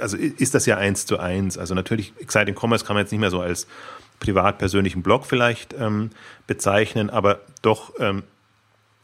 also 0.00 0.16
ist 0.16 0.54
das 0.54 0.66
ja 0.66 0.76
eins 0.76 1.06
zu 1.06 1.18
eins. 1.18 1.58
Also 1.58 1.74
natürlich, 1.74 2.12
Exciting 2.20 2.54
Commerce 2.54 2.84
kann 2.84 2.94
man 2.94 3.04
jetzt 3.04 3.12
nicht 3.12 3.20
mehr 3.20 3.30
so 3.30 3.40
als 3.40 3.66
privat 4.20 4.58
persönlichen 4.58 5.02
Blog 5.02 5.26
vielleicht 5.26 5.74
ähm, 5.78 6.10
bezeichnen, 6.46 7.10
aber 7.10 7.40
doch 7.60 7.92
ähm, 7.98 8.22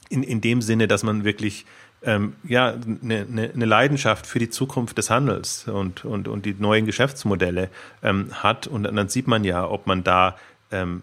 in, 0.08 0.22
in 0.22 0.40
dem 0.40 0.62
Sinne, 0.62 0.88
dass 0.88 1.02
man 1.02 1.24
wirklich 1.24 1.66
ähm, 2.02 2.34
ja, 2.44 2.74
eine, 3.02 3.26
eine, 3.28 3.50
eine 3.52 3.64
Leidenschaft 3.64 4.26
für 4.26 4.38
die 4.38 4.50
Zukunft 4.50 4.98
des 4.98 5.10
Handels 5.10 5.66
und, 5.66 6.04
und, 6.04 6.28
und 6.28 6.46
die 6.46 6.54
neuen 6.58 6.86
Geschäftsmodelle 6.86 7.70
ähm, 8.02 8.30
hat. 8.32 8.66
Und 8.66 8.84
dann 8.84 9.08
sieht 9.08 9.26
man 9.26 9.44
ja, 9.44 9.68
ob 9.68 9.86
man 9.86 10.04
da 10.04 10.36
ähm, 10.70 11.02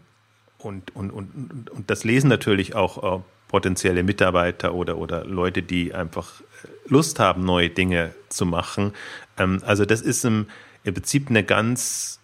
und, 0.57 0.95
und, 0.95 1.11
und, 1.11 1.69
und 1.69 1.89
das 1.89 2.03
lesen 2.03 2.27
natürlich 2.27 2.75
auch 2.75 3.19
äh, 3.19 3.21
potenzielle 3.47 4.03
Mitarbeiter 4.03 4.73
oder, 4.73 4.97
oder 4.97 5.23
Leute, 5.25 5.61
die 5.61 5.93
einfach 5.93 6.41
äh, 6.41 6.67
Lust 6.87 7.19
haben, 7.19 7.45
neue 7.45 7.69
Dinge 7.69 8.13
zu 8.29 8.45
machen. 8.45 8.93
Ähm, 9.37 9.61
also 9.65 9.85
das 9.85 10.01
ist 10.01 10.25
im, 10.25 10.47
im 10.83 10.93
Prinzip 10.93 11.29
eine 11.29 11.43
ganz 11.43 12.19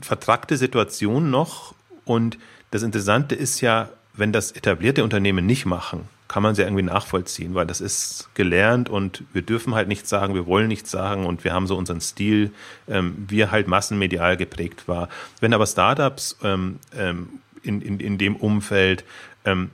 vertragte 0.00 0.56
Situation 0.56 1.30
noch. 1.30 1.74
Und 2.04 2.38
das 2.70 2.82
Interessante 2.82 3.34
ist 3.34 3.60
ja, 3.60 3.88
wenn 4.12 4.32
das 4.32 4.52
etablierte 4.52 5.04
Unternehmen 5.04 5.46
nicht 5.46 5.64
machen, 5.64 6.08
kann 6.28 6.42
man 6.42 6.54
sie 6.54 6.62
irgendwie 6.62 6.82
nachvollziehen, 6.82 7.54
weil 7.54 7.66
das 7.66 7.80
ist 7.80 8.30
gelernt 8.34 8.88
und 8.88 9.24
wir 9.32 9.42
dürfen 9.42 9.74
halt 9.74 9.88
nichts 9.88 10.08
sagen, 10.08 10.34
wir 10.34 10.46
wollen 10.46 10.68
nichts 10.68 10.90
sagen 10.90 11.26
und 11.26 11.44
wir 11.44 11.52
haben 11.52 11.66
so 11.66 11.76
unseren 11.76 12.00
Stil, 12.00 12.50
ähm, 12.88 13.14
wie 13.28 13.40
er 13.40 13.50
halt 13.50 13.68
massenmedial 13.68 14.36
geprägt 14.36 14.88
war. 14.88 15.08
Wenn 15.40 15.52
aber 15.52 15.66
Startups 15.66 16.38
ähm, 16.42 16.78
ähm, 16.96 17.28
in, 17.62 17.80
in, 17.82 18.00
in 18.00 18.18
dem 18.18 18.36
Umfeld 18.36 19.04
ähm, 19.44 19.70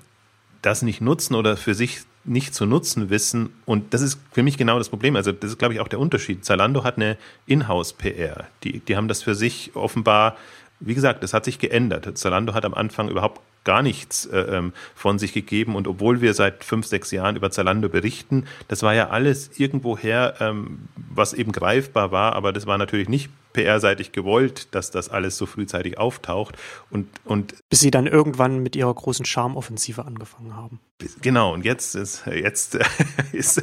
das 0.62 0.82
nicht 0.82 1.00
nutzen 1.00 1.34
oder 1.34 1.56
für 1.56 1.74
sich 1.74 2.00
nicht 2.24 2.54
zu 2.54 2.66
nutzen 2.66 3.10
wissen. 3.10 3.50
Und 3.64 3.94
das 3.94 4.02
ist 4.02 4.20
für 4.30 4.42
mich 4.42 4.58
genau 4.58 4.78
das 4.78 4.88
Problem. 4.88 5.16
Also, 5.16 5.32
das 5.32 5.52
ist, 5.52 5.58
glaube 5.58 5.74
ich, 5.74 5.80
auch 5.80 5.88
der 5.88 5.98
Unterschied. 5.98 6.44
Zalando 6.44 6.84
hat 6.84 6.96
eine 6.96 7.16
Inhouse-PR. 7.46 8.46
Die, 8.62 8.80
die 8.80 8.96
haben 8.96 9.08
das 9.08 9.22
für 9.22 9.34
sich 9.34 9.72
offenbar, 9.74 10.36
wie 10.80 10.94
gesagt, 10.94 11.22
das 11.22 11.32
hat 11.32 11.44
sich 11.44 11.58
geändert. 11.58 12.18
Zalando 12.18 12.54
hat 12.54 12.64
am 12.64 12.74
Anfang 12.74 13.08
überhaupt 13.08 13.40
gar 13.64 13.82
nichts 13.82 14.26
äh, 14.26 14.38
ähm, 14.38 14.72
von 14.94 15.18
sich 15.18 15.32
gegeben. 15.32 15.76
Und 15.76 15.88
obwohl 15.88 16.20
wir 16.20 16.34
seit 16.34 16.64
fünf, 16.64 16.86
sechs 16.86 17.10
Jahren 17.10 17.36
über 17.36 17.50
Zalando 17.50 17.88
berichten, 17.88 18.46
das 18.68 18.82
war 18.82 18.94
ja 18.94 19.10
alles 19.10 19.58
irgendwoher, 19.58 20.34
ähm, 20.40 20.88
was 20.96 21.32
eben 21.32 21.52
greifbar 21.52 22.10
war, 22.12 22.34
aber 22.34 22.52
das 22.52 22.66
war 22.66 22.78
natürlich 22.78 23.08
nicht 23.08 23.30
PR-seitig 23.52 24.12
gewollt, 24.12 24.74
dass 24.74 24.90
das 24.90 25.08
alles 25.08 25.36
so 25.36 25.46
frühzeitig 25.46 25.98
auftaucht. 25.98 26.56
Und, 26.90 27.08
und 27.24 27.54
Bis 27.68 27.80
sie 27.80 27.90
dann 27.90 28.06
irgendwann 28.06 28.62
mit 28.62 28.76
ihrer 28.76 28.94
großen 28.94 29.24
Charmoffensive 29.24 30.04
angefangen 30.04 30.56
haben. 30.56 30.80
Genau, 31.22 31.54
und 31.54 31.64
jetzt 31.64 31.94
ist, 31.94 32.26
jetzt 32.26 32.78
ist, 33.32 33.62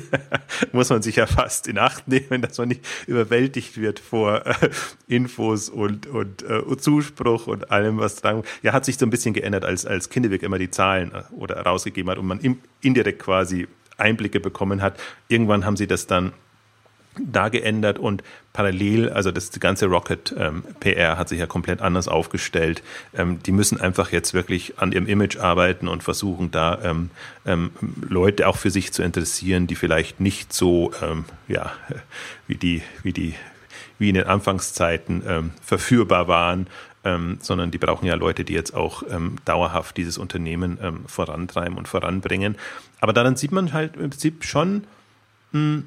muss 0.72 0.90
man 0.90 1.02
sich 1.02 1.18
ja 1.18 1.28
fast 1.28 1.68
in 1.68 1.78
Acht 1.78 2.08
nehmen, 2.08 2.42
dass 2.42 2.58
man 2.58 2.70
nicht 2.70 2.82
überwältigt 3.06 3.78
wird 3.78 4.00
vor 4.00 4.46
äh, 4.46 4.70
Infos 5.08 5.70
und, 5.70 6.08
und 6.08 6.44
äh, 6.44 6.78
Zuspruch 6.78 7.48
und 7.48 7.72
allem, 7.72 7.98
was 8.00 8.16
dran. 8.18 8.44
Ja, 8.64 8.74
hat 8.74 8.86
sich 8.86 8.98
so 8.98 9.06
ein 9.06 9.10
bisschen 9.10 9.34
geändert, 9.34 9.66
als, 9.66 9.86
als 9.88 10.10
Kindeweg 10.10 10.43
immer 10.43 10.58
die 10.58 10.71
Zahlen 10.71 11.12
äh, 11.13 11.23
oder 11.34 11.62
rausgegeben 11.62 12.12
hat 12.12 12.17
und 12.17 12.28
man 12.28 12.60
indirekt 12.82 13.19
quasi 13.19 13.67
Einblicke 13.97 14.39
bekommen 14.39 14.82
hat. 14.82 15.00
Irgendwann 15.28 15.65
haben 15.65 15.78
sie 15.78 15.88
das 15.88 16.08
dann 16.08 16.34
da 17.19 17.50
geändert 17.50 18.00
und 18.00 18.23
parallel, 18.54 19.10
also 19.10 19.32
das 19.32 19.50
die 19.50 19.60
ganze 19.60 19.88
Rocket 19.88 20.36
ähm, 20.38 20.63
PR 20.80 21.17
hat 21.17 21.30
sich 21.30 21.39
ja 21.39 21.47
komplett 21.47 21.82
anders 21.82 22.08
aufgestellt. 22.08 22.84
Ähm, 23.15 23.39
die 23.43 23.52
müssen 23.52 23.80
einfach 23.80 24.12
jetzt 24.12 24.34
wirklich 24.34 24.78
an 24.78 24.91
ihrem 24.91 25.08
Image 25.08 25.38
arbeiten 25.38 25.88
und 25.88 26.04
versuchen 26.04 26.52
da 26.52 26.80
ähm, 26.84 27.10
ähm 27.45 27.71
Leute 28.08 28.47
auch 28.47 28.58
für 28.58 28.71
sich 28.71 28.93
zu 28.93 29.04
interessieren, 29.04 29.67
die 29.67 29.76
vielleicht 29.76 30.19
nicht 30.19 30.54
so 30.54 30.91
ähm, 31.02 31.26
ja 31.47 31.71
wie 32.47 32.56
die 32.56 32.82
wie 33.04 33.13
die 33.13 33.36
wie 34.00 34.10
in 34.10 34.15
den 34.15 34.26
Anfangszeiten 34.26 35.23
ähm, 35.28 35.52
verführbar 35.63 36.28
waren, 36.28 36.67
sondern 37.39 37.72
die 37.72 37.78
brauchen 37.78 38.06
ja 38.06 38.15
Leute, 38.15 38.43
die 38.43 38.54
jetzt 38.54 38.74
auch 38.74 39.04
dauerhaft 39.46 39.96
dieses 39.98 40.17
Unternehmen 40.17 40.78
vorantreiben 41.08 41.78
und 41.78 41.88
voranbringen. 41.88 42.56
Aber 43.00 43.13
daran 43.13 43.36
sieht 43.36 43.52
man 43.52 43.74
halt 43.74 43.96
im 43.96 44.10
Prinzip 44.10 44.43
schon, 44.43 44.84
mh, 45.52 45.60
hm, 45.60 45.84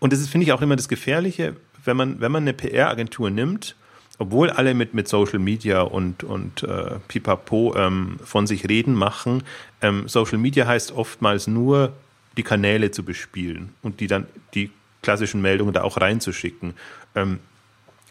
und 0.00 0.12
das 0.12 0.20
ist, 0.20 0.30
finde 0.30 0.46
ich, 0.46 0.52
auch 0.52 0.62
immer 0.62 0.76
das 0.76 0.88
Gefährliche, 0.88 1.56
wenn 1.84 1.96
man, 1.96 2.20
wenn 2.20 2.32
man 2.32 2.42
eine 2.42 2.54
PR-Agentur 2.54 3.30
nimmt, 3.30 3.76
obwohl 4.18 4.50
alle 4.50 4.74
mit, 4.74 4.92
mit 4.92 5.08
Social 5.08 5.38
Media 5.38 5.82
und, 5.82 6.24
und 6.24 6.62
äh, 6.62 6.98
Pipapo 7.08 7.74
ähm, 7.76 8.18
von 8.22 8.46
sich 8.46 8.68
reden 8.68 8.94
machen, 8.94 9.42
ähm, 9.80 10.08
Social 10.08 10.38
Media 10.38 10.66
heißt 10.66 10.92
oftmals 10.92 11.46
nur, 11.46 11.92
die 12.36 12.42
Kanäle 12.42 12.90
zu 12.90 13.02
bespielen 13.02 13.74
und 13.82 14.00
die 14.00 14.06
dann 14.06 14.26
die 14.54 14.70
klassischen 15.02 15.40
Meldungen 15.42 15.72
da 15.72 15.82
auch 15.82 16.00
reinzuschicken. 16.00 16.74
Ähm, 17.14 17.40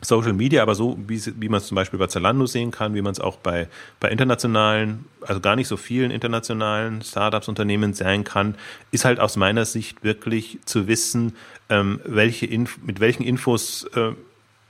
Social 0.02 0.34
Media, 0.34 0.62
aber 0.62 0.76
so, 0.76 0.98
wie, 1.08 1.22
wie 1.40 1.50
man 1.50 1.60
es 1.60 1.68
zum 1.68 1.76
Beispiel 1.76 2.00
bei 2.00 2.08
Zalando 2.08 2.46
sehen 2.46 2.72
kann, 2.72 2.94
wie 2.94 3.02
man 3.02 3.12
es 3.12 3.20
auch 3.20 3.38
bei, 3.38 3.68
bei 4.00 4.10
internationalen, 4.10 5.06
also 5.22 5.42
gar 5.42 5.56
nicht 5.56 5.68
so 5.68 5.78
vielen 5.78 6.12
internationalen 6.12 7.02
Startups, 7.02 7.48
Unternehmen 7.48 7.94
sehen 7.94 8.24
kann, 8.24 8.56
ist 8.92 9.06
halt 9.06 9.20
aus 9.20 9.36
meiner 9.36 9.66
Sicht 9.66 10.04
wirklich 10.04 10.60
zu 10.66 10.88
wissen, 10.88 11.36
ähm, 11.70 12.00
welche 12.06 12.46
Inf 12.46 12.78
mit 12.86 13.00
welchen 13.00 13.24
Infos 13.24 13.86
äh, 13.96 14.12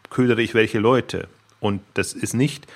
ködere 0.10 0.42
ich 0.42 0.54
welche 0.54 0.80
Leute. 0.80 1.28
Und 1.60 1.82
das 1.94 2.14
ist 2.14 2.34
nicht, 2.34 2.68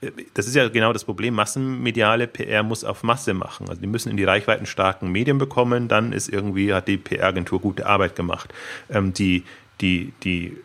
äh, 0.00 0.10
das 0.34 0.46
ist 0.46 0.54
ja 0.54 0.68
genau 0.68 0.92
das 0.92 1.04
Problem, 1.04 1.34
massenmediale 1.34 2.26
PR 2.26 2.62
muss 2.62 2.84
auf 2.84 3.02
Masse 3.02 3.34
machen. 3.34 3.68
Also 3.68 3.80
die 3.80 3.86
müssen 3.86 4.10
in 4.10 4.16
die 4.16 4.24
reichweitenstarken 4.24 5.10
Medien 5.10 5.38
bekommen, 5.38 5.88
dann 5.88 6.12
ist 6.12 6.28
irgendwie, 6.28 6.72
hat 6.72 6.88
die 6.88 6.96
PR-Agentur 6.96 7.60
gute 7.60 7.86
Arbeit 7.86 8.16
gemacht. 8.16 8.52
Ähm, 8.88 9.12
die, 9.12 9.44
die, 9.80 10.12
die 10.24 10.56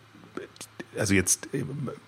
also 0.98 1.14
jetzt, 1.14 1.50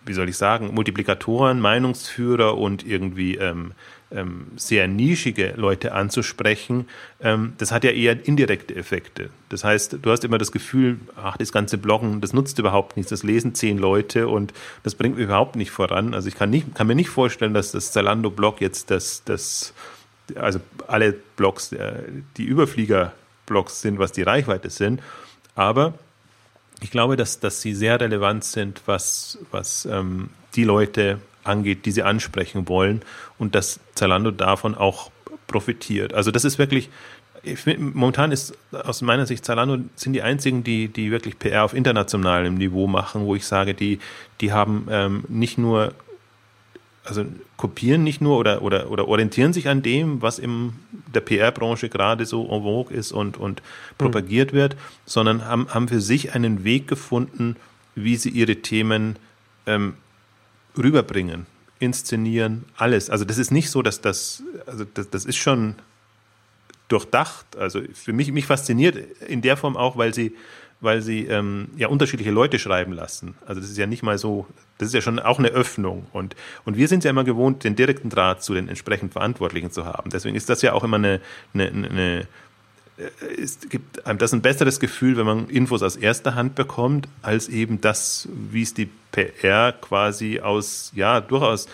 wie 0.05 0.13
soll 0.13 0.29
ich 0.29 0.37
sagen, 0.37 0.73
Multiplikatoren, 0.73 1.59
Meinungsführer 1.59 2.57
und 2.57 2.86
irgendwie 2.86 3.36
ähm, 3.36 3.73
ähm, 4.11 4.47
sehr 4.55 4.88
nischige 4.88 5.53
Leute 5.55 5.93
anzusprechen, 5.93 6.88
ähm, 7.21 7.53
das 7.57 7.71
hat 7.71 7.83
ja 7.83 7.91
eher 7.91 8.27
indirekte 8.27 8.75
Effekte. 8.75 9.29
Das 9.49 9.63
heißt, 9.63 9.97
du 10.01 10.11
hast 10.11 10.23
immer 10.23 10.38
das 10.38 10.51
Gefühl, 10.51 10.99
ach, 11.15 11.38
das 11.38 11.51
ganze 11.51 11.77
Bloggen, 11.77 12.21
das 12.21 12.33
nutzt 12.33 12.59
überhaupt 12.59 12.97
nichts, 12.97 13.09
das 13.09 13.23
lesen 13.23 13.55
zehn 13.55 13.77
Leute 13.77 14.27
und 14.27 14.53
das 14.83 14.95
bringt 14.95 15.17
überhaupt 15.17 15.55
nicht 15.55 15.71
voran. 15.71 16.13
Also 16.13 16.27
ich 16.27 16.36
kann, 16.36 16.49
nicht, 16.49 16.75
kann 16.75 16.88
mir 16.88 16.95
nicht 16.95 17.09
vorstellen, 17.09 17.53
dass 17.53 17.71
das 17.71 17.91
Zalando-Blog 17.91 18.61
jetzt 18.61 18.91
das, 18.91 19.23
das 19.25 19.73
also 20.36 20.59
alle 20.88 21.13
Blogs, 21.36 21.71
äh, 21.71 22.03
die 22.38 22.45
Überflieger-Blogs 22.45 23.81
sind, 23.81 23.99
was 23.99 24.11
die 24.11 24.23
Reichweite 24.23 24.69
sind. 24.69 25.01
Aber 25.55 25.93
ich 26.82 26.91
glaube, 26.91 27.15
dass, 27.15 27.39
dass 27.39 27.61
sie 27.61 27.73
sehr 27.73 27.99
relevant 27.99 28.43
sind, 28.43 28.82
was, 28.86 29.38
was 29.51 29.86
ähm, 29.86 30.30
die 30.55 30.63
Leute 30.63 31.19
angeht, 31.43 31.86
die 31.86 31.91
sie 31.91 32.03
ansprechen 32.03 32.67
wollen 32.67 33.01
und 33.38 33.55
dass 33.55 33.80
Zalando 33.93 34.32
davon 34.32 34.76
auch 34.76 35.11
profitiert. 35.47 36.13
Also 36.13 36.32
das 36.32 36.43
ist 36.43 36.57
wirklich, 36.57 36.89
momentan 37.78 38.32
ist 38.32 38.57
aus 38.71 39.01
meiner 39.01 39.26
Sicht 39.26 39.45
Zalando 39.45 39.78
sind 39.95 40.13
die 40.13 40.21
einzigen, 40.21 40.63
die, 40.63 40.88
die 40.88 41.11
wirklich 41.11 41.38
PR 41.38 41.63
auf 41.63 41.73
internationalem 41.73 42.55
Niveau 42.55 42.88
machen, 42.88 43.26
wo 43.26 43.36
ich 43.36 43.45
sage, 43.45 43.73
die, 43.73 43.99
die 44.41 44.51
haben 44.51 44.88
ähm, 44.89 45.23
nicht 45.28 45.57
nur 45.57 45.93
also 47.06 47.26
kopieren 47.58 48.03
nicht 48.03 48.22
nur 48.22 48.38
oder, 48.38 48.62
oder, 48.62 48.89
oder 48.89 49.08
orientieren 49.08 49.53
sich 49.53 49.68
an 49.68 49.82
dem, 49.82 50.22
was 50.22 50.39
in 50.39 50.74
der 51.14 51.22
PR-Branche 51.22 51.89
gerade 51.89 52.26
so 52.26 52.43
en 52.43 52.64
vogue 52.64 52.95
ist 52.95 53.12
und, 53.12 53.38
und 53.38 53.62
propagiert 53.97 54.51
mhm. 54.51 54.58
wird, 54.58 54.76
sondern 55.06 55.45
haben, 55.45 55.68
haben 55.74 55.88
für 55.88 56.01
sich 56.01 56.34
einen 56.34 56.64
Weg 56.64 56.88
gefunden, 56.88 57.56
wie 57.95 58.16
sie 58.16 58.30
ihre 58.30 58.58
Themen 58.58 59.18
ähm, 59.66 59.93
rüberbringen, 60.78 61.45
inszenieren, 61.80 62.66
alles. 62.76 63.10
Also 63.10 63.24
das 63.24 63.38
ist 63.38 63.51
nicht 63.51 63.70
so, 63.70 63.82
dass 63.82 64.01
das, 64.01 64.43
also 64.66 64.86
das, 64.93 65.10
das 65.10 65.26
ist 65.26 65.38
schon 65.38 65.76
durchdacht. 66.88 67.56
Also 67.58 67.82
für 67.93 68.14
mich, 68.14 68.32
mich 68.32 68.45
fasziniert 68.45 68.97
in 69.22 69.41
der 69.41 69.58
Form 69.58 69.78
auch, 69.78 69.97
weil 69.97 70.14
sie, 70.14 70.36
weil 70.86 71.01
sie 71.01 71.25
ähm, 71.25 71.67
ja 71.75 71.89
unterschiedliche 71.89 72.31
Leute 72.31 72.59
schreiben 72.59 72.93
lassen. 72.93 73.36
Also 73.45 73.59
das 73.59 73.69
ist 73.69 73.77
ja 73.77 73.88
nicht 73.88 74.03
mal 74.03 74.17
so, 74.17 74.47
das 74.77 74.88
ist 74.88 74.93
ja 74.93 75.01
schon 75.01 75.19
auch 75.19 75.39
eine 75.39 75.49
Öffnung. 75.49 76.07
Und, 76.13 76.36
und 76.63 76.77
wir 76.77 76.88
sind 76.88 77.03
ja 77.03 77.09
immer 77.09 77.25
gewohnt, 77.25 77.65
den 77.65 77.75
direkten 77.75 78.09
Draht 78.09 78.41
zu 78.41 78.53
den 78.53 78.69
entsprechend 78.69 79.11
Verantwortlichen 79.11 79.71
zu 79.71 79.86
haben. 79.86 80.09
Deswegen 80.09 80.36
ist 80.38 80.49
das 80.49 80.61
ja 80.61 80.71
auch 80.71 80.83
immer 80.86 80.97
eine, 80.97 81.19
eine, 81.53 81.67
eine 81.67 82.27
äh, 82.97 83.41
es 83.41 83.59
gibt 83.69 84.05
einem 84.05 84.19
das 84.19 84.33
ein 84.33 84.41
besseres 84.41 84.79
Gefühl, 84.79 85.17
wenn 85.17 85.25
man 85.25 85.49
Infos 85.49 85.83
aus 85.83 85.95
erster 85.95 86.36
Hand 86.36 86.55
bekommt, 86.55 87.07
als 87.21 87.49
eben 87.49 87.81
das, 87.81 88.29
wie 88.31 88.61
es 88.61 88.73
die 88.73 88.89
PR 89.11 89.73
quasi 89.73 90.39
aus, 90.39 90.91
ja, 90.95 91.21
durchaus 91.21 91.67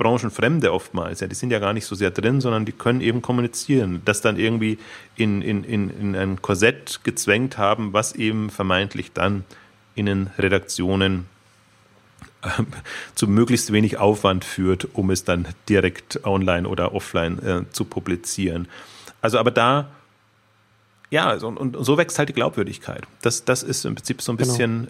Branchenfremde 0.00 0.72
oftmals, 0.72 1.20
ja, 1.20 1.26
die 1.26 1.34
sind 1.34 1.50
ja 1.50 1.58
gar 1.58 1.74
nicht 1.74 1.84
so 1.84 1.94
sehr 1.94 2.10
drin, 2.10 2.40
sondern 2.40 2.64
die 2.64 2.72
können 2.72 3.02
eben 3.02 3.20
kommunizieren, 3.20 4.00
das 4.06 4.22
dann 4.22 4.38
irgendwie 4.38 4.78
in, 5.16 5.42
in, 5.42 5.62
in, 5.62 5.90
in 5.90 6.16
ein 6.16 6.40
Korsett 6.40 7.00
gezwängt 7.04 7.58
haben, 7.58 7.92
was 7.92 8.14
eben 8.14 8.48
vermeintlich 8.48 9.12
dann 9.12 9.44
in 9.94 10.06
den 10.06 10.30
Redaktionen 10.38 11.26
äh, 12.42 12.48
zu 13.14 13.28
möglichst 13.28 13.74
wenig 13.74 13.98
Aufwand 13.98 14.46
führt, 14.46 14.88
um 14.94 15.10
es 15.10 15.24
dann 15.24 15.46
direkt 15.68 16.24
online 16.24 16.66
oder 16.66 16.94
offline 16.94 17.38
äh, 17.40 17.70
zu 17.70 17.84
publizieren. 17.84 18.68
Also 19.20 19.38
aber 19.38 19.50
da, 19.50 19.90
ja, 21.10 21.34
und, 21.34 21.58
und, 21.58 21.76
so 21.84 21.98
wächst 21.98 22.18
halt 22.18 22.30
die 22.30 22.32
Glaubwürdigkeit. 22.32 23.06
Das, 23.20 23.44
das 23.44 23.62
ist 23.62 23.84
im 23.84 23.96
Prinzip 23.96 24.22
so 24.22 24.32
ein 24.32 24.38
genau. 24.38 24.48
bisschen 24.50 24.88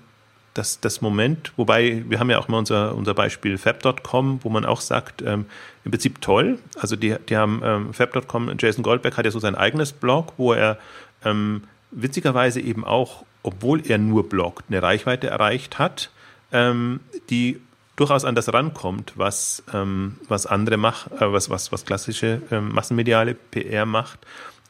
das, 0.54 0.80
das 0.80 1.00
Moment, 1.00 1.52
wobei 1.56 2.04
wir 2.08 2.18
haben 2.18 2.30
ja 2.30 2.38
auch 2.38 2.48
immer 2.48 2.58
unser, 2.58 2.94
unser 2.94 3.14
Beispiel 3.14 3.56
Fab.com, 3.56 4.40
wo 4.42 4.48
man 4.48 4.64
auch 4.64 4.80
sagt, 4.80 5.22
ähm, 5.22 5.46
im 5.84 5.90
Prinzip 5.90 6.20
toll. 6.20 6.58
Also 6.78 6.96
die, 6.96 7.16
die 7.28 7.36
haben 7.36 7.62
ähm, 7.64 7.94
Fab.com, 7.94 8.50
Jason 8.58 8.82
Goldberg 8.82 9.16
hat 9.16 9.24
ja 9.24 9.30
so 9.30 9.38
sein 9.38 9.54
eigenes 9.54 9.92
Blog, 9.92 10.32
wo 10.36 10.52
er 10.52 10.78
ähm, 11.24 11.62
witzigerweise 11.92 12.60
eben 12.60 12.84
auch, 12.84 13.24
obwohl 13.42 13.82
er 13.88 13.98
nur 13.98 14.28
bloggt, 14.28 14.64
eine 14.68 14.82
Reichweite 14.82 15.28
erreicht 15.28 15.78
hat, 15.78 16.10
ähm, 16.52 17.00
die 17.30 17.60
durchaus 17.94 18.24
an 18.24 18.34
das 18.34 18.52
rankommt, 18.52 19.12
was, 19.16 19.62
ähm, 19.72 20.16
was 20.28 20.46
andere 20.46 20.78
macht, 20.78 21.12
äh, 21.12 21.32
was, 21.32 21.48
was, 21.48 21.70
was 21.70 21.84
klassische 21.84 22.42
ähm, 22.50 22.72
massenmediale 22.72 23.34
PR 23.34 23.86
macht, 23.86 24.18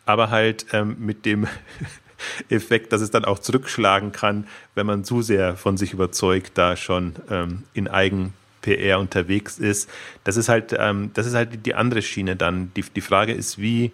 aber 0.04 0.30
halt 0.30 0.66
mit 0.98 1.24
dem 1.24 1.46
Effekt, 2.48 2.92
dass 2.92 3.00
es 3.00 3.10
dann 3.10 3.24
auch 3.24 3.38
zurückschlagen 3.38 4.12
kann, 4.12 4.46
wenn 4.74 4.86
man 4.86 5.04
zu 5.04 5.22
sehr 5.22 5.56
von 5.56 5.76
sich 5.76 5.92
überzeugt, 5.92 6.52
da 6.54 6.76
schon 6.76 7.14
ähm, 7.30 7.64
in 7.74 7.88
Eigen 7.88 8.34
PR 8.62 8.98
unterwegs 8.98 9.58
ist. 9.58 9.88
Das 10.24 10.36
ist 10.36 10.48
halt, 10.48 10.74
ähm, 10.78 11.10
das 11.14 11.26
ist 11.26 11.34
halt 11.34 11.64
die 11.66 11.74
andere 11.74 12.02
Schiene 12.02 12.36
dann. 12.36 12.72
Die, 12.76 12.82
die 12.82 13.00
Frage 13.00 13.32
ist, 13.32 13.58
wie, 13.58 13.92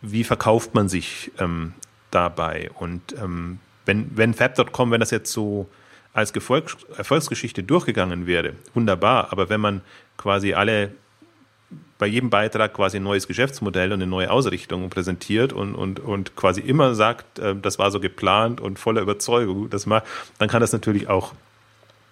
wie 0.00 0.24
verkauft 0.24 0.74
man 0.74 0.88
sich 0.88 1.30
ähm, 1.38 1.74
dabei? 2.10 2.70
Und 2.78 3.14
ähm, 3.20 3.58
wenn, 3.84 4.16
wenn 4.16 4.34
Fab.com, 4.34 4.90
wenn 4.90 5.00
das 5.00 5.10
jetzt 5.10 5.32
so 5.32 5.68
als 6.12 6.30
Erfolgs 6.30 6.76
Erfolgsgeschichte 6.96 7.62
durchgegangen 7.62 8.26
wäre, 8.26 8.54
wunderbar. 8.74 9.32
Aber 9.32 9.48
wenn 9.48 9.60
man 9.60 9.80
quasi 10.16 10.54
alle 10.54 10.92
bei 11.98 12.06
jedem 12.06 12.30
Beitrag 12.30 12.74
quasi 12.74 12.96
ein 12.96 13.02
neues 13.02 13.28
Geschäftsmodell 13.28 13.92
und 13.92 14.02
eine 14.02 14.08
neue 14.08 14.30
Ausrichtung 14.30 14.90
präsentiert 14.90 15.52
und, 15.52 15.74
und, 15.74 16.00
und 16.00 16.34
quasi 16.34 16.60
immer 16.60 16.94
sagt, 16.94 17.38
äh, 17.38 17.54
das 17.54 17.78
war 17.78 17.90
so 17.90 18.00
geplant 18.00 18.60
und 18.60 18.78
voller 18.78 19.02
Überzeugung, 19.02 19.70
das 19.70 19.86
mal, 19.86 20.02
dann 20.38 20.48
kann 20.48 20.60
das 20.60 20.72
natürlich 20.72 21.08
auch 21.08 21.32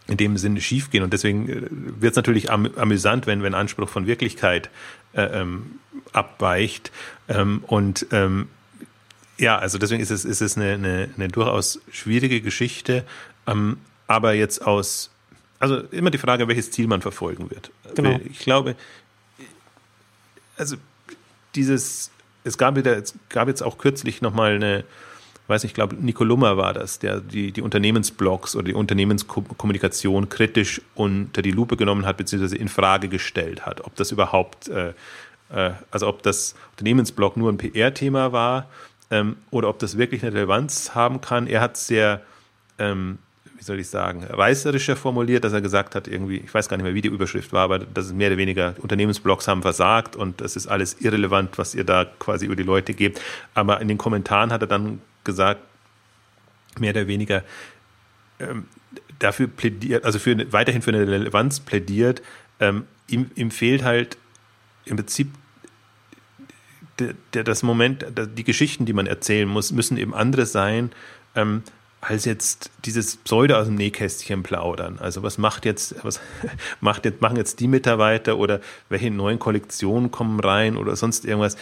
in 0.06 0.16
dem 0.16 0.36
Sinne 0.36 0.60
schiefgehen. 0.60 1.04
Und 1.04 1.12
deswegen 1.12 1.48
äh, 1.48 1.62
wird 1.70 2.12
es 2.12 2.16
natürlich 2.16 2.50
am, 2.50 2.68
amüsant, 2.76 3.26
wenn, 3.26 3.42
wenn 3.42 3.54
Anspruch 3.54 3.88
von 3.88 4.06
Wirklichkeit 4.06 4.70
äh, 5.12 5.22
ähm, 5.22 5.78
abweicht. 6.12 6.90
Ähm, 7.28 7.64
und 7.66 8.06
ähm, 8.12 8.48
ja, 9.38 9.58
also 9.58 9.78
deswegen 9.78 10.02
ist 10.02 10.10
es, 10.10 10.24
ist 10.24 10.40
es 10.40 10.56
eine, 10.56 10.74
eine, 10.74 11.08
eine 11.16 11.28
durchaus 11.28 11.80
schwierige 11.90 12.40
Geschichte. 12.40 13.04
Ähm, 13.46 13.78
aber 14.06 14.34
jetzt 14.34 14.66
aus, 14.66 15.10
also 15.60 15.78
immer 15.92 16.10
die 16.10 16.18
Frage, 16.18 16.48
welches 16.48 16.70
Ziel 16.72 16.88
man 16.88 17.00
verfolgen 17.00 17.50
wird. 17.50 17.70
Genau. 17.94 18.20
Ich 18.24 18.40
glaube, 18.40 18.74
also 20.60 20.76
dieses, 21.54 22.10
es 22.44 22.58
gab, 22.58 22.76
wieder, 22.76 22.96
es 22.96 23.14
gab 23.28 23.48
jetzt 23.48 23.62
auch 23.62 23.78
kürzlich 23.78 24.22
nochmal 24.22 24.54
eine, 24.54 24.84
weiß 25.48 25.64
nicht, 25.64 25.70
ich 25.70 25.74
glaube, 25.74 25.96
Nico 25.96 26.22
Lummer 26.22 26.56
war 26.56 26.74
das, 26.74 27.00
der 27.00 27.20
die, 27.20 27.50
die 27.50 27.62
Unternehmensblogs 27.62 28.54
oder 28.54 28.66
die 28.66 28.74
Unternehmenskommunikation 28.74 30.28
kritisch 30.28 30.80
unter 30.94 31.42
die 31.42 31.50
Lupe 31.50 31.76
genommen 31.76 32.06
hat, 32.06 32.18
beziehungsweise 32.18 32.56
in 32.56 32.68
Frage 32.68 33.08
gestellt 33.08 33.66
hat, 33.66 33.80
ob 33.84 33.96
das 33.96 34.12
überhaupt, 34.12 34.68
äh, 34.68 34.92
äh, 35.50 35.72
also 35.90 36.06
ob 36.06 36.22
das 36.22 36.54
Unternehmensblog 36.72 37.36
nur 37.36 37.50
ein 37.50 37.58
PR-Thema 37.58 38.32
war 38.32 38.68
ähm, 39.10 39.36
oder 39.50 39.68
ob 39.68 39.80
das 39.80 39.98
wirklich 39.98 40.22
eine 40.22 40.34
Relevanz 40.34 40.94
haben 40.94 41.20
kann. 41.20 41.48
Er 41.48 41.62
hat 41.62 41.76
sehr 41.76 42.22
ähm, 42.78 43.18
wie 43.60 43.64
soll 43.64 43.78
ich 43.78 43.88
sagen, 43.88 44.24
reißerischer 44.24 44.96
formuliert, 44.96 45.44
dass 45.44 45.52
er 45.52 45.60
gesagt 45.60 45.94
hat, 45.94 46.08
irgendwie, 46.08 46.38
ich 46.38 46.52
weiß 46.52 46.70
gar 46.70 46.78
nicht 46.78 46.84
mehr, 46.84 46.94
wie 46.94 47.02
die 47.02 47.10
Überschrift 47.10 47.52
war, 47.52 47.64
aber 47.64 47.78
das 47.78 48.06
ist 48.06 48.14
mehr 48.14 48.28
oder 48.28 48.38
weniger, 48.38 48.74
Unternehmensblocks 48.78 49.46
haben 49.48 49.60
versagt 49.60 50.16
und 50.16 50.40
das 50.40 50.56
ist 50.56 50.66
alles 50.66 50.98
irrelevant, 51.02 51.58
was 51.58 51.74
ihr 51.74 51.84
da 51.84 52.06
quasi 52.06 52.46
über 52.46 52.56
die 52.56 52.62
Leute 52.62 52.94
gebt. 52.94 53.20
Aber 53.52 53.82
in 53.82 53.88
den 53.88 53.98
Kommentaren 53.98 54.50
hat 54.50 54.62
er 54.62 54.66
dann 54.66 55.02
gesagt, 55.24 55.60
mehr 56.78 56.92
oder 56.92 57.06
weniger, 57.06 57.44
ähm, 58.38 58.64
dafür 59.18 59.46
plädiert, 59.46 60.06
also 60.06 60.18
für, 60.18 60.50
weiterhin 60.54 60.80
für 60.80 60.92
eine 60.92 61.06
Relevanz 61.06 61.60
plädiert, 61.60 62.22
ähm, 62.60 62.84
ihm, 63.08 63.30
ihm 63.34 63.50
fehlt 63.50 63.84
halt 63.84 64.16
im 64.86 64.96
Prinzip 64.96 65.28
das 67.32 67.62
Moment, 67.62 68.06
die 68.38 68.44
Geschichten, 68.44 68.86
die 68.86 68.94
man 68.94 69.06
erzählen 69.06 69.48
muss, 69.48 69.70
müssen 69.70 69.98
eben 69.98 70.14
andere 70.14 70.46
sein, 70.46 70.92
ähm, 71.34 71.62
als 72.00 72.24
jetzt 72.24 72.70
dieses 72.84 73.16
Pseudo 73.16 73.56
aus 73.56 73.66
dem 73.66 73.74
Nähkästchen 73.74 74.42
plaudern. 74.42 74.98
Also 74.98 75.22
was 75.22 75.38
macht 75.38 75.64
jetzt, 75.64 75.96
was 76.02 76.20
macht 76.80 77.04
jetzt, 77.04 77.20
machen 77.20 77.36
jetzt 77.36 77.60
die 77.60 77.68
Mitarbeiter 77.68 78.38
oder 78.38 78.60
welche 78.88 79.10
neuen 79.10 79.38
Kollektionen 79.38 80.10
kommen 80.10 80.40
rein 80.40 80.76
oder 80.76 80.96
sonst 80.96 81.24
irgendwas? 81.24 81.56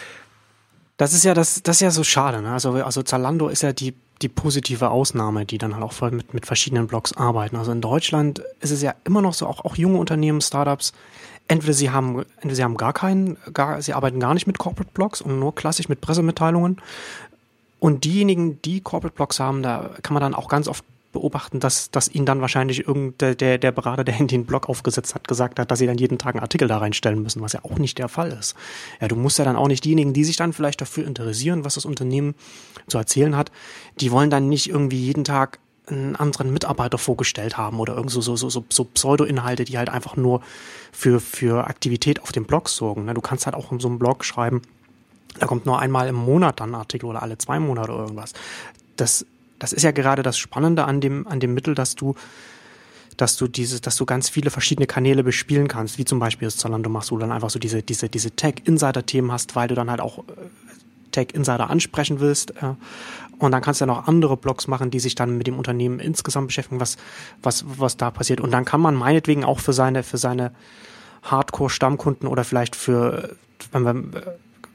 Das 0.97 1.13
ist 1.13 1.23
ja 1.23 1.33
das, 1.33 1.61
das 1.63 1.77
ist 1.77 1.81
ja 1.81 1.91
so 1.91 2.03
schade. 2.03 2.41
Ne? 2.41 2.51
Also, 2.51 2.71
also 2.71 3.03
Zalando 3.03 3.49
ist 3.49 3.63
ja 3.63 3.73
die, 3.73 3.93
die 4.21 4.29
positive 4.29 4.89
Ausnahme, 4.89 5.45
die 5.45 5.57
dann 5.57 5.73
halt 5.73 5.83
auch 5.83 5.93
voll 5.93 6.11
mit, 6.11 6.33
mit 6.33 6.45
verschiedenen 6.45 6.87
Blogs 6.87 7.13
arbeiten. 7.13 7.55
Also 7.55 7.71
in 7.71 7.81
Deutschland 7.81 8.41
ist 8.59 8.71
es 8.71 8.81
ja 8.81 8.95
immer 9.05 9.21
noch 9.21 9.33
so, 9.33 9.45
auch, 9.47 9.63
auch 9.63 9.75
junge 9.75 9.97
Unternehmen, 9.97 10.41
Startups, 10.41 10.93
entweder 11.47 11.73
sie 11.73 11.89
haben, 11.89 12.25
entweder 12.35 12.55
sie 12.55 12.63
haben 12.63 12.77
gar 12.77 12.93
keinen, 12.93 13.37
gar, 13.53 13.81
sie 13.81 13.93
arbeiten 13.93 14.19
gar 14.19 14.33
nicht 14.33 14.47
mit 14.47 14.57
Corporate 14.57 14.91
Blogs 14.93 15.21
und 15.21 15.39
nur 15.39 15.55
klassisch 15.55 15.89
mit 15.89 15.99
Pressemitteilungen, 15.99 16.77
und 17.79 18.03
diejenigen, 18.03 18.61
die 18.61 18.81
Corporate 18.81 19.15
Blogs 19.15 19.39
haben, 19.39 19.63
da 19.63 19.91
kann 20.01 20.13
man 20.13 20.21
dann 20.21 20.35
auch 20.35 20.49
ganz 20.49 20.67
oft 20.67 20.83
beobachten, 21.11 21.59
dass, 21.59 21.89
dass 21.91 22.07
ihnen 22.07 22.25
dann 22.25 22.41
wahrscheinlich 22.41 22.87
irgendein 22.87 23.35
der, 23.37 23.57
der 23.57 23.71
Berater, 23.71 24.03
der 24.03 24.19
in 24.19 24.27
den 24.27 24.45
Blog 24.45 24.69
aufgesetzt 24.69 25.15
hat, 25.15 25.27
gesagt 25.27 25.59
hat, 25.59 25.71
dass 25.71 25.79
sie 25.79 25.87
dann 25.87 25.97
jeden 25.97 26.17
Tag 26.17 26.35
einen 26.35 26.43
Artikel 26.43 26.67
da 26.67 26.77
reinstellen 26.77 27.21
müssen, 27.21 27.41
was 27.41 27.53
ja 27.53 27.61
auch 27.63 27.79
nicht 27.79 27.97
der 27.97 28.09
Fall 28.09 28.31
ist. 28.31 28.55
Ja, 29.01 29.07
du 29.07 29.15
musst 29.15 29.39
ja 29.39 29.45
dann 29.45 29.55
auch 29.55 29.67
nicht 29.67 29.85
diejenigen, 29.85 30.13
die 30.13 30.23
sich 30.23 30.37
dann 30.37 30.53
vielleicht 30.53 30.81
dafür 30.81 31.07
interessieren, 31.07 31.65
was 31.65 31.75
das 31.75 31.85
Unternehmen 31.85 32.35
zu 32.87 32.97
erzählen 32.97 33.35
hat, 33.35 33.51
die 33.99 34.11
wollen 34.11 34.29
dann 34.29 34.49
nicht 34.49 34.69
irgendwie 34.69 34.99
jeden 34.99 35.23
Tag 35.23 35.59
einen 35.87 36.15
anderen 36.15 36.53
Mitarbeiter 36.53 36.99
vorgestellt 36.99 37.57
haben 37.57 37.79
oder 37.79 37.95
irgend 37.95 38.11
so, 38.11 38.21
so, 38.21 38.35
so, 38.35 38.63
so 38.69 38.83
Pseudo-Inhalte, 38.83 39.63
die 39.63 39.79
halt 39.79 39.89
einfach 39.89 40.15
nur 40.15 40.41
für, 40.91 41.19
für 41.19 41.65
Aktivität 41.65 42.21
auf 42.21 42.31
dem 42.31 42.45
Blog 42.45 42.69
sorgen. 42.69 43.05
Ne? 43.05 43.15
Du 43.15 43.21
kannst 43.21 43.47
halt 43.47 43.55
auch 43.55 43.71
in 43.71 43.79
so 43.79 43.87
einem 43.87 43.97
Blog 43.97 44.23
schreiben, 44.23 44.61
da 45.37 45.45
kommt 45.45 45.65
nur 45.65 45.79
einmal 45.79 46.07
im 46.07 46.15
Monat 46.15 46.59
dann 46.59 46.71
ein 46.71 46.75
Artikel 46.75 47.05
oder 47.05 47.21
alle 47.21 47.37
zwei 47.37 47.59
Monate 47.59 47.91
irgendwas. 47.91 48.33
Das, 48.95 49.25
das 49.59 49.73
ist 49.73 49.83
ja 49.83 49.91
gerade 49.91 50.23
das 50.23 50.37
Spannende 50.37 50.85
an 50.85 51.01
dem, 51.01 51.27
an 51.27 51.39
dem 51.39 51.53
Mittel, 51.53 51.75
dass 51.75 51.95
du 51.95 52.15
dass 53.17 53.35
du 53.35 53.49
diese, 53.49 53.81
dass 53.81 53.97
du 53.97 54.05
ganz 54.05 54.29
viele 54.29 54.49
verschiedene 54.49 54.87
Kanäle 54.87 55.25
bespielen 55.25 55.67
kannst, 55.67 55.97
wie 55.97 56.05
zum 56.05 56.19
Beispiel 56.19 56.47
das 56.47 56.55
Zalando 56.55 56.89
machst, 56.89 57.11
wo 57.11 57.17
du 57.17 57.21
dann 57.21 57.33
einfach 57.33 57.49
so 57.49 57.59
diese, 57.59 57.83
diese, 57.83 58.07
diese 58.07 58.31
Tech-Insider-Themen 58.31 59.29
hast, 59.29 59.57
weil 59.57 59.67
du 59.67 59.75
dann 59.75 59.91
halt 59.91 59.99
auch 59.99 60.19
äh, 60.19 60.21
Tech-Insider 61.11 61.69
ansprechen 61.69 62.21
willst. 62.21 62.53
Und 63.39 63.51
dann 63.51 63.61
kannst 63.61 63.81
du 63.81 63.85
ja 63.85 63.87
noch 63.87 64.07
andere 64.07 64.37
Blogs 64.37 64.67
machen, 64.67 64.89
die 64.89 64.99
sich 64.99 65.15
dann 65.15 65.37
mit 65.37 65.47
dem 65.47 65.57
Unternehmen 65.57 65.99
insgesamt 65.99 66.47
beschäftigen, 66.47 66.79
was, 66.79 66.97
was, 67.41 67.65
was 67.67 67.97
da 67.97 68.09
passiert. 68.11 68.39
Und 68.39 68.51
dann 68.51 68.63
kann 68.63 68.79
man 68.79 68.95
meinetwegen 68.95 69.43
auch 69.43 69.59
für 69.59 69.73
seine, 69.73 70.03
für 70.03 70.17
seine 70.17 70.51
Hardcore-Stammkunden 71.23 72.27
oder 72.27 72.43
vielleicht 72.43 72.75
für, 72.75 73.35
wenn 73.71 73.81
man, 73.81 74.13
äh, 74.13 74.21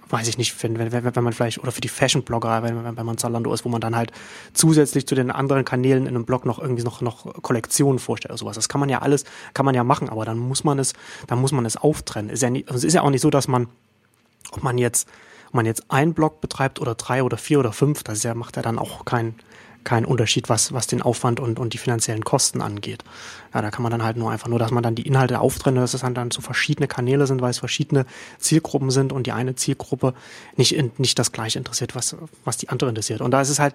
weiß 0.09 0.29
ich 0.29 0.39
nicht, 0.39 0.63
wenn, 0.63 0.79
wenn, 0.79 0.93
wenn 0.93 1.25
man 1.25 1.33
vielleicht, 1.33 1.59
oder 1.59 1.73
für 1.73 1.81
die 1.81 1.89
Fashion-Blogger, 1.89 2.63
wenn, 2.63 2.97
wenn 2.97 3.07
man 3.07 3.19
Zalando 3.19 3.53
ist, 3.53 3.65
wo 3.65 3.69
man 3.69 3.81
dann 3.81 3.97
halt 3.97 4.13
zusätzlich 4.53 5.07
zu 5.07 5.15
den 5.15 5.31
anderen 5.31 5.65
Kanälen 5.65 6.07
in 6.07 6.15
einem 6.15 6.25
Blog 6.25 6.45
noch 6.45 6.59
irgendwie 6.59 6.83
noch, 6.83 7.01
noch 7.01 7.43
Kollektionen 7.43 7.99
vorstellt 7.99 8.31
oder 8.31 8.39
sowas. 8.39 8.57
Das 8.57 8.69
kann 8.69 8.81
man 8.81 8.89
ja 8.89 9.01
alles, 9.01 9.25
kann 9.55 9.67
man 9.67 9.75
ja 9.75 9.85
machen, 9.85 10.09
aber 10.09 10.25
dann 10.25 10.39
muss 10.39 10.65
man 10.65 10.79
es, 10.79 10.93
dann 11.27 11.41
muss 11.41 11.53
man 11.53 11.65
es 11.65 11.77
auftrennen. 11.77 12.31
Ist 12.31 12.43
ja 12.43 12.51
nicht, 12.51 12.69
also 12.69 12.79
es 12.79 12.85
ist 12.85 12.95
ja 12.95 13.03
auch 13.03 13.11
nicht 13.11 13.23
so, 13.23 13.31
dass 13.31 13.49
man, 13.49 13.69
ob 14.53 14.63
man 14.63 14.79
jetzt, 14.79 15.09
ob 15.49 15.55
man 15.55 15.67
jetzt 15.67 15.91
einen 15.91 16.15
Blog 16.15 16.41
betreibt 16.41 16.81
oder 16.81 16.95
drei 16.95 17.23
oder 17.23 17.37
vier 17.37 17.59
oder 17.59 17.73
fünf, 17.73 18.03
das 18.03 18.23
ja, 18.23 18.35
macht 18.35 18.57
ja 18.57 18.63
dann 18.63 18.79
auch 18.79 19.05
keinen 19.05 19.35
kein 19.85 20.05
Unterschied, 20.05 20.49
was, 20.49 20.73
was 20.73 20.87
den 20.87 21.03
Aufwand 21.03 21.41
und, 21.41 21.59
und 21.59 21.75
die 21.75 21.79
finanziellen 21.79 22.25
Kosten 22.25 22.61
angeht. 22.61 23.05
Ja, 23.53 23.63
da 23.63 23.71
kann 23.71 23.83
man 23.83 23.93
dann 23.93 24.03
halt 24.03 24.17
nur 24.17 24.31
einfach 24.31 24.49
nur, 24.49 24.59
dass 24.59 24.71
man 24.71 24.83
dann 24.83 24.95
die 24.95 25.07
Inhalte 25.07 25.41
auftrennt, 25.41 25.77
dass 25.79 25.95
es 25.95 26.01
dann, 26.01 26.15
dann 26.15 26.31
so 26.31 26.41
verschiedene 26.41 26.89
Kanäle 26.89 27.27
sind, 27.27 27.41
weil 27.43 27.51
es 27.51 27.59
verschiedene 27.59 28.07
Zielgruppen 28.39 28.91
sind 28.91 29.13
und 29.13 29.27
die 29.27 29.33
eine 29.33 29.55
Zielgruppe 29.55 30.15
nicht, 30.57 30.99
nicht 30.99 31.19
das 31.19 31.33
gleiche 31.33 31.59
interessiert, 31.59 31.95
was, 31.95 32.17
was 32.45 32.57
die 32.57 32.69
andere 32.71 32.89
interessiert. 32.91 33.21
Und 33.21 33.31
da 33.31 33.41
ist 33.41 33.51
es 33.51 33.59
halt, 33.59 33.75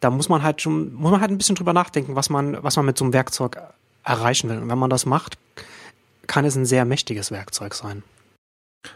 da 0.00 0.10
muss 0.10 0.28
man 0.28 0.42
halt 0.42 0.62
schon, 0.62 0.94
muss 0.94 1.10
man 1.10 1.20
halt 1.20 1.30
ein 1.30 1.38
bisschen 1.38 1.54
drüber 1.54 1.72
nachdenken, 1.72 2.16
was 2.16 2.30
man, 2.30 2.62
was 2.62 2.76
man 2.76 2.86
mit 2.86 2.98
so 2.98 3.04
einem 3.04 3.12
Werkzeug 3.12 3.58
erreichen 4.04 4.48
will. 4.48 4.58
Und 4.58 4.68
wenn 4.68 4.78
man 4.78 4.90
das 4.90 5.06
macht, 5.06 5.38
kann 6.26 6.44
es 6.44 6.56
ein 6.56 6.66
sehr 6.66 6.84
mächtiges 6.84 7.30
Werkzeug 7.30 7.74
sein. 7.74 8.02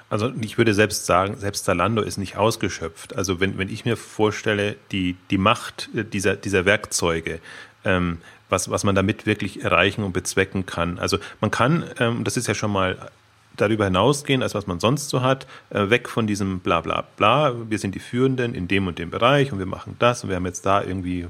Also 0.08 0.32
ich 0.40 0.58
würde 0.58 0.74
selbst 0.74 1.06
sagen, 1.06 1.36
selbst 1.36 1.64
Zalando 1.64 2.02
ist 2.02 2.18
nicht 2.18 2.36
ausgeschöpft. 2.36 3.16
Also 3.16 3.40
wenn, 3.40 3.58
wenn 3.58 3.68
ich 3.68 3.84
mir 3.84 3.96
vorstelle, 3.96 4.76
die, 4.92 5.16
die 5.30 5.38
Macht 5.38 5.88
dieser, 5.92 6.36
dieser 6.36 6.64
Werkzeuge, 6.64 7.40
ähm, 7.84 8.18
was, 8.48 8.70
was 8.70 8.84
man 8.84 8.94
damit 8.94 9.26
wirklich 9.26 9.62
erreichen 9.62 10.02
und 10.02 10.12
bezwecken 10.12 10.66
kann. 10.66 10.98
Also 10.98 11.18
man 11.40 11.50
kann, 11.50 11.84
ähm, 11.98 12.24
das 12.24 12.36
ist 12.36 12.48
ja 12.48 12.54
schon 12.54 12.72
mal 12.72 13.10
darüber 13.56 13.84
hinausgehen, 13.84 14.42
als 14.42 14.54
was 14.54 14.66
man 14.66 14.80
sonst 14.80 15.08
so 15.08 15.22
hat, 15.22 15.46
äh, 15.70 15.90
weg 15.90 16.08
von 16.08 16.26
diesem 16.26 16.60
bla 16.60 16.80
bla 16.80 17.04
bla, 17.16 17.54
wir 17.68 17.78
sind 17.78 17.94
die 17.94 18.00
Führenden 18.00 18.54
in 18.54 18.68
dem 18.68 18.86
und 18.86 18.98
dem 18.98 19.10
Bereich 19.10 19.52
und 19.52 19.58
wir 19.58 19.66
machen 19.66 19.96
das 19.98 20.22
und 20.24 20.30
wir 20.30 20.36
haben 20.36 20.46
jetzt 20.46 20.66
da 20.66 20.82
irgendwie 20.82 21.26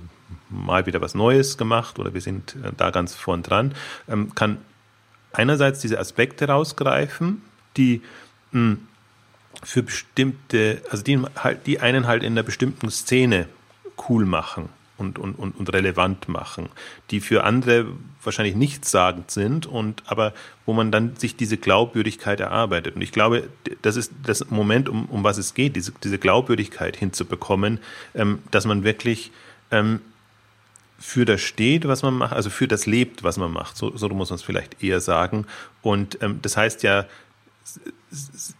mal 0.48 0.86
wieder 0.86 1.00
was 1.00 1.14
Neues 1.14 1.58
gemacht 1.58 1.98
oder 1.98 2.14
wir 2.14 2.20
sind 2.20 2.56
äh, 2.56 2.72
da 2.76 2.90
ganz 2.90 3.14
vorn 3.14 3.42
dran, 3.42 3.74
ähm, 4.08 4.34
kann 4.34 4.58
einerseits 5.32 5.80
diese 5.80 5.98
Aspekte 5.98 6.48
rausgreifen, 6.48 7.42
die 7.76 8.02
für 8.52 9.82
bestimmte, 9.82 10.82
also 10.90 11.02
die, 11.02 11.20
halt, 11.36 11.66
die 11.66 11.80
einen 11.80 12.06
halt 12.06 12.22
in 12.22 12.32
einer 12.32 12.42
bestimmten 12.42 12.90
Szene 12.90 13.46
cool 14.08 14.24
machen 14.24 14.68
und, 14.96 15.18
und, 15.18 15.34
und, 15.34 15.56
und 15.56 15.72
relevant 15.72 16.28
machen, 16.28 16.68
die 17.10 17.20
für 17.20 17.44
andere 17.44 17.86
wahrscheinlich 18.22 18.54
nichtssagend 18.54 19.30
sind 19.30 19.66
und 19.66 20.02
aber 20.06 20.34
wo 20.66 20.72
man 20.72 20.92
dann 20.92 21.16
sich 21.16 21.36
diese 21.36 21.56
Glaubwürdigkeit 21.56 22.38
erarbeitet. 22.40 22.96
Und 22.96 23.02
ich 23.02 23.12
glaube, 23.12 23.48
das 23.82 23.96
ist 23.96 24.12
das 24.22 24.50
Moment, 24.50 24.88
um, 24.88 25.06
um 25.06 25.24
was 25.24 25.38
es 25.38 25.54
geht, 25.54 25.74
diese, 25.76 25.92
diese 26.04 26.18
Glaubwürdigkeit 26.18 26.96
hinzubekommen, 26.96 27.80
ähm, 28.14 28.40
dass 28.50 28.66
man 28.66 28.84
wirklich 28.84 29.32
ähm, 29.70 30.00
für 30.98 31.24
das 31.24 31.40
steht, 31.40 31.88
was 31.88 32.02
man 32.02 32.14
macht, 32.14 32.34
also 32.34 32.50
für 32.50 32.68
das 32.68 32.84
lebt, 32.84 33.24
was 33.24 33.38
man 33.38 33.50
macht. 33.50 33.76
So, 33.78 33.96
so 33.96 34.08
muss 34.10 34.28
man 34.28 34.36
es 34.36 34.42
vielleicht 34.42 34.82
eher 34.82 35.00
sagen. 35.00 35.46
Und 35.80 36.18
ähm, 36.22 36.40
das 36.42 36.58
heißt 36.58 36.82
ja, 36.82 37.06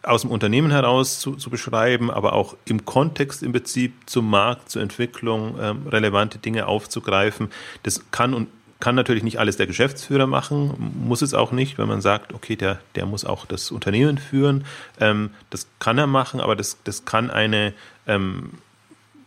aus 0.03 0.23
dem 0.23 0.31
Unternehmen 0.31 0.71
heraus 0.71 1.19
zu, 1.19 1.35
zu, 1.35 1.51
beschreiben, 1.51 2.11
aber 2.11 2.35
auch 2.35 2.57
im 2.67 2.85
Kontext 2.85 3.43
im 3.43 3.53
Prinzip 3.53 3.95
zum 4.07 4.31
Markt, 4.31 4.71
zur 4.71 4.83
Entwicklung 4.83 5.57
ähm, 5.61 5.87
relevante 5.89 6.39
Dinge 6.39 6.67
aufzugreifen. 6.67 7.49
Das 7.83 8.11
kann 8.11 8.35
und 8.35 8.49
kann 8.81 8.95
natürlich 8.95 9.23
nicht 9.23 9.39
alles 9.39 9.59
der 9.59 9.67
Geschäftsführer 9.67 10.27
machen, 10.27 10.93
muss 11.07 11.21
es 11.21 11.35
auch 11.35 11.53
nicht, 11.53 11.77
wenn 11.77 11.87
man 11.87 12.01
sagt, 12.01 12.33
okay, 12.33 12.57
der, 12.57 12.81
der 12.95 13.05
muss 13.05 13.27
auch 13.27 13.45
das 13.45 13.71
Unternehmen 13.71 14.17
führen. 14.17 14.65
Ähm, 14.99 15.31
das 15.51 15.69
kann 15.79 15.99
er 15.99 16.07
machen, 16.07 16.41
aber 16.41 16.57
das, 16.57 16.79
das 16.85 17.05
kann 17.05 17.31
eine 17.31 17.75
ähm, 18.07 18.53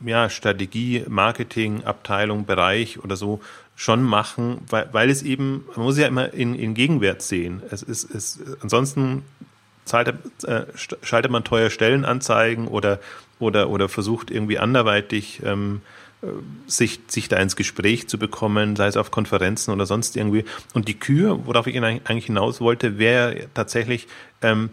ja, 0.04 0.30
Strategie, 0.30 1.06
Marketing, 1.08 1.84
Abteilung, 1.84 2.46
Bereich 2.46 3.04
oder 3.04 3.16
so 3.16 3.42
schon 3.76 4.04
machen, 4.04 4.60
weil, 4.70 4.90
weil 4.92 5.10
es 5.10 5.24
eben, 5.24 5.66
man 5.76 5.86
muss 5.86 5.98
ja 5.98 6.08
immer 6.08 6.34
in, 6.34 6.56
in 6.56 6.74
Gegenwert 6.74 7.22
sehen. 7.22 7.62
Es 7.70 7.84
ist, 7.84 8.14
es, 8.14 8.40
ansonsten 8.62 9.24
zahlt, 9.86 10.14
äh, 10.44 10.64
schaltet 11.02 11.32
man 11.32 11.44
teuer 11.44 11.70
Stellenanzeigen 11.70 12.68
oder, 12.68 13.00
oder, 13.40 13.70
oder 13.70 13.90
versucht 13.90 14.32
irgendwie 14.32 14.60
anderweitig 14.60 15.42
ähm, 15.46 15.82
äh, 16.22 16.28
sich, 16.68 17.02
sich 17.08 17.30
da 17.30 17.38
ins 17.38 17.56
Gespräch 17.56 18.08
zu 18.08 18.18
bekommen, 18.18 18.76
sei 18.76 18.88
es 18.88 18.98
auf 18.98 19.12
Konferenzen 19.12 19.72
oder 19.72 19.86
sonst 19.86 20.16
irgendwie. 20.16 20.46
Und 20.74 20.88
die 20.88 21.00
Kür, 21.00 21.46
worauf 21.46 21.68
ich 21.68 21.78
eigentlich 21.82 22.26
hinaus 22.26 22.62
wollte, 22.62 22.98
wäre 22.98 23.48
tatsächlich 23.54 24.08
ähm, 24.42 24.70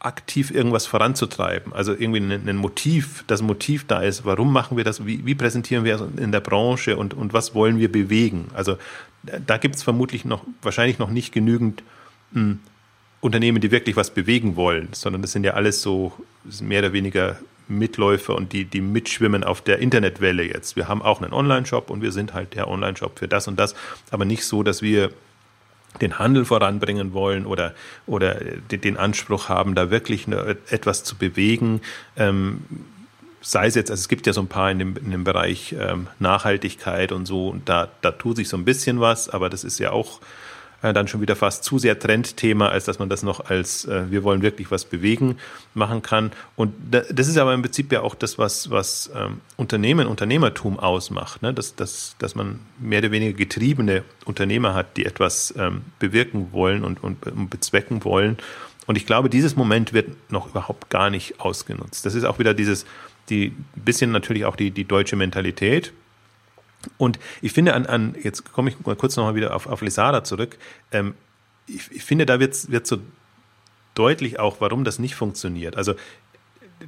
aktiv 0.00 0.50
irgendwas 0.50 0.86
voranzutreiben. 0.86 1.72
Also 1.74 1.92
irgendwie 1.92 2.20
ein, 2.20 2.48
ein, 2.48 2.56
Motiv, 2.56 3.22
das 3.26 3.42
Motiv 3.42 3.86
da 3.86 4.00
ist, 4.00 4.24
warum 4.24 4.52
machen 4.52 4.76
wir 4.76 4.84
das, 4.84 5.04
wie, 5.04 5.24
wie 5.26 5.34
präsentieren 5.34 5.84
wir 5.84 5.96
es 5.96 6.02
in 6.16 6.32
der 6.32 6.40
Branche 6.40 6.96
und, 6.96 7.12
und 7.12 7.34
was 7.34 7.54
wollen 7.54 7.78
wir 7.78 7.92
bewegen. 7.92 8.48
Also 8.54 8.78
da 9.22 9.58
gibt 9.58 9.76
es 9.76 9.82
vermutlich 9.82 10.24
noch, 10.24 10.44
wahrscheinlich 10.62 10.98
noch 10.98 11.10
nicht 11.10 11.32
genügend 11.32 11.82
mh, 12.32 12.40
hm, 12.40 12.58
Unternehmen, 13.20 13.60
die 13.60 13.70
wirklich 13.70 13.96
was 13.96 14.10
bewegen 14.10 14.56
wollen, 14.56 14.88
sondern 14.92 15.22
das 15.22 15.32
sind 15.32 15.44
ja 15.44 15.52
alles 15.52 15.82
so 15.82 16.12
mehr 16.60 16.80
oder 16.80 16.92
weniger 16.92 17.38
Mitläufer 17.68 18.34
und 18.34 18.52
die, 18.52 18.64
die 18.64 18.80
mitschwimmen 18.80 19.44
auf 19.44 19.60
der 19.60 19.78
Internetwelle 19.78 20.42
jetzt. 20.42 20.76
Wir 20.76 20.88
haben 20.88 21.02
auch 21.02 21.22
einen 21.22 21.32
Online-Shop 21.32 21.90
und 21.90 22.02
wir 22.02 22.12
sind 22.12 22.34
halt 22.34 22.54
der 22.54 22.68
Online-Shop 22.68 23.18
für 23.18 23.28
das 23.28 23.46
und 23.46 23.58
das, 23.58 23.74
aber 24.10 24.24
nicht 24.24 24.44
so, 24.44 24.62
dass 24.62 24.82
wir 24.82 25.10
den 26.00 26.18
Handel 26.18 26.44
voranbringen 26.44 27.12
wollen 27.12 27.46
oder, 27.46 27.74
oder 28.06 28.34
den 28.34 28.96
Anspruch 28.96 29.48
haben, 29.48 29.74
da 29.74 29.90
wirklich 29.90 30.26
etwas 30.70 31.04
zu 31.04 31.16
bewegen. 31.16 31.80
Ähm, 32.16 32.62
sei 33.40 33.66
es 33.66 33.74
jetzt, 33.74 33.90
also 33.90 34.00
es 34.00 34.08
gibt 34.08 34.26
ja 34.26 34.32
so 34.32 34.40
ein 34.40 34.46
paar 34.46 34.70
in 34.70 34.78
dem, 34.78 34.96
in 34.96 35.10
dem 35.10 35.24
Bereich 35.24 35.74
ähm, 35.78 36.06
Nachhaltigkeit 36.18 37.12
und 37.12 37.26
so, 37.26 37.48
und 37.48 37.68
da, 37.68 37.88
da 38.02 38.12
tut 38.12 38.36
sich 38.36 38.48
so 38.48 38.56
ein 38.56 38.64
bisschen 38.64 39.00
was, 39.00 39.28
aber 39.28 39.50
das 39.50 39.64
ist 39.64 39.78
ja 39.78 39.90
auch 39.90 40.20
äh, 40.82 40.92
dann 40.92 41.08
schon 41.08 41.20
wieder 41.20 41.36
fast 41.36 41.64
zu 41.64 41.78
sehr 41.78 41.98
Trendthema, 41.98 42.68
als 42.68 42.84
dass 42.84 42.98
man 42.98 43.08
das 43.08 43.22
noch 43.22 43.46
als 43.46 43.84
äh, 43.84 44.10
wir 44.10 44.22
wollen 44.22 44.42
wirklich 44.42 44.70
was 44.70 44.84
bewegen 44.84 45.38
machen 45.74 46.02
kann. 46.02 46.32
Und 46.56 46.74
da, 46.90 47.02
das 47.10 47.28
ist 47.28 47.36
aber 47.36 47.54
im 47.54 47.62
Prinzip 47.62 47.92
ja 47.92 48.00
auch 48.02 48.14
das, 48.14 48.38
was, 48.38 48.70
was 48.70 49.10
ähm, 49.14 49.40
Unternehmen, 49.56 50.06
Unternehmertum 50.06 50.78
ausmacht, 50.78 51.42
ne? 51.42 51.52
dass, 51.52 51.74
dass, 51.76 52.16
dass 52.18 52.34
man 52.34 52.60
mehr 52.78 53.00
oder 53.00 53.10
weniger 53.10 53.36
getriebene 53.36 54.04
Unternehmer 54.24 54.74
hat, 54.74 54.96
die 54.96 55.04
etwas 55.04 55.54
ähm, 55.58 55.82
bewirken 55.98 56.48
wollen 56.52 56.84
und, 56.84 57.02
und, 57.02 57.26
und 57.26 57.50
bezwecken 57.50 58.04
wollen. 58.04 58.38
Und 58.86 58.96
ich 58.96 59.06
glaube, 59.06 59.30
dieses 59.30 59.56
Moment 59.56 59.92
wird 59.92 60.08
noch 60.32 60.48
überhaupt 60.48 60.90
gar 60.90 61.10
nicht 61.10 61.40
ausgenutzt. 61.40 62.06
Das 62.06 62.14
ist 62.14 62.24
auch 62.24 62.38
wieder 62.38 62.54
dieses, 62.54 62.86
die 63.28 63.54
bisschen 63.76 64.10
natürlich 64.10 64.44
auch 64.44 64.56
die, 64.56 64.70
die 64.70 64.84
deutsche 64.84 65.16
Mentalität, 65.16 65.92
und 66.98 67.18
ich 67.42 67.52
finde 67.52 67.74
an, 67.74 67.86
an 67.86 68.16
jetzt 68.22 68.52
komme 68.52 68.70
ich 68.70 68.80
mal 68.84 68.96
kurz 68.96 69.16
nochmal 69.16 69.34
wieder 69.34 69.54
auf, 69.54 69.66
auf 69.66 69.82
Lisada 69.82 70.24
zurück, 70.24 70.58
ähm, 70.92 71.14
ich, 71.66 71.90
ich, 71.92 72.04
finde, 72.04 72.26
da 72.26 72.40
wird, 72.40 72.70
wird 72.70 72.86
so 72.86 72.98
deutlich 73.94 74.38
auch, 74.38 74.60
warum 74.60 74.84
das 74.84 74.98
nicht 74.98 75.14
funktioniert. 75.14 75.76
Also 75.76 75.94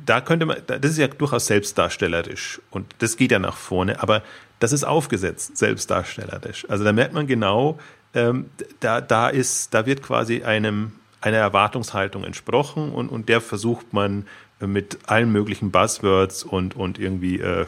da 0.04 0.20
könnte 0.20 0.46
man, 0.46 0.56
das 0.66 0.92
ist 0.92 0.98
ja 0.98 1.08
durchaus 1.08 1.46
selbstdarstellerisch 1.46 2.60
und 2.70 2.94
das 2.98 3.16
geht 3.16 3.30
ja 3.30 3.38
nach 3.38 3.56
vorne, 3.56 4.02
aber 4.02 4.22
das 4.58 4.72
ist 4.72 4.84
aufgesetzt, 4.84 5.56
selbstdarstellerisch. 5.56 6.68
Also 6.70 6.84
da 6.84 6.92
merkt 6.92 7.12
man 7.12 7.26
genau, 7.26 7.78
ähm, 8.14 8.46
da, 8.80 9.00
da 9.00 9.28
ist, 9.28 9.74
da 9.74 9.86
wird 9.86 10.02
quasi 10.02 10.42
einem, 10.42 10.92
einer 11.20 11.38
Erwartungshaltung 11.38 12.24
entsprochen 12.24 12.92
und, 12.92 13.08
und 13.08 13.28
der 13.28 13.40
versucht 13.40 13.92
man 13.92 14.26
mit 14.60 14.98
allen 15.06 15.32
möglichen 15.32 15.70
Buzzwords 15.70 16.44
und, 16.44 16.76
und 16.76 16.98
irgendwie 16.98 17.40
äh, 17.40 17.66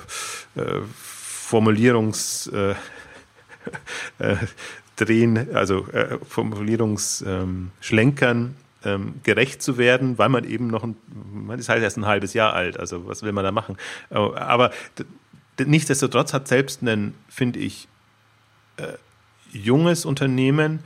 äh, 0.54 0.80
Formulierungs 1.44 2.48
äh, 2.48 2.70
äh, 4.18 4.36
drehen, 4.96 5.54
also 5.54 5.86
äh, 5.88 6.18
Formulierungsschlenkern 6.26 8.56
ähm, 8.84 9.14
gerecht 9.22 9.62
zu 9.62 9.76
werden, 9.76 10.16
weil 10.18 10.30
man 10.30 10.44
eben 10.44 10.68
noch, 10.68 10.84
ein, 10.84 10.96
man 11.32 11.58
ist 11.58 11.68
halt 11.68 11.82
erst 11.82 11.98
ein 11.98 12.06
halbes 12.06 12.32
Jahr 12.32 12.54
alt, 12.54 12.80
also 12.80 13.06
was 13.06 13.22
will 13.22 13.32
man 13.32 13.44
da 13.44 13.52
machen? 13.52 13.76
Äh, 14.10 14.14
aber 14.14 14.70
nichtsdestotrotz 15.58 16.32
hat 16.32 16.48
selbst 16.48 16.80
ein, 16.82 17.12
finde 17.28 17.58
ich, 17.58 17.88
äh, 18.78 18.94
junges 19.52 20.06
Unternehmen 20.06 20.80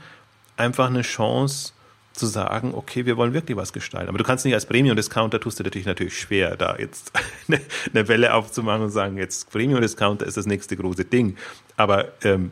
einfach 0.57 0.87
eine 0.87 1.03
Chance, 1.03 1.71
zu 2.19 2.25
sagen, 2.25 2.73
okay, 2.75 3.05
wir 3.05 3.17
wollen 3.17 3.33
wirklich 3.33 3.57
was 3.57 3.73
gestalten. 3.73 4.09
Aber 4.09 4.17
du 4.17 4.23
kannst 4.23 4.45
nicht 4.45 4.53
als 4.53 4.65
Premium-Discounter, 4.65 5.39
tust 5.39 5.59
du 5.59 5.63
natürlich 5.63 5.87
natürlich 5.87 6.19
schwer, 6.19 6.55
da 6.55 6.75
jetzt 6.77 7.11
eine, 7.93 8.07
Welle 8.07 8.33
aufzumachen 8.33 8.83
und 8.83 8.89
sagen, 8.89 9.17
jetzt 9.17 9.51
Premium-Discounter 9.51 10.25
ist 10.25 10.37
das 10.37 10.45
nächste 10.45 10.77
große 10.77 11.05
Ding. 11.05 11.37
Aber 11.77 12.09
ähm, 12.23 12.51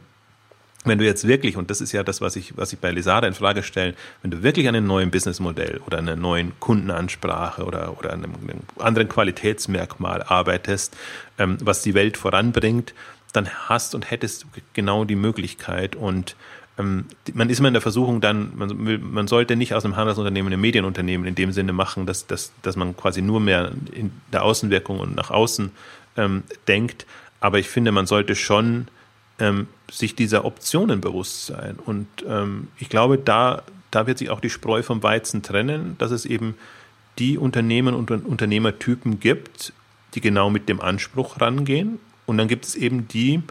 wenn 0.86 0.97
du 0.97 1.05
jetzt 1.05 1.28
wirklich, 1.28 1.57
und 1.57 1.70
das 1.70 1.82
ist 1.82 1.91
ja 1.91 2.03
das, 2.03 2.22
was 2.22 2.36
ich, 2.36 2.57
was 2.57 2.72
ich 2.72 2.80
bei 2.80 2.91
Lesada 2.91 3.28
in 3.28 3.34
Frage 3.34 3.63
stelle, 3.63 3.93
wenn 4.22 4.32
du 4.32 4.43
wirklich 4.43 4.68
an 4.68 4.76
einem 4.76 4.88
neuen 4.88 5.11
Businessmodell 5.11 5.82
oder 5.86 5.97
einer 5.97 6.15
neuen 6.15 6.57
Kundenansprache 6.59 7.65
oder, 7.65 7.97
oder 7.97 8.13
einem, 8.13 8.34
einem 8.36 8.61
anderen 8.80 9.09
Qualitätsmerkmal 9.09 10.24
arbeitest, 10.24 10.95
ähm, 11.38 11.57
was 11.61 11.82
die 11.82 11.93
Welt 11.93 12.18
voranbringt, 12.18 12.93
dann 13.34 13.49
hast 13.49 13.95
und 13.95 14.09
hättest 14.09 14.43
du 14.43 14.47
genau 14.74 15.03
die 15.05 15.15
Möglichkeit 15.15 15.95
und 15.95 16.36
man 16.78 17.49
ist 17.49 17.59
immer 17.59 17.69
in 17.69 17.73
der 17.73 17.82
Versuchung 17.82 18.21
dann, 18.21 18.51
man, 18.55 19.11
man 19.11 19.28
sollte 19.28 19.55
nicht 19.55 19.73
aus 19.73 19.84
einem 19.84 19.95
Handelsunternehmen 19.95 20.53
ein 20.53 20.59
Medienunternehmen 20.61 21.25
in 21.25 21.34
dem 21.34 21.51
Sinne 21.51 21.73
machen, 21.73 22.05
dass, 22.05 22.28
dass, 22.28 22.51
dass 22.61 22.75
man 22.75 22.95
quasi 22.95 23.21
nur 23.21 23.39
mehr 23.39 23.71
in 23.91 24.11
der 24.32 24.43
Außenwirkung 24.43 24.99
und 24.99 25.15
nach 25.15 25.32
außen 25.32 25.71
ähm, 26.17 26.43
denkt. 26.67 27.07
Aber 27.39 27.57
ich 27.57 27.67
finde, 27.67 27.91
man 27.91 28.05
sollte 28.05 28.36
schon 28.36 28.88
ähm, 29.39 29.67
sich 29.91 30.15
dieser 30.15 30.45
Optionen 30.45 31.01
bewusst 31.01 31.47
sein. 31.47 31.78
Und 31.84 32.07
ähm, 32.28 32.67
ich 32.78 32.89
glaube, 32.89 33.17
da, 33.17 33.63
da 33.89 34.05
wird 34.05 34.19
sich 34.19 34.30
auch 34.30 34.39
die 34.39 34.49
Spreu 34.49 34.84
vom 34.84 35.01
Weizen 35.01 35.41
trennen, 35.41 35.95
dass 35.97 36.11
es 36.11 36.25
eben 36.25 36.55
die 37.17 37.38
Unternehmen 37.39 37.95
und 37.95 38.11
Unternehmertypen 38.11 39.19
gibt, 39.19 39.73
die 40.13 40.21
genau 40.21 40.49
mit 40.51 40.69
dem 40.69 40.80
Anspruch 40.80 41.41
rangehen. 41.41 41.99
Und 42.28 42.38
dann 42.38 42.47
gibt 42.47 42.65
es 42.65 42.75
eben 42.75 43.07
die, 43.07 43.41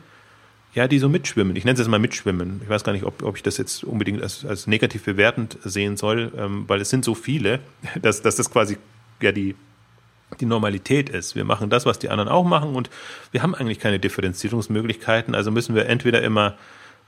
ja, 0.76 0.86
die 0.86 0.98
so 0.98 1.08
mitschwimmen. 1.08 1.56
Ich 1.56 1.64
nenne 1.64 1.72
es 1.72 1.80
jetzt 1.80 1.88
mal 1.88 1.98
mitschwimmen. 1.98 2.60
Ich 2.62 2.68
weiß 2.68 2.84
gar 2.84 2.92
nicht, 2.92 3.04
ob, 3.04 3.22
ob 3.22 3.36
ich 3.36 3.42
das 3.42 3.56
jetzt 3.56 3.82
unbedingt 3.82 4.22
als, 4.22 4.44
als 4.44 4.66
negativ 4.66 5.04
bewertend 5.04 5.56
sehen 5.64 5.96
soll, 5.96 6.30
ähm, 6.36 6.64
weil 6.68 6.82
es 6.82 6.90
sind 6.90 7.02
so 7.02 7.14
viele, 7.14 7.60
dass, 8.02 8.20
dass 8.20 8.36
das 8.36 8.50
quasi 8.50 8.76
ja 9.20 9.32
die 9.32 9.56
die 10.40 10.44
Normalität 10.44 11.08
ist. 11.08 11.36
Wir 11.36 11.44
machen 11.44 11.70
das, 11.70 11.86
was 11.86 12.00
die 12.00 12.08
anderen 12.08 12.28
auch 12.28 12.44
machen 12.44 12.74
und 12.74 12.90
wir 13.30 13.42
haben 13.42 13.54
eigentlich 13.54 13.78
keine 13.78 14.00
Differenzierungsmöglichkeiten. 14.00 15.36
Also 15.36 15.52
müssen 15.52 15.76
wir 15.76 15.86
entweder 15.86 16.20
immer, 16.20 16.54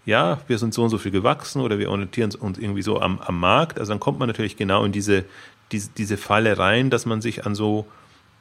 ja, 0.06 0.38
wir 0.46 0.56
sind 0.56 0.72
so 0.72 0.84
und 0.84 0.90
so 0.90 0.98
viel 0.98 1.10
gewachsen 1.10 1.60
oder 1.60 1.80
wir 1.80 1.90
orientieren 1.90 2.32
uns 2.38 2.58
irgendwie 2.58 2.82
so 2.82 3.00
am, 3.00 3.18
am 3.18 3.40
Markt. 3.40 3.80
Also 3.80 3.92
dann 3.92 3.98
kommt 3.98 4.20
man 4.20 4.28
natürlich 4.28 4.56
genau 4.56 4.84
in 4.84 4.92
diese, 4.92 5.24
diese, 5.72 5.90
diese 5.98 6.16
Falle 6.16 6.58
rein, 6.58 6.90
dass 6.90 7.06
man 7.06 7.20
sich 7.20 7.44
an 7.44 7.56
so, 7.56 7.86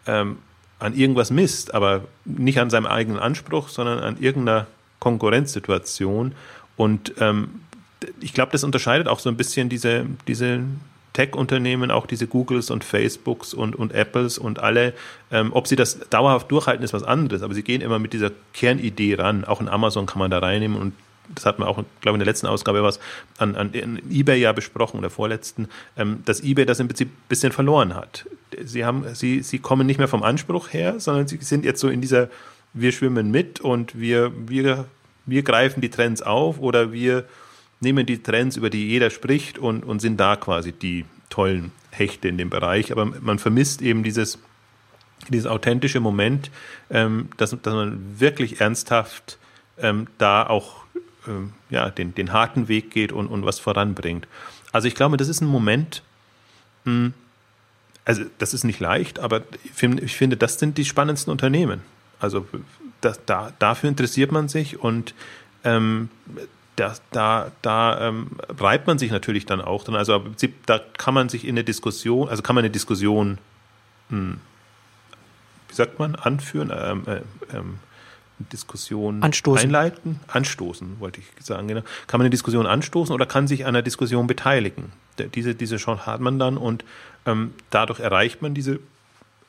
ähm, 0.05 0.37
an 0.77 0.93
irgendwas 0.93 1.31
misst, 1.31 1.73
aber 1.73 2.03
nicht 2.23 2.59
an 2.59 2.69
seinem 2.69 2.85
eigenen 2.85 3.19
Anspruch, 3.19 3.69
sondern 3.69 3.97
an 3.97 4.17
irgendeiner 4.19 4.67
Konkurrenzsituation. 4.99 6.33
Und 6.75 7.13
ähm, 7.19 7.61
ich 8.19 8.33
glaube, 8.33 8.51
das 8.51 8.63
unterscheidet 8.63 9.07
auch 9.07 9.19
so 9.19 9.29
ein 9.29 9.37
bisschen 9.37 9.69
diese, 9.69 10.05
diese 10.27 10.61
Tech-Unternehmen, 11.13 11.89
auch 11.89 12.05
diese 12.05 12.27
Googles 12.27 12.69
und 12.69 12.83
Facebooks 12.83 13.55
und, 13.55 13.75
und 13.75 13.91
Apples 13.91 14.37
und 14.37 14.59
alle, 14.59 14.93
ähm, 15.31 15.49
ob 15.51 15.67
sie 15.67 15.75
das 15.75 15.99
dauerhaft 16.11 16.51
durchhalten, 16.51 16.83
ist 16.83 16.93
was 16.93 17.03
anderes, 17.03 17.41
aber 17.41 17.55
sie 17.55 17.63
gehen 17.63 17.81
immer 17.81 17.97
mit 17.97 18.13
dieser 18.13 18.31
Kernidee 18.53 19.15
ran. 19.15 19.43
Auch 19.43 19.59
in 19.59 19.67
Amazon 19.67 20.05
kann 20.05 20.19
man 20.19 20.29
da 20.29 20.37
reinnehmen 20.37 20.79
und 20.79 20.93
das 21.33 21.45
hat 21.45 21.59
man 21.59 21.67
auch, 21.67 21.75
glaube 21.75 21.87
ich, 22.01 22.13
in 22.13 22.19
der 22.19 22.27
letzten 22.27 22.47
Ausgabe 22.47 22.83
was 22.83 22.99
an, 23.37 23.55
an, 23.55 23.73
eBay 24.09 24.39
ja 24.39 24.51
besprochen, 24.51 25.01
der 25.01 25.09
vorletzten, 25.09 25.67
ähm, 25.97 26.21
dass 26.25 26.41
eBay 26.41 26.65
das 26.65 26.79
im 26.79 26.87
Prinzip 26.87 27.09
ein 27.09 27.27
bisschen 27.27 27.51
verloren 27.51 27.95
hat. 27.95 28.25
Sie, 28.63 28.85
haben, 28.85 29.03
sie, 29.13 29.41
sie 29.41 29.59
kommen 29.59 29.87
nicht 29.87 29.97
mehr 29.97 30.07
vom 30.07 30.23
Anspruch 30.23 30.71
her, 30.71 30.99
sondern 30.99 31.27
sie 31.27 31.37
sind 31.37 31.65
jetzt 31.65 31.81
so 31.81 31.89
in 31.89 31.99
dieser, 31.99 32.29
wir 32.73 32.91
schwimmen 32.91 33.31
mit 33.31 33.59
und 33.59 33.99
wir, 33.99 34.31
wir, 34.47 34.85
wir 35.25 35.43
greifen 35.43 35.81
die 35.81 35.89
Trends 35.89 36.21
auf 36.21 36.59
oder 36.59 36.91
wir 36.91 37.25
nehmen 37.79 38.05
die 38.05 38.21
Trends, 38.21 38.57
über 38.57 38.69
die 38.69 38.87
jeder 38.87 39.09
spricht 39.09 39.57
und, 39.57 39.83
und 39.83 39.99
sind 39.99 40.17
da 40.17 40.35
quasi 40.35 40.71
die 40.71 41.05
tollen 41.29 41.71
Hechte 41.91 42.27
in 42.27 42.37
dem 42.37 42.49
Bereich. 42.49 42.91
Aber 42.91 43.05
man 43.05 43.39
vermisst 43.39 43.81
eben 43.81 44.03
dieses, 44.03 44.39
dieses 45.29 45.47
authentische 45.47 45.99
Moment, 45.99 46.51
ähm, 46.89 47.29
dass, 47.37 47.51
dass 47.51 47.73
man 47.73 48.19
wirklich 48.19 48.61
ernsthaft 48.61 49.37
ähm, 49.79 50.07
da 50.17 50.47
auch 50.47 50.85
ähm, 51.27 51.53
ja, 51.69 51.89
den, 51.89 52.15
den 52.15 52.33
harten 52.33 52.67
Weg 52.67 52.91
geht 52.91 53.11
und, 53.11 53.27
und 53.27 53.45
was 53.45 53.59
voranbringt. 53.59 54.27
Also 54.71 54.87
ich 54.87 54.95
glaube, 54.95 55.17
das 55.17 55.27
ist 55.27 55.41
ein 55.41 55.47
Moment, 55.47 56.03
mh, 56.85 56.91
hm, 56.91 57.13
also 58.05 58.23
das 58.37 58.53
ist 58.53 58.63
nicht 58.63 58.79
leicht, 58.79 59.19
aber 59.19 59.43
ich 59.65 59.71
finde, 59.71 60.01
ich 60.03 60.15
finde, 60.15 60.37
das 60.37 60.59
sind 60.59 60.77
die 60.77 60.85
spannendsten 60.85 61.29
Unternehmen. 61.29 61.81
Also 62.19 62.45
das, 63.01 63.19
da, 63.25 63.51
dafür 63.59 63.89
interessiert 63.89 64.31
man 64.31 64.47
sich 64.47 64.79
und 64.79 65.13
ähm, 65.63 66.09
da, 66.77 66.93
da, 67.11 67.51
da 67.61 68.07
ähm, 68.07 68.31
reibt 68.59 68.87
man 68.87 68.99
sich 68.99 69.11
natürlich 69.11 69.45
dann 69.45 69.61
auch 69.61 69.83
dran. 69.83 69.95
Also 69.95 70.15
im 70.15 70.23
Prinzip, 70.23 70.65
da 70.67 70.79
kann 70.79 71.13
man 71.13 71.27
sich 71.27 71.43
in 71.43 71.51
eine 71.51 71.63
Diskussion, 71.63 72.29
also 72.29 72.43
kann 72.43 72.55
man 72.55 72.63
eine 72.63 72.71
Diskussion, 72.71 73.39
hm, 74.09 74.39
wie 75.67 75.75
sagt 75.75 75.99
man, 75.99 76.15
anführen, 76.15 76.71
ähm, 76.73 77.03
äh, 77.07 77.21
ähm, 77.55 77.79
Diskussion 78.39 79.23
anstoßen. 79.23 79.65
einleiten, 79.65 80.19
anstoßen, 80.27 80.99
wollte 80.99 81.21
ich 81.21 81.45
sagen, 81.45 81.67
genau. 81.67 81.81
Kann 82.05 82.19
man 82.19 82.25
eine 82.25 82.29
Diskussion 82.29 82.67
anstoßen 82.67 83.13
oder 83.13 83.25
kann 83.25 83.47
sich 83.47 83.65
an 83.65 83.69
einer 83.69 83.81
Diskussion 83.81 84.27
beteiligen? 84.27 84.91
Diese, 85.33 85.55
diese 85.55 85.77
Chance 85.77 86.05
hat 86.05 86.21
man 86.21 86.37
dann 86.37 86.57
und 86.57 86.85
ähm, 87.25 87.55
dadurch 87.71 87.99
erreicht 87.99 88.43
man 88.43 88.53
diese 88.53 88.79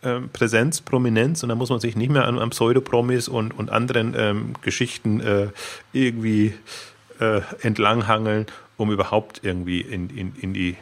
ähm, 0.03 0.29
Präsenz, 0.33 0.81
Prominenz 0.81 1.43
und 1.43 1.49
dann 1.49 1.59
muss 1.59 1.71
man 1.71 1.81
sich 1.81 1.97
nicht 1.97 2.11
mehr 2.11 2.27
an, 2.27 2.39
an 2.39 2.51
Pseudopromis 2.51 3.29
und, 3.29 3.57
und 3.59 3.71
anderen 3.71 4.15
ähm, 4.17 4.53
Geschichten 4.63 5.21
äh, 5.21 5.49
irgendwie 5.93 6.55
äh, 7.21 7.41
entlanghangeln, 7.63 8.47
um 8.77 8.93
überhaupt 8.93 9.41
irgendwie 9.43 9.81
in, 9.81 10.11
in, 10.11 10.35
in 10.41 10.55
die 10.55 10.77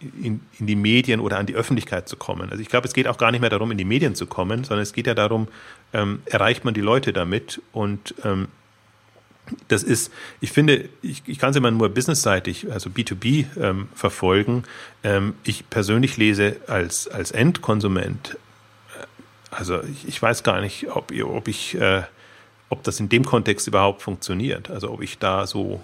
in, 0.00 0.40
in, 0.58 0.66
die 0.66 0.76
Medien 0.76 1.20
oder 1.20 1.38
an 1.38 1.44
die 1.44 1.54
Öffentlichkeit 1.54 2.08
zu 2.08 2.16
kommen. 2.16 2.48
Also 2.50 2.62
ich 2.62 2.70
glaube, 2.70 2.88
es 2.88 2.94
geht 2.94 3.06
auch 3.06 3.18
gar 3.18 3.30
nicht 3.32 3.42
mehr 3.42 3.50
darum, 3.50 3.70
in 3.70 3.76
die 3.76 3.84
Medien 3.84 4.14
zu 4.14 4.24
kommen, 4.24 4.64
sondern 4.64 4.82
es 4.82 4.94
geht 4.94 5.06
ja 5.06 5.14
darum, 5.14 5.46
ähm, 5.92 6.22
erreicht 6.24 6.64
man 6.64 6.72
die 6.72 6.80
Leute 6.80 7.12
damit 7.12 7.60
und 7.72 8.14
ähm, 8.24 8.48
das 9.68 9.82
ist, 9.82 10.12
ich 10.40 10.52
finde, 10.52 10.88
ich, 11.02 11.22
ich 11.26 11.38
kann 11.38 11.50
es 11.50 11.56
immer 11.56 11.70
nur 11.70 11.88
businessseitig, 11.88 12.70
also 12.70 12.88
B2B 12.88 13.46
ähm, 13.58 13.88
verfolgen. 13.94 14.64
Ähm, 15.02 15.34
ich 15.44 15.68
persönlich 15.68 16.16
lese 16.16 16.56
als, 16.66 17.08
als 17.08 17.30
Endkonsument, 17.32 18.38
also 19.50 19.82
ich, 19.82 20.08
ich, 20.08 20.22
weiß 20.22 20.42
gar 20.42 20.60
nicht, 20.60 20.88
ob, 20.90 21.12
ob 21.12 21.48
ich 21.48 21.74
äh, 21.74 22.02
ob 22.70 22.84
das 22.84 23.00
in 23.00 23.08
dem 23.10 23.24
Kontext 23.24 23.66
überhaupt 23.66 24.00
funktioniert. 24.00 24.70
Also 24.70 24.90
ob 24.90 25.02
ich 25.02 25.18
da 25.18 25.46
so, 25.46 25.82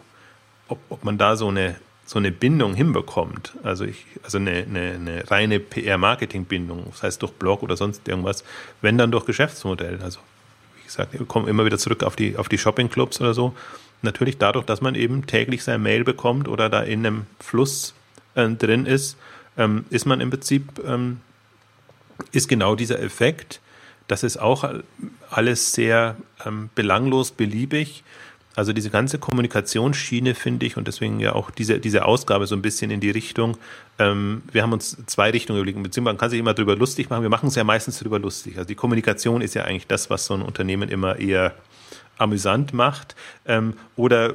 ob, 0.68 0.78
ob 0.88 1.04
man 1.04 1.18
da 1.18 1.36
so 1.36 1.48
eine, 1.48 1.76
so 2.06 2.18
eine 2.18 2.30
Bindung 2.30 2.74
hinbekommt. 2.74 3.52
Also 3.64 3.84
ich, 3.84 4.06
also 4.22 4.38
eine, 4.38 4.52
eine, 4.52 4.92
eine 4.92 5.30
reine 5.30 5.60
PR-Marketing-Bindung, 5.60 6.84
das 6.90 7.02
heißt 7.02 7.20
durch 7.20 7.32
Blog 7.32 7.62
oder 7.62 7.76
sonst 7.76 8.06
irgendwas, 8.08 8.44
wenn 8.80 8.96
dann 8.96 9.10
durch 9.10 9.26
Geschäftsmodell. 9.26 9.98
Also 10.02 10.20
wie 10.78 10.84
gesagt, 10.84 11.12
wir 11.12 11.26
kommen 11.26 11.48
immer 11.48 11.64
wieder 11.64 11.78
zurück 11.78 12.04
auf 12.04 12.14
die, 12.14 12.36
auf 12.36 12.48
die 12.48 12.58
Shopping-Clubs 12.58 13.20
oder 13.20 13.34
so. 13.34 13.54
Natürlich 14.02 14.38
dadurch, 14.38 14.64
dass 14.64 14.80
man 14.80 14.94
eben 14.94 15.26
täglich 15.26 15.64
sein 15.64 15.82
Mail 15.82 16.04
bekommt 16.04 16.46
oder 16.46 16.70
da 16.70 16.82
in 16.82 17.04
einem 17.04 17.26
Fluss 17.40 17.94
äh, 18.36 18.48
drin 18.48 18.86
ist, 18.86 19.16
ähm, 19.58 19.86
ist 19.90 20.06
man 20.06 20.20
im 20.20 20.30
Prinzip, 20.30 20.80
ähm, 20.86 21.20
ist 22.32 22.48
genau 22.48 22.74
dieser 22.74 23.00
Effekt, 23.00 23.60
das 24.08 24.22
ist 24.22 24.36
auch 24.36 24.64
alles 25.30 25.72
sehr 25.72 26.16
ähm, 26.44 26.70
belanglos, 26.74 27.32
beliebig. 27.32 28.04
Also 28.54 28.72
diese 28.72 28.88
ganze 28.88 29.18
Kommunikationsschiene 29.18 30.34
finde 30.34 30.64
ich 30.64 30.78
und 30.78 30.88
deswegen 30.88 31.20
ja 31.20 31.34
auch 31.34 31.50
diese, 31.50 31.78
diese 31.78 32.06
Ausgabe 32.06 32.46
so 32.46 32.54
ein 32.54 32.62
bisschen 32.62 32.90
in 32.90 33.00
die 33.00 33.10
Richtung. 33.10 33.58
Ähm, 33.98 34.42
wir 34.50 34.62
haben 34.62 34.72
uns 34.72 34.96
zwei 35.06 35.30
Richtungen 35.30 35.58
überlegt, 35.58 35.82
beziehungsweise 35.82 36.14
man 36.14 36.18
kann 36.18 36.30
sich 36.30 36.38
immer 36.38 36.54
darüber 36.54 36.74
lustig 36.74 37.10
machen. 37.10 37.22
Wir 37.22 37.28
machen 37.28 37.48
es 37.48 37.54
ja 37.54 37.64
meistens 37.64 37.98
darüber 37.98 38.18
lustig. 38.18 38.56
Also 38.56 38.66
die 38.66 38.74
Kommunikation 38.74 39.42
ist 39.42 39.54
ja 39.54 39.64
eigentlich 39.64 39.86
das, 39.86 40.08
was 40.08 40.24
so 40.24 40.34
ein 40.34 40.42
Unternehmen 40.42 40.88
immer 40.88 41.18
eher 41.18 41.54
amüsant 42.16 42.72
macht. 42.72 43.14
Ähm, 43.44 43.74
oder 43.94 44.32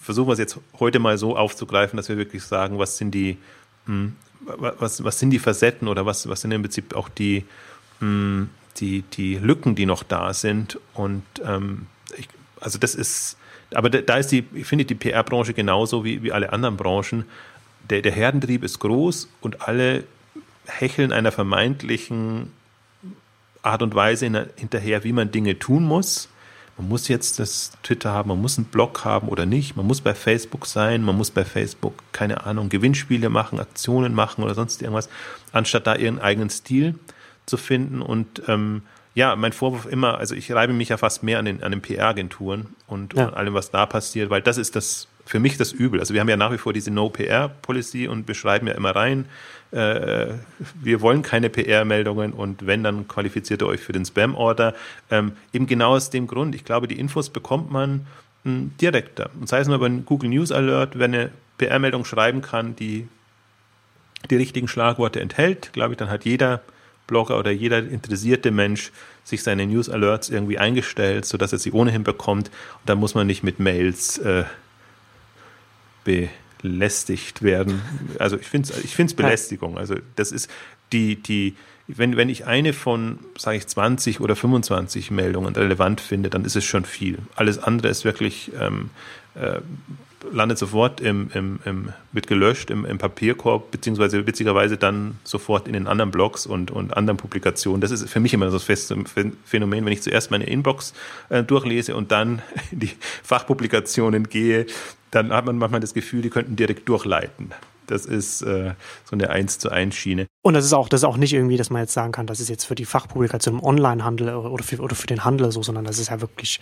versuchen 0.00 0.28
wir 0.28 0.32
es 0.32 0.38
jetzt 0.38 0.58
heute 0.78 0.98
mal 0.98 1.18
so 1.18 1.36
aufzugreifen, 1.36 1.98
dass 1.98 2.08
wir 2.08 2.16
wirklich 2.16 2.42
sagen, 2.44 2.78
was 2.78 2.96
sind 2.96 3.10
die, 3.10 3.36
mh, 3.86 3.94
hm, 3.94 4.16
was, 4.44 5.04
was 5.04 5.18
sind 5.18 5.30
die 5.30 5.38
Facetten 5.38 5.88
oder 5.88 6.06
was, 6.06 6.28
was 6.28 6.40
sind 6.40 6.52
im 6.52 6.62
Prinzip 6.62 6.94
auch 6.94 7.08
die, 7.08 7.44
mh, 8.00 8.06
hm, 8.06 8.50
die, 8.78 9.02
die 9.02 9.36
Lücken, 9.36 9.74
die 9.74 9.86
noch 9.86 10.02
da 10.02 10.32
sind. 10.32 10.78
Und 10.94 11.22
ähm, 11.44 11.86
ich, 12.16 12.28
also 12.60 12.78
das 12.78 12.94
ist, 12.94 13.36
aber 13.74 13.90
da 13.90 14.16
ist 14.16 14.28
die, 14.28 14.44
ich 14.54 14.66
finde 14.66 14.84
die 14.84 14.94
PR-Branche 14.94 15.54
genauso 15.54 16.04
wie, 16.04 16.22
wie 16.22 16.32
alle 16.32 16.52
anderen 16.52 16.76
Branchen. 16.76 17.24
Der, 17.90 18.02
der 18.02 18.12
Herdentrieb 18.12 18.62
ist 18.62 18.78
groß 18.78 19.28
und 19.40 19.68
alle 19.68 20.04
hecheln 20.66 21.12
einer 21.12 21.32
vermeintlichen 21.32 22.52
Art 23.62 23.82
und 23.82 23.94
Weise 23.94 24.26
hinterher, 24.56 25.04
wie 25.04 25.12
man 25.12 25.30
Dinge 25.30 25.58
tun 25.58 25.84
muss. 25.84 26.28
Man 26.78 26.88
muss 26.88 27.08
jetzt 27.08 27.38
das 27.38 27.72
Twitter 27.82 28.12
haben, 28.12 28.28
man 28.28 28.40
muss 28.40 28.58
einen 28.58 28.66
Blog 28.66 29.04
haben 29.04 29.28
oder 29.28 29.46
nicht. 29.46 29.76
Man 29.76 29.86
muss 29.86 30.00
bei 30.00 30.14
Facebook 30.14 30.66
sein, 30.66 31.02
man 31.02 31.16
muss 31.16 31.30
bei 31.30 31.44
Facebook, 31.44 31.94
keine 32.12 32.46
Ahnung, 32.46 32.68
Gewinnspiele 32.70 33.28
machen, 33.28 33.60
Aktionen 33.60 34.14
machen 34.14 34.42
oder 34.42 34.54
sonst 34.54 34.80
irgendwas, 34.80 35.08
anstatt 35.52 35.86
da 35.86 35.94
ihren 35.94 36.18
eigenen 36.18 36.50
Stil 36.50 36.94
zu 37.46 37.56
finden. 37.56 38.00
Und 38.00 38.42
ähm, 38.48 38.82
ja, 39.14 39.36
mein 39.36 39.52
Vorwurf 39.52 39.86
immer, 39.86 40.18
also 40.18 40.34
ich 40.34 40.50
reibe 40.52 40.72
mich 40.72 40.88
ja 40.88 40.96
fast 40.96 41.22
mehr 41.22 41.38
an 41.38 41.44
den, 41.44 41.62
an 41.62 41.72
den 41.72 41.82
PR-Agenturen 41.82 42.68
und, 42.86 43.14
ja. 43.14 43.26
und 43.26 43.34
allem, 43.34 43.54
was 43.54 43.70
da 43.70 43.84
passiert, 43.84 44.30
weil 44.30 44.40
das 44.40 44.56
ist 44.56 44.74
das 44.74 45.08
für 45.24 45.38
mich 45.38 45.56
das 45.56 45.72
Übel. 45.72 46.00
Also 46.00 46.14
wir 46.14 46.20
haben 46.20 46.28
ja 46.28 46.36
nach 46.36 46.52
wie 46.52 46.58
vor 46.58 46.72
diese 46.72 46.90
No-PR-Policy 46.90 48.08
und 48.08 48.26
beschreiben 48.26 48.66
ja 48.66 48.74
immer 48.74 48.96
rein, 48.96 49.26
äh, 49.72 50.34
wir 50.80 51.00
wollen 51.00 51.22
keine 51.22 51.48
PR-Meldungen 51.50 52.32
und 52.32 52.66
wenn, 52.66 52.84
dann 52.84 53.08
qualifiziert 53.08 53.62
ihr 53.62 53.66
euch 53.66 53.80
für 53.80 53.92
den 53.92 54.04
Spam-Order. 54.04 54.74
Ähm, 55.10 55.32
eben 55.52 55.66
genau 55.66 55.94
aus 55.94 56.10
dem 56.10 56.26
Grund. 56.26 56.54
Ich 56.54 56.64
glaube, 56.64 56.88
die 56.88 56.98
Infos 56.98 57.30
bekommt 57.30 57.70
man 57.70 58.06
hm, 58.44 58.72
direkter. 58.80 59.30
Und 59.40 59.48
sei 59.48 59.60
es 59.60 59.66
nur 59.66 59.76
über 59.76 59.86
einen 59.86 60.04
Google 60.04 60.30
News 60.30 60.52
Alert, 60.52 60.98
wenn 60.98 61.14
eine 61.14 61.30
PR-Meldung 61.58 62.04
schreiben 62.04 62.42
kann, 62.42 62.76
die 62.76 63.08
die 64.30 64.36
richtigen 64.36 64.68
Schlagworte 64.68 65.20
enthält, 65.20 65.72
glaube 65.72 65.94
ich, 65.94 65.98
dann 65.98 66.08
hat 66.08 66.24
jeder 66.24 66.62
Blogger 67.06 67.38
oder 67.38 67.50
jeder 67.50 67.78
interessierte 67.78 68.50
Mensch 68.50 68.92
sich 69.24 69.42
seine 69.42 69.66
News 69.66 69.88
Alerts 69.88 70.30
irgendwie 70.30 70.58
eingestellt, 70.58 71.24
sodass 71.24 71.52
er 71.52 71.58
sie 71.58 71.72
ohnehin 71.72 72.04
bekommt. 72.04 72.48
Und 72.48 72.88
da 72.88 72.94
muss 72.94 73.14
man 73.14 73.26
nicht 73.26 73.42
mit 73.42 73.58
Mails 73.58 74.18
äh, 74.18 74.44
belästigt 76.62 77.42
werden. 77.42 77.82
Also 78.18 78.38
ich 78.38 78.46
finde 78.46 78.72
es 78.72 78.84
ich 78.84 78.94
find's 78.94 79.14
Belästigung. 79.14 79.76
Also 79.76 79.96
das 80.16 80.32
ist 80.32 80.50
die, 80.92 81.16
die, 81.16 81.56
wenn, 81.88 82.16
wenn 82.16 82.28
ich 82.28 82.46
eine 82.46 82.72
von, 82.72 83.18
sage 83.36 83.58
ich, 83.58 83.66
20 83.66 84.20
oder 84.20 84.36
25 84.36 85.10
Meldungen 85.10 85.54
relevant 85.54 86.00
finde, 86.00 86.30
dann 86.30 86.44
ist 86.44 86.56
es 86.56 86.64
schon 86.64 86.84
viel. 86.84 87.18
Alles 87.34 87.58
andere 87.58 87.88
ist 87.88 88.04
wirklich 88.04 88.52
ähm, 88.58 88.90
äh, 89.34 89.60
landet 90.30 90.58
sofort 90.58 91.00
im, 91.00 91.30
im, 91.34 91.60
im, 91.64 91.92
wird 92.12 92.26
gelöscht 92.26 92.70
im, 92.70 92.84
im 92.84 92.98
Papierkorb, 92.98 93.70
beziehungsweise 93.70 94.26
witzigerweise 94.26 94.76
dann 94.76 95.18
sofort 95.24 95.66
in 95.66 95.72
den 95.72 95.86
anderen 95.86 96.10
Blogs 96.10 96.46
und, 96.46 96.70
und 96.70 96.96
anderen 96.96 97.16
Publikationen. 97.16 97.80
Das 97.80 97.90
ist 97.90 98.08
für 98.08 98.20
mich 98.20 98.34
immer 98.34 98.50
so 98.50 98.58
feste 98.58 98.96
Phänomen, 99.44 99.84
wenn 99.84 99.92
ich 99.92 100.02
zuerst 100.02 100.30
meine 100.30 100.44
Inbox 100.44 100.94
äh, 101.28 101.42
durchlese 101.42 101.96
und 101.96 102.12
dann 102.12 102.42
die 102.70 102.90
Fachpublikationen 103.22 104.28
gehe, 104.28 104.66
dann 105.10 105.32
hat 105.32 105.44
man 105.44 105.58
manchmal 105.58 105.80
das 105.80 105.94
Gefühl, 105.94 106.22
die 106.22 106.30
könnten 106.30 106.56
direkt 106.56 106.88
durchleiten. 106.88 107.50
Das 107.86 108.06
ist 108.06 108.42
äh, 108.42 108.74
so 109.04 109.16
eine 109.16 109.30
1 109.30 109.58
zu 109.58 109.70
1 109.70 109.94
Schiene. 109.94 110.26
Und 110.42 110.54
das 110.54 110.64
ist 110.64 110.72
auch, 110.72 110.88
das 110.88 111.00
ist 111.00 111.04
auch 111.04 111.16
nicht 111.16 111.32
irgendwie, 111.34 111.56
dass 111.56 111.68
man 111.68 111.82
jetzt 111.82 111.92
sagen 111.92 112.12
kann, 112.12 112.26
das 112.26 112.40
ist 112.40 112.48
jetzt 112.48 112.64
für 112.64 112.74
die 112.74 112.84
Fachpublikation 112.84 113.56
im 113.56 113.62
Onlinehandel 113.62 114.34
oder 114.34 114.62
für, 114.64 114.80
oder 114.80 114.94
für 114.94 115.06
den 115.06 115.24
Handel 115.24 115.50
so, 115.52 115.62
sondern 115.62 115.84
das 115.84 115.98
ist 115.98 116.10
ja 116.10 116.20
wirklich 116.20 116.60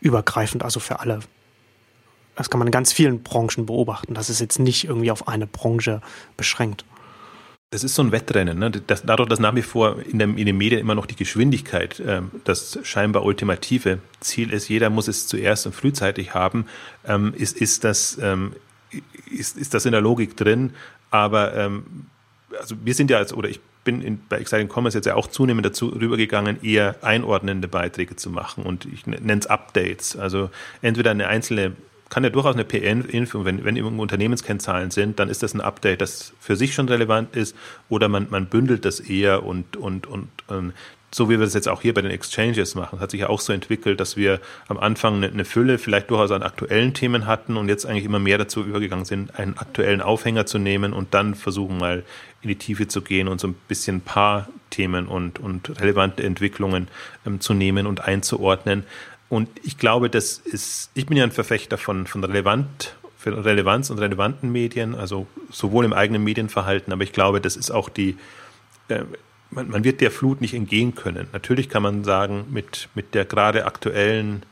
übergreifend, 0.00 0.62
also 0.62 0.80
für 0.80 1.00
alle 1.00 1.20
das 2.36 2.50
kann 2.50 2.58
man 2.58 2.68
in 2.68 2.72
ganz 2.72 2.92
vielen 2.92 3.22
Branchen 3.22 3.66
beobachten. 3.66 4.14
Das 4.14 4.30
ist 4.30 4.40
jetzt 4.40 4.58
nicht 4.58 4.84
irgendwie 4.84 5.10
auf 5.10 5.26
eine 5.26 5.46
Branche 5.46 6.00
beschränkt. 6.36 6.84
Das 7.70 7.82
ist 7.82 7.96
so 7.96 8.02
ein 8.02 8.12
Wettrennen. 8.12 8.58
Ne? 8.58 8.70
Das, 8.70 9.02
dadurch, 9.02 9.28
dass 9.28 9.40
nach 9.40 9.54
wie 9.56 9.62
vor 9.62 9.98
in, 10.00 10.20
dem, 10.20 10.38
in 10.38 10.46
den 10.46 10.56
Medien 10.56 10.80
immer 10.80 10.94
noch 10.94 11.06
die 11.06 11.16
Geschwindigkeit 11.16 12.00
ähm, 12.06 12.30
das 12.44 12.78
scheinbar 12.84 13.24
ultimative 13.24 13.98
Ziel 14.20 14.52
ist, 14.52 14.68
jeder 14.68 14.88
muss 14.88 15.08
es 15.08 15.26
zuerst 15.26 15.66
und 15.66 15.74
frühzeitig 15.74 16.32
haben, 16.32 16.66
ähm, 17.06 17.34
ist, 17.36 17.56
ist, 17.56 17.82
das, 17.82 18.18
ähm, 18.22 18.54
ist, 19.30 19.56
ist 19.56 19.74
das 19.74 19.84
in 19.84 19.92
der 19.92 20.00
Logik 20.00 20.36
drin. 20.36 20.74
Aber 21.10 21.54
ähm, 21.56 22.06
also 22.60 22.76
wir 22.84 22.94
sind 22.94 23.10
ja 23.10 23.18
als, 23.18 23.32
oder 23.32 23.48
ich 23.48 23.60
bin 23.82 24.00
in, 24.00 24.20
bei 24.28 24.38
Exciting 24.38 24.68
Commerce 24.68 24.98
jetzt 24.98 25.06
ja 25.06 25.16
auch 25.16 25.26
zunehmend 25.26 25.66
dazu 25.66 25.88
rübergegangen, 25.88 26.62
eher 26.62 26.96
einordnende 27.02 27.66
Beiträge 27.66 28.14
zu 28.14 28.30
machen 28.30 28.64
und 28.64 28.84
ich 28.84 29.06
nenne 29.06 29.40
es 29.40 29.46
Updates. 29.46 30.16
Also 30.16 30.50
entweder 30.82 31.10
eine 31.10 31.26
einzelne 31.28 31.72
kann 32.08 32.24
ja 32.24 32.30
durchaus 32.30 32.54
eine 32.54 32.64
PR-Info, 32.64 33.44
wenn, 33.44 33.64
wenn 33.64 33.76
irgendwo 33.76 34.00
Unternehmenskennzahlen 34.02 34.90
sind, 34.90 35.18
dann 35.18 35.28
ist 35.28 35.42
das 35.42 35.54
ein 35.54 35.60
Update, 35.60 36.00
das 36.00 36.32
für 36.38 36.56
sich 36.56 36.74
schon 36.74 36.88
relevant 36.88 37.34
ist, 37.34 37.56
oder 37.88 38.08
man, 38.08 38.28
man 38.30 38.46
bündelt 38.46 38.84
das 38.84 39.00
eher 39.00 39.44
und, 39.44 39.76
und, 39.76 40.06
und, 40.06 40.28
und 40.48 40.56
ähm, 40.56 40.72
so 41.16 41.30
wie 41.30 41.38
wir 41.38 41.46
das 41.46 41.54
jetzt 41.54 41.68
auch 41.68 41.80
hier 41.80 41.94
bei 41.94 42.02
den 42.02 42.10
Exchanges 42.10 42.74
machen, 42.74 43.00
hat 43.00 43.10
sich 43.10 43.20
ja 43.20 43.28
auch 43.28 43.40
so 43.40 43.52
entwickelt, 43.52 44.00
dass 44.00 44.16
wir 44.16 44.40
am 44.68 44.76
Anfang 44.76 45.16
eine, 45.16 45.28
eine, 45.28 45.44
Fülle 45.44 45.78
vielleicht 45.78 46.10
durchaus 46.10 46.30
an 46.30 46.42
aktuellen 46.42 46.94
Themen 46.94 47.26
hatten 47.26 47.56
und 47.56 47.68
jetzt 47.68 47.86
eigentlich 47.86 48.04
immer 48.04 48.18
mehr 48.18 48.38
dazu 48.38 48.62
übergegangen 48.62 49.04
sind, 49.04 49.38
einen 49.38 49.56
aktuellen 49.56 50.02
Aufhänger 50.02 50.46
zu 50.46 50.58
nehmen 50.58 50.92
und 50.92 51.14
dann 51.14 51.34
versuchen 51.34 51.78
mal 51.78 52.04
in 52.42 52.48
die 52.48 52.56
Tiefe 52.56 52.86
zu 52.86 53.02
gehen 53.02 53.28
und 53.28 53.40
so 53.40 53.48
ein 53.48 53.54
bisschen 53.66 53.96
ein 53.96 54.00
paar 54.02 54.48
Themen 54.70 55.06
und, 55.06 55.38
und 55.38 55.80
relevante 55.80 56.22
Entwicklungen 56.22 56.88
ähm, 57.24 57.40
zu 57.40 57.54
nehmen 57.54 57.86
und 57.86 58.02
einzuordnen. 58.02 58.84
Und 59.28 59.48
ich 59.64 59.78
glaube, 59.78 60.08
das 60.08 60.38
ist, 60.38 60.90
ich 60.94 61.06
bin 61.06 61.16
ja 61.16 61.24
ein 61.24 61.32
Verfechter 61.32 61.78
von, 61.78 62.06
von 62.06 62.22
relevant, 62.22 62.96
für 63.16 63.44
Relevanz 63.44 63.90
und 63.90 63.98
relevanten 63.98 64.52
Medien, 64.52 64.94
also 64.94 65.26
sowohl 65.50 65.84
im 65.84 65.92
eigenen 65.92 66.22
Medienverhalten, 66.22 66.92
aber 66.92 67.02
ich 67.02 67.12
glaube, 67.12 67.40
das 67.40 67.56
ist 67.56 67.72
auch 67.72 67.88
die, 67.88 68.16
äh, 68.88 69.02
man, 69.50 69.68
man, 69.68 69.84
wird 69.84 70.00
der 70.00 70.12
Flut 70.12 70.40
nicht 70.40 70.54
entgehen 70.54 70.94
können. 70.94 71.26
Natürlich 71.32 71.68
kann 71.68 71.82
man 71.82 72.04
sagen, 72.04 72.44
mit, 72.50 72.88
mit 72.94 73.14
der 73.14 73.24
gerade 73.24 73.66
aktuellen 73.66 74.44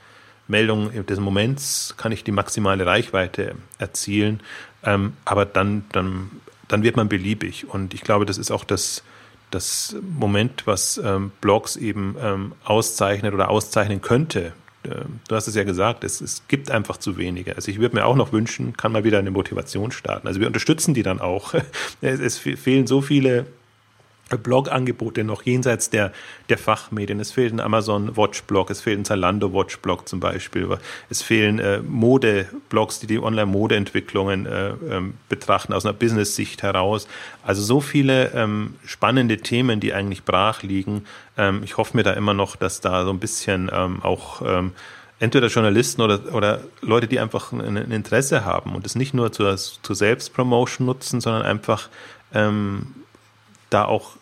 Meldung 0.48 0.90
des 1.06 1.20
Moments 1.20 1.94
kann 1.96 2.10
ich 2.10 2.24
die 2.24 2.32
maximale 2.32 2.84
Reichweite 2.84 3.54
erzielen, 3.78 4.40
ähm, 4.82 5.14
aber 5.24 5.46
dann, 5.46 5.84
dann, 5.92 6.30
dann 6.68 6.82
wird 6.82 6.96
man 6.96 7.08
beliebig. 7.08 7.68
Und 7.68 7.94
ich 7.94 8.00
glaube, 8.00 8.26
das 8.26 8.38
ist 8.38 8.50
auch 8.50 8.64
das, 8.64 9.04
das 9.50 9.94
Moment, 10.18 10.66
was 10.66 11.00
ähm, 11.02 11.30
Blogs 11.40 11.76
eben 11.76 12.16
ähm, 12.20 12.52
auszeichnet 12.64 13.34
oder 13.34 13.50
auszeichnen 13.50 14.02
könnte, 14.02 14.52
du 14.85 15.35
hast 15.35 15.49
es 15.49 15.55
ja 15.55 15.64
gesagt, 15.64 16.05
es, 16.05 16.20
es 16.20 16.47
gibt 16.49 16.70
einfach 16.70 16.97
zu 16.99 17.16
wenige. 17.16 17.57
Also 17.57 17.70
ich 17.70 17.78
würde 17.80 17.97
mir 17.97 18.05
auch 18.05 18.16
noch 18.16 18.32
wünschen, 18.32 18.76
kann 18.76 18.93
mal 18.93 19.05
wieder 19.05 19.18
eine 19.18 19.30
Motivation 19.30 19.91
starten. 19.91 20.28
Also 20.28 20.41
wir 20.41 20.47
unterstützen 20.47 20.95
die 20.95 21.03
dann 21.03 21.20
auch. 21.20 21.55
Es, 22.01 22.20
es 22.20 22.39
fehlen 22.39 22.87
so 22.87 23.01
viele 23.01 23.47
Blog-Angebote 24.39 25.24
noch 25.24 25.43
jenseits 25.43 25.91
der, 25.91 26.12
der 26.49 26.59
Fachmedien. 26.59 27.20
Es 27.20 27.32
fehlt 27.32 27.53
ein 27.53 27.61
Amazon 27.61 28.16
Watch-Blog, 28.16 28.70
es 28.70 28.80
fehlt 28.80 28.99
ein 28.99 29.05
Zalando 29.05 29.53
Watch-Blog 29.53 30.09
zum 30.09 30.20
Beispiel. 30.20 30.68
Es 31.11 31.22
fehlen 31.22 31.59
äh, 31.59 31.80
Mode-Blogs, 31.80 33.01
die 33.01 33.07
die 33.07 33.18
Online-Mode-Entwicklungen 33.18 34.47
äh, 34.47 34.70
ähm, 34.91 35.14
betrachten 35.28 35.72
aus 35.72 35.85
einer 35.85 35.95
Business-Sicht 35.95 36.62
heraus. 36.62 37.09
Also 37.43 37.62
so 37.62 37.80
viele 37.80 38.32
ähm, 38.32 38.74
spannende 38.85 39.39
Themen, 39.39 39.80
die 39.80 39.95
eigentlich 39.95 40.24
brach 40.24 40.62
liegen. 40.62 41.05
Ähm, 41.37 41.62
ich 41.64 41.76
hoffe 41.76 41.97
mir 41.97 42.03
da 42.03 42.12
immer 42.12 42.35
noch, 42.35 42.57
dass 42.57 42.80
da 42.80 43.05
so 43.05 43.11
ein 43.11 43.18
bisschen 43.18 43.70
ähm, 43.72 44.03
auch 44.03 44.43
ähm, 44.45 44.72
entweder 45.20 45.47
Journalisten 45.49 46.03
oder, 46.03 46.35
oder 46.35 46.61
Leute, 46.80 47.07
die 47.07 47.20
einfach 47.20 47.53
ein, 47.53 47.61
ein 47.61 47.91
Interesse 47.91 48.45
haben 48.45 48.74
und 48.74 48.87
es 48.87 48.95
nicht 48.95 49.14
nur 49.14 49.32
zur, 49.32 49.57
zur 49.57 49.97
Selbstpromotion 49.97 50.87
nutzen, 50.87 51.20
sondern 51.20 51.43
einfach 51.43 51.89
ähm, 52.32 52.95
da 53.70 53.85
auch 53.85 54.16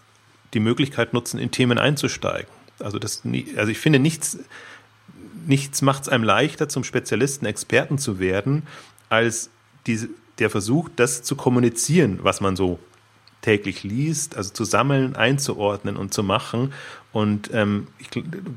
die 0.55 0.61
Möglichkeit 0.61 1.13
nutzen, 1.13 1.39
in 1.39 1.51
Themen 1.51 1.79
einzusteigen. 1.79 2.49
Also, 2.79 2.99
das, 2.99 3.23
also 3.57 3.71
ich 3.71 3.79
finde, 3.79 3.99
nichts, 3.99 4.39
nichts 5.47 5.83
macht 5.83 6.03
es 6.03 6.09
einem 6.09 6.25
leichter, 6.25 6.69
zum 6.69 6.85
Spezialisten, 6.85 7.47
Experten 7.47 7.99
zu 7.99 8.19
werden, 8.19 8.65
als 9.09 9.51
diese, 9.87 10.09
der 10.39 10.51
Versuch, 10.51 10.89
das 10.97 11.23
zu 11.23 11.37
kommunizieren, 11.37 12.21
was 12.23 12.41
man 12.41 12.57
so 12.57 12.79
täglich 13.43 13.83
liest, 13.83 14.37
also 14.37 14.51
zu 14.51 14.65
sammeln, 14.65 15.17
einzuordnen 15.17 15.97
und 15.97 16.15
zu 16.15 16.23
machen. 16.23 16.73
Und 17.13 17.51
ähm, 17.53 17.89
ich, 17.99 18.09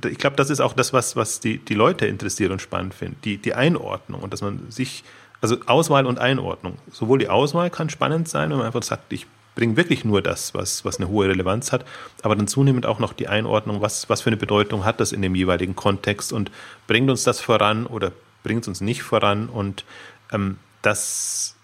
ich 0.09 0.17
glaube, 0.17 0.35
das 0.35 0.49
ist 0.49 0.61
auch 0.61 0.73
das, 0.73 0.93
was, 0.93 1.15
was 1.15 1.39
die, 1.39 1.57
die 1.57 1.73
Leute 1.73 2.05
interessiert 2.05 2.51
und 2.51 2.61
spannend 2.61 2.93
finden, 2.93 3.17
die, 3.23 3.37
die 3.37 3.53
Einordnung 3.53 4.21
und 4.21 4.31
dass 4.31 4.41
man 4.41 4.71
sich, 4.71 5.03
also 5.41 5.57
Auswahl 5.65 6.05
und 6.05 6.19
Einordnung. 6.19 6.77
Sowohl 6.91 7.19
die 7.19 7.29
Auswahl 7.29 7.69
kann 7.69 7.89
spannend 7.89 8.29
sein, 8.29 8.51
wenn 8.51 8.57
man 8.57 8.67
einfach 8.67 8.83
sagt, 8.83 9.11
ich 9.11 9.25
bringen 9.55 9.77
wirklich 9.77 10.05
nur 10.05 10.21
das, 10.21 10.53
was, 10.53 10.85
was 10.85 10.97
eine 10.97 11.07
hohe 11.07 11.27
Relevanz 11.27 11.71
hat, 11.71 11.85
aber 12.21 12.35
dann 12.35 12.47
zunehmend 12.47 12.85
auch 12.85 12.99
noch 12.99 13.13
die 13.13 13.27
Einordnung, 13.27 13.81
was, 13.81 14.09
was 14.09 14.21
für 14.21 14.29
eine 14.29 14.37
Bedeutung 14.37 14.85
hat 14.85 14.99
das 14.99 15.11
in 15.11 15.21
dem 15.21 15.33
jeweiligen 15.33 15.75
Kontext 15.75 16.33
und 16.33 16.51
bringt 16.87 17.09
uns 17.09 17.23
das 17.23 17.39
voran 17.39 17.85
oder 17.85 18.11
bringt 18.43 18.63
es 18.63 18.67
uns 18.67 18.81
nicht 18.81 19.01
voran 19.01 19.49
und 19.49 19.85
ähm, 20.31 20.57
das 20.81 21.55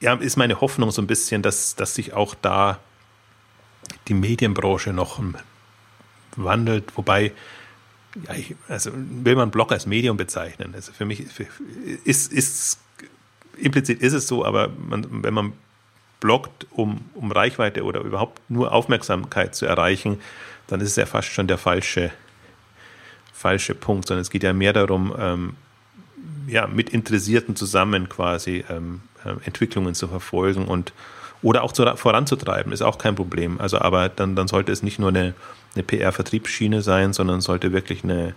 ja, 0.00 0.14
ist 0.14 0.36
meine 0.36 0.60
Hoffnung 0.60 0.90
so 0.90 1.02
ein 1.02 1.06
bisschen, 1.06 1.42
dass, 1.42 1.74
dass 1.74 1.94
sich 1.94 2.12
auch 2.12 2.34
da 2.34 2.78
die 4.08 4.14
Medienbranche 4.14 4.92
noch 4.92 5.20
wandelt, 6.36 6.96
wobei 6.96 7.32
ja, 8.26 8.34
ich, 8.34 8.54
also 8.68 8.90
will 8.94 9.36
man 9.36 9.50
Blog 9.50 9.72
als 9.72 9.86
Medium 9.86 10.16
bezeichnen. 10.16 10.74
Also 10.74 10.92
für 10.92 11.04
mich 11.04 11.24
ist, 12.04 12.32
ist 12.32 12.78
implizit 13.56 14.00
ist 14.00 14.12
es 14.12 14.26
so, 14.26 14.44
aber 14.44 14.68
man, 14.68 15.22
wenn 15.22 15.34
man 15.34 15.52
bloggt, 16.20 16.66
um, 16.70 17.04
um 17.14 17.30
Reichweite 17.30 17.84
oder 17.84 18.00
überhaupt 18.00 18.40
nur 18.48 18.72
Aufmerksamkeit 18.72 19.54
zu 19.54 19.66
erreichen, 19.66 20.20
dann 20.66 20.80
ist 20.80 20.90
es 20.90 20.96
ja 20.96 21.06
fast 21.06 21.28
schon 21.28 21.46
der 21.46 21.58
falsche, 21.58 22.10
falsche 23.32 23.74
Punkt, 23.74 24.08
sondern 24.08 24.22
es 24.22 24.30
geht 24.30 24.42
ja 24.42 24.52
mehr 24.52 24.72
darum, 24.72 25.14
ähm, 25.18 25.56
ja, 26.48 26.66
mit 26.66 26.90
Interessierten 26.90 27.56
zusammen 27.56 28.08
quasi 28.08 28.64
ähm, 28.70 29.02
äh, 29.24 29.30
Entwicklungen 29.44 29.94
zu 29.94 30.08
verfolgen 30.08 30.66
und 30.66 30.92
oder 31.42 31.62
auch 31.62 31.72
zu, 31.72 31.84
voranzutreiben, 31.96 32.72
ist 32.72 32.82
auch 32.82 32.98
kein 32.98 33.14
Problem. 33.14 33.60
Also, 33.60 33.78
aber 33.78 34.08
dann, 34.08 34.34
dann 34.36 34.48
sollte 34.48 34.72
es 34.72 34.82
nicht 34.82 34.98
nur 34.98 35.10
eine, 35.10 35.34
eine 35.74 35.84
PR-Vertriebsschiene 35.84 36.82
sein, 36.82 37.12
sondern 37.12 37.40
sollte 37.40 37.72
wirklich 37.72 38.04
eine, 38.04 38.34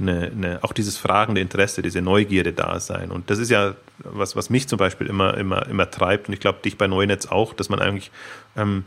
eine, 0.00 0.30
eine, 0.30 0.64
auch 0.64 0.72
dieses 0.72 0.96
fragende 0.96 1.40
Interesse, 1.40 1.82
diese 1.82 2.02
Neugierde 2.02 2.52
da 2.52 2.80
sein. 2.80 3.10
Und 3.10 3.30
das 3.30 3.38
ist 3.38 3.50
ja 3.50 3.74
was, 3.98 4.36
was 4.36 4.50
mich 4.50 4.68
zum 4.68 4.78
Beispiel 4.78 5.06
immer, 5.06 5.36
immer, 5.36 5.66
immer 5.66 5.90
treibt 5.90 6.28
und 6.28 6.34
ich 6.34 6.40
glaube 6.40 6.60
dich 6.64 6.78
bei 6.78 6.86
Neunetz 6.86 7.26
auch, 7.26 7.54
dass 7.54 7.68
man 7.68 7.80
eigentlich 7.80 8.10
ähm, 8.56 8.84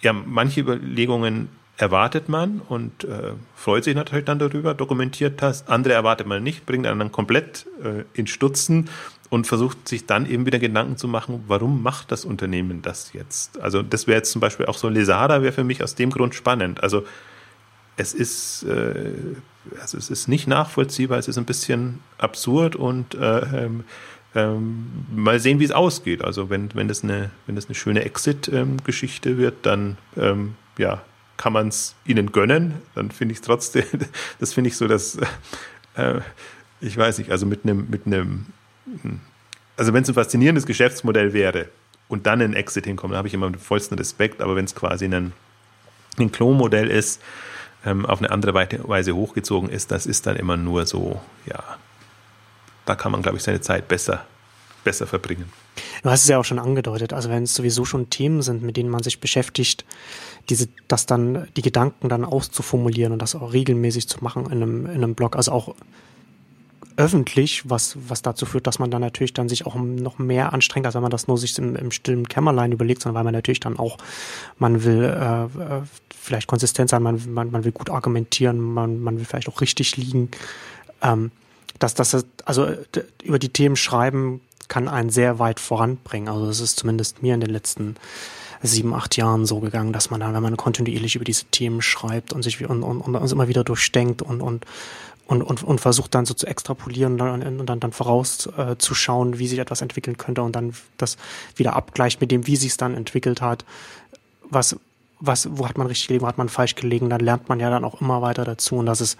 ja 0.00 0.12
manche 0.12 0.60
Überlegungen 0.60 1.48
erwartet 1.76 2.28
man 2.28 2.60
und 2.68 3.04
äh, 3.04 3.32
freut 3.54 3.84
sich 3.84 3.94
natürlich 3.94 4.26
dann 4.26 4.38
darüber, 4.38 4.74
dokumentiert 4.74 5.40
das. 5.40 5.66
Andere 5.66 5.94
erwartet 5.94 6.26
man 6.26 6.42
nicht, 6.42 6.66
bringt 6.66 6.86
einen 6.86 6.98
dann 6.98 7.12
komplett 7.12 7.66
äh, 7.82 8.04
in 8.12 8.26
Stutzen 8.26 8.90
und 9.30 9.46
versucht 9.46 9.88
sich 9.88 10.04
dann 10.06 10.28
eben 10.28 10.44
wieder 10.44 10.58
Gedanken 10.58 10.98
zu 10.98 11.08
machen, 11.08 11.44
warum 11.46 11.82
macht 11.82 12.12
das 12.12 12.24
Unternehmen 12.24 12.82
das 12.82 13.12
jetzt? 13.14 13.58
Also 13.60 13.82
das 13.82 14.06
wäre 14.06 14.18
jetzt 14.18 14.32
zum 14.32 14.40
Beispiel 14.40 14.66
auch 14.66 14.76
so 14.76 14.88
Lesada 14.88 15.40
wäre 15.40 15.52
für 15.52 15.64
mich 15.64 15.82
aus 15.82 15.94
dem 15.94 16.10
Grund 16.10 16.34
spannend. 16.34 16.82
Also 16.82 17.04
es 17.96 18.12
ist 18.12 18.64
äh, 18.64 19.12
also 19.80 19.98
es 19.98 20.10
ist 20.10 20.28
nicht 20.28 20.46
nachvollziehbar, 20.46 21.18
es 21.18 21.28
ist 21.28 21.38
ein 21.38 21.44
bisschen 21.44 22.00
absurd 22.18 22.76
und 22.76 23.14
äh, 23.14 23.64
ähm, 23.64 23.84
ähm, 24.34 24.86
mal 25.14 25.40
sehen, 25.40 25.58
wie 25.58 25.64
es 25.64 25.72
ausgeht. 25.72 26.22
Also 26.22 26.50
wenn, 26.50 26.74
wenn 26.74 26.88
das 26.88 27.02
eine, 27.02 27.30
wenn 27.46 27.56
das 27.56 27.66
eine 27.66 27.74
schöne 27.74 28.04
Exit-Geschichte 28.04 29.30
ähm, 29.30 29.38
wird, 29.38 29.66
dann 29.66 29.98
ähm, 30.16 30.54
ja, 30.78 31.02
kann 31.36 31.52
man 31.52 31.68
es 31.68 31.94
ihnen 32.04 32.32
gönnen. 32.32 32.74
Dann 32.94 33.10
finde 33.10 33.32
ich 33.32 33.40
trotzdem, 33.40 33.84
das 34.38 34.54
finde 34.54 34.68
ich 34.68 34.76
so, 34.76 34.86
dass 34.86 35.18
äh, 35.96 36.20
ich 36.80 36.96
weiß 36.96 37.18
nicht, 37.18 37.30
also 37.30 37.46
mit 37.46 37.64
einem, 37.64 37.88
mit 37.90 38.06
einem, 38.06 38.46
also 39.76 39.92
wenn 39.92 40.02
es 40.02 40.08
ein 40.08 40.14
faszinierendes 40.14 40.66
Geschäftsmodell 40.66 41.32
wäre 41.32 41.68
und 42.08 42.26
dann 42.26 42.40
ein 42.40 42.54
Exit 42.54 42.86
hinkommt, 42.86 43.12
dann 43.12 43.18
habe 43.18 43.28
ich 43.28 43.34
immer 43.34 43.50
den 43.50 43.58
vollsten 43.58 43.98
Respekt, 43.98 44.40
aber 44.40 44.56
wenn 44.56 44.64
es 44.64 44.74
quasi 44.74 45.04
ein, 45.04 45.32
ein 46.18 46.32
Klo-Modell 46.32 46.88
ist, 46.88 47.20
ähm, 47.84 48.06
auf 48.06 48.18
eine 48.18 48.30
andere 48.30 48.54
Weise 48.54 49.14
hochgezogen 49.14 49.70
ist, 49.70 49.90
das 49.90 50.06
ist 50.06 50.26
dann 50.26 50.36
immer 50.36 50.56
nur 50.56 50.86
so, 50.86 51.20
ja, 51.46 51.62
da 52.86 52.94
kann 52.94 53.12
man, 53.12 53.22
glaube 53.22 53.38
ich, 53.38 53.42
seine 53.42 53.60
Zeit 53.60 53.88
besser, 53.88 54.24
besser 54.84 55.06
verbringen. 55.06 55.52
Du 56.02 56.10
hast 56.10 56.22
es 56.22 56.28
ja 56.28 56.38
auch 56.38 56.44
schon 56.44 56.58
angedeutet, 56.58 57.12
also 57.12 57.28
wenn 57.28 57.44
es 57.44 57.54
sowieso 57.54 57.84
schon 57.84 58.10
Themen 58.10 58.42
sind, 58.42 58.62
mit 58.62 58.76
denen 58.76 58.90
man 58.90 59.02
sich 59.02 59.20
beschäftigt, 59.20 59.84
diese, 60.48 60.68
das 60.88 61.06
dann, 61.06 61.48
die 61.56 61.62
Gedanken 61.62 62.08
dann 62.08 62.24
auszuformulieren 62.24 63.12
und 63.12 63.22
das 63.22 63.34
auch 63.34 63.52
regelmäßig 63.52 64.08
zu 64.08 64.22
machen 64.22 64.46
in 64.46 64.62
einem, 64.62 64.86
in 64.86 64.92
einem 64.92 65.14
Blog, 65.14 65.36
also 65.36 65.52
auch 65.52 65.74
öffentlich, 66.96 67.68
was, 67.68 67.96
was 68.08 68.22
dazu 68.22 68.46
führt, 68.46 68.66
dass 68.66 68.78
man 68.78 68.90
dann 68.90 69.00
natürlich 69.00 69.34
dann 69.34 69.48
sich 69.48 69.66
auch 69.66 69.74
noch 69.74 70.18
mehr 70.18 70.52
anstrengt, 70.52 70.86
als 70.86 70.94
wenn 70.94 71.02
man 71.02 71.10
das 71.10 71.28
nur 71.28 71.38
sich 71.38 71.56
im, 71.58 71.76
im 71.76 71.90
stillen 71.90 72.28
Kämmerlein 72.28 72.72
überlegt, 72.72 73.02
sondern 73.02 73.16
weil 73.16 73.24
man 73.24 73.34
natürlich 73.34 73.60
dann 73.60 73.78
auch, 73.78 73.98
man 74.58 74.84
will 74.84 75.04
äh, 75.04 75.44
äh 75.44 75.82
vielleicht 76.22 76.48
konsistent 76.48 76.90
sein, 76.90 77.02
man, 77.02 77.32
man, 77.32 77.50
man 77.50 77.64
will 77.64 77.72
gut 77.72 77.88
argumentieren, 77.88 78.60
man, 78.60 79.00
man 79.00 79.18
will 79.18 79.24
vielleicht 79.24 79.48
auch 79.48 79.62
richtig 79.62 79.96
liegen. 79.96 80.30
Ähm, 81.02 81.30
dass 81.78 81.94
das, 81.94 82.26
also 82.44 82.68
über 83.22 83.38
die 83.38 83.48
Themen 83.48 83.74
schreiben 83.74 84.42
kann 84.68 84.86
einen 84.86 85.10
sehr 85.10 85.38
weit 85.38 85.60
voranbringen. 85.60 86.28
Also 86.28 86.48
es 86.48 86.60
ist 86.60 86.78
zumindest 86.78 87.22
mir 87.22 87.34
in 87.34 87.40
den 87.40 87.50
letzten 87.50 87.96
sieben, 88.62 88.94
acht 88.94 89.16
Jahren 89.16 89.46
so 89.46 89.60
gegangen, 89.60 89.92
dass 89.92 90.10
man 90.10 90.20
dann, 90.20 90.34
wenn 90.34 90.42
man 90.42 90.56
kontinuierlich 90.56 91.16
über 91.16 91.24
diese 91.24 91.46
Themen 91.46 91.80
schreibt 91.80 92.32
und 92.32 92.42
sich 92.42 92.64
und, 92.68 92.82
und, 92.82 93.00
und 93.00 93.16
uns 93.16 93.32
immer 93.32 93.48
wieder 93.48 93.64
durchdenkt 93.64 94.22
und, 94.22 94.40
und 94.40 94.66
und, 95.30 95.42
und, 95.42 95.62
und 95.62 95.80
versucht 95.80 96.12
dann 96.16 96.26
so 96.26 96.34
zu 96.34 96.48
extrapolieren 96.48 97.12
und 97.12 97.18
dann, 97.18 97.60
und 97.60 97.66
dann, 97.66 97.78
dann 97.78 97.92
vorauszuschauen, 97.92 99.34
äh, 99.34 99.38
wie 99.38 99.46
sich 99.46 99.60
etwas 99.60 99.80
entwickeln 99.80 100.16
könnte 100.16 100.42
und 100.42 100.56
dann 100.56 100.74
das 100.98 101.16
wieder 101.54 101.76
abgleicht 101.76 102.20
mit 102.20 102.32
dem, 102.32 102.48
wie 102.48 102.56
sich 102.56 102.70
es 102.70 102.76
dann 102.78 102.96
entwickelt 102.96 103.40
hat. 103.40 103.64
Was, 104.48 104.74
was, 105.20 105.48
wo 105.52 105.68
hat 105.68 105.78
man 105.78 105.86
richtig 105.86 106.08
gelegen, 106.08 106.24
wo 106.24 106.26
hat 106.26 106.36
man 106.36 106.48
falsch 106.48 106.74
gelegen, 106.74 107.10
dann 107.10 107.20
lernt 107.20 107.48
man 107.48 107.60
ja 107.60 107.70
dann 107.70 107.84
auch 107.84 108.00
immer 108.00 108.22
weiter 108.22 108.44
dazu 108.44 108.74
und 108.74 108.86
das 108.86 109.00
ist, 109.00 109.16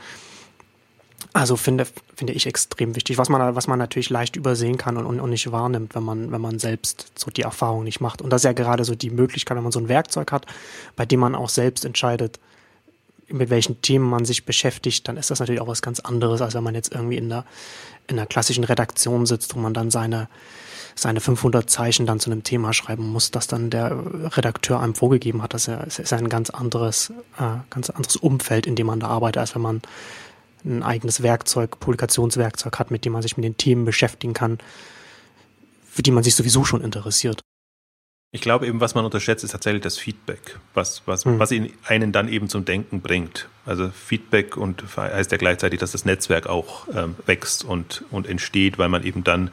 also 1.33 1.55
finde, 1.55 1.87
finde 2.17 2.33
ich 2.33 2.45
extrem 2.45 2.97
wichtig, 2.97 3.17
was 3.17 3.29
man, 3.29 3.55
was 3.55 3.69
man 3.69 3.79
natürlich 3.79 4.11
leicht 4.11 4.35
übersehen 4.35 4.79
kann 4.79 4.97
und, 4.97 5.21
und, 5.21 5.31
nicht 5.31 5.53
wahrnimmt, 5.53 5.95
wenn 5.95 6.03
man, 6.03 6.33
wenn 6.33 6.41
man 6.41 6.59
selbst 6.59 7.13
so 7.15 7.31
die 7.31 7.43
Erfahrung 7.43 7.85
nicht 7.85 8.01
macht. 8.01 8.21
Und 8.21 8.31
das 8.31 8.41
ist 8.41 8.47
ja 8.47 8.53
gerade 8.53 8.85
so 8.85 8.97
die 8.97 9.11
Möglichkeit, 9.11 9.57
wenn 9.57 9.63
man 9.63 9.71
so 9.71 9.79
ein 9.79 9.89
Werkzeug 9.89 10.33
hat, 10.33 10.47
bei 10.97 11.07
dem 11.07 11.21
man 11.21 11.37
auch 11.37 11.51
selbst 11.51 11.85
entscheidet, 11.85 12.41
mit 13.33 13.51
welchen 13.51 13.81
Themen 13.83 14.09
man 14.09 14.25
sich 14.25 14.45
beschäftigt, 14.45 15.09
dann 15.09 15.17
ist 15.17 15.31
das 15.31 15.41
natürlich 15.41 15.61
auch 15.61 15.67
was 15.69 15.83
ganz 15.83 16.01
anderes, 16.01 16.41
als 16.41 16.55
wenn 16.55 16.65
man 16.65 16.75
jetzt 16.75 16.95
irgendwie 16.95 17.17
in 17.17 17.29
der, 17.29 17.45
in 18.07 18.17
der 18.17 18.27
klassischen 18.27 18.65
Redaktion 18.65 19.27
sitzt, 19.27 19.55
wo 19.55 19.61
man 19.61 19.75
dann 19.75 19.91
seine, 19.91 20.29
seine 20.95 21.21
500 21.21 21.69
Zeichen 21.69 22.07
dann 22.07 22.21
zu 22.21 22.31
einem 22.31 22.43
Thema 22.43 22.73
schreiben 22.73 23.09
muss, 23.09 23.31
das 23.31 23.47
dann 23.47 23.71
der 23.71 23.93
Redakteur 24.37 24.81
einem 24.81 24.95
vorgegeben 24.95 25.43
hat. 25.43 25.55
Das 25.55 25.69
ist 25.69 26.13
ein 26.13 26.29
ganz 26.29 26.51
anderes, 26.51 27.11
äh, 27.39 27.59
ganz 27.71 27.91
anderes 27.91 28.17
Umfeld, 28.17 28.67
in 28.67 28.77
dem 28.77 28.87
man 28.87 29.01
da 29.01 29.09
arbeitet, 29.09 29.41
als 29.41 29.55
wenn 29.55 29.63
man 29.63 29.83
ein 30.65 30.83
eigenes 30.83 31.23
Werkzeug, 31.23 31.81
Publikationswerkzeug 31.81 32.79
hat, 32.79 32.91
mit 32.91 33.05
dem 33.05 33.13
man 33.13 33.23
sich 33.23 33.37
mit 33.37 33.45
den 33.45 33.57
Themen 33.57 33.85
beschäftigen 33.85 34.35
kann, 34.35 34.59
für 35.89 36.03
die 36.03 36.11
man 36.11 36.23
sich 36.23 36.35
sowieso 36.35 36.65
schon 36.65 36.83
interessiert. 36.83 37.41
Ich 38.33 38.43
glaube 38.43 38.69
eben, 38.69 38.81
was 38.81 38.95
man 38.95 39.05
unterschätzt, 39.05 39.43
ist 39.43 39.51
tatsächlich 39.51 39.83
das 39.83 39.99
Feedback, 39.99 40.61
was, 40.73 41.03
was, 41.05 41.25
mhm. 41.25 41.41
was 41.41 41.53
einen 41.89 42.13
dann 42.13 42.29
eben 42.29 42.49
zum 42.49 42.65
Denken 42.65 43.01
bringt. 43.01 43.49
Also 43.67 43.91
Feedback 43.91 44.57
und 44.57 44.85
heißt 44.97 45.33
ja 45.33 45.39
gleichzeitig, 45.39 45.81
dass 45.81 45.91
das 45.91 46.05
Netzwerk 46.05 46.47
auch 46.47 46.87
ähm, 46.95 47.17
wächst 47.27 47.65
und, 47.65 48.05
und 48.13 48.29
entsteht, 48.29 48.79
weil 48.79 48.89
man 48.89 49.03
eben 49.03 49.25
dann, 49.25 49.51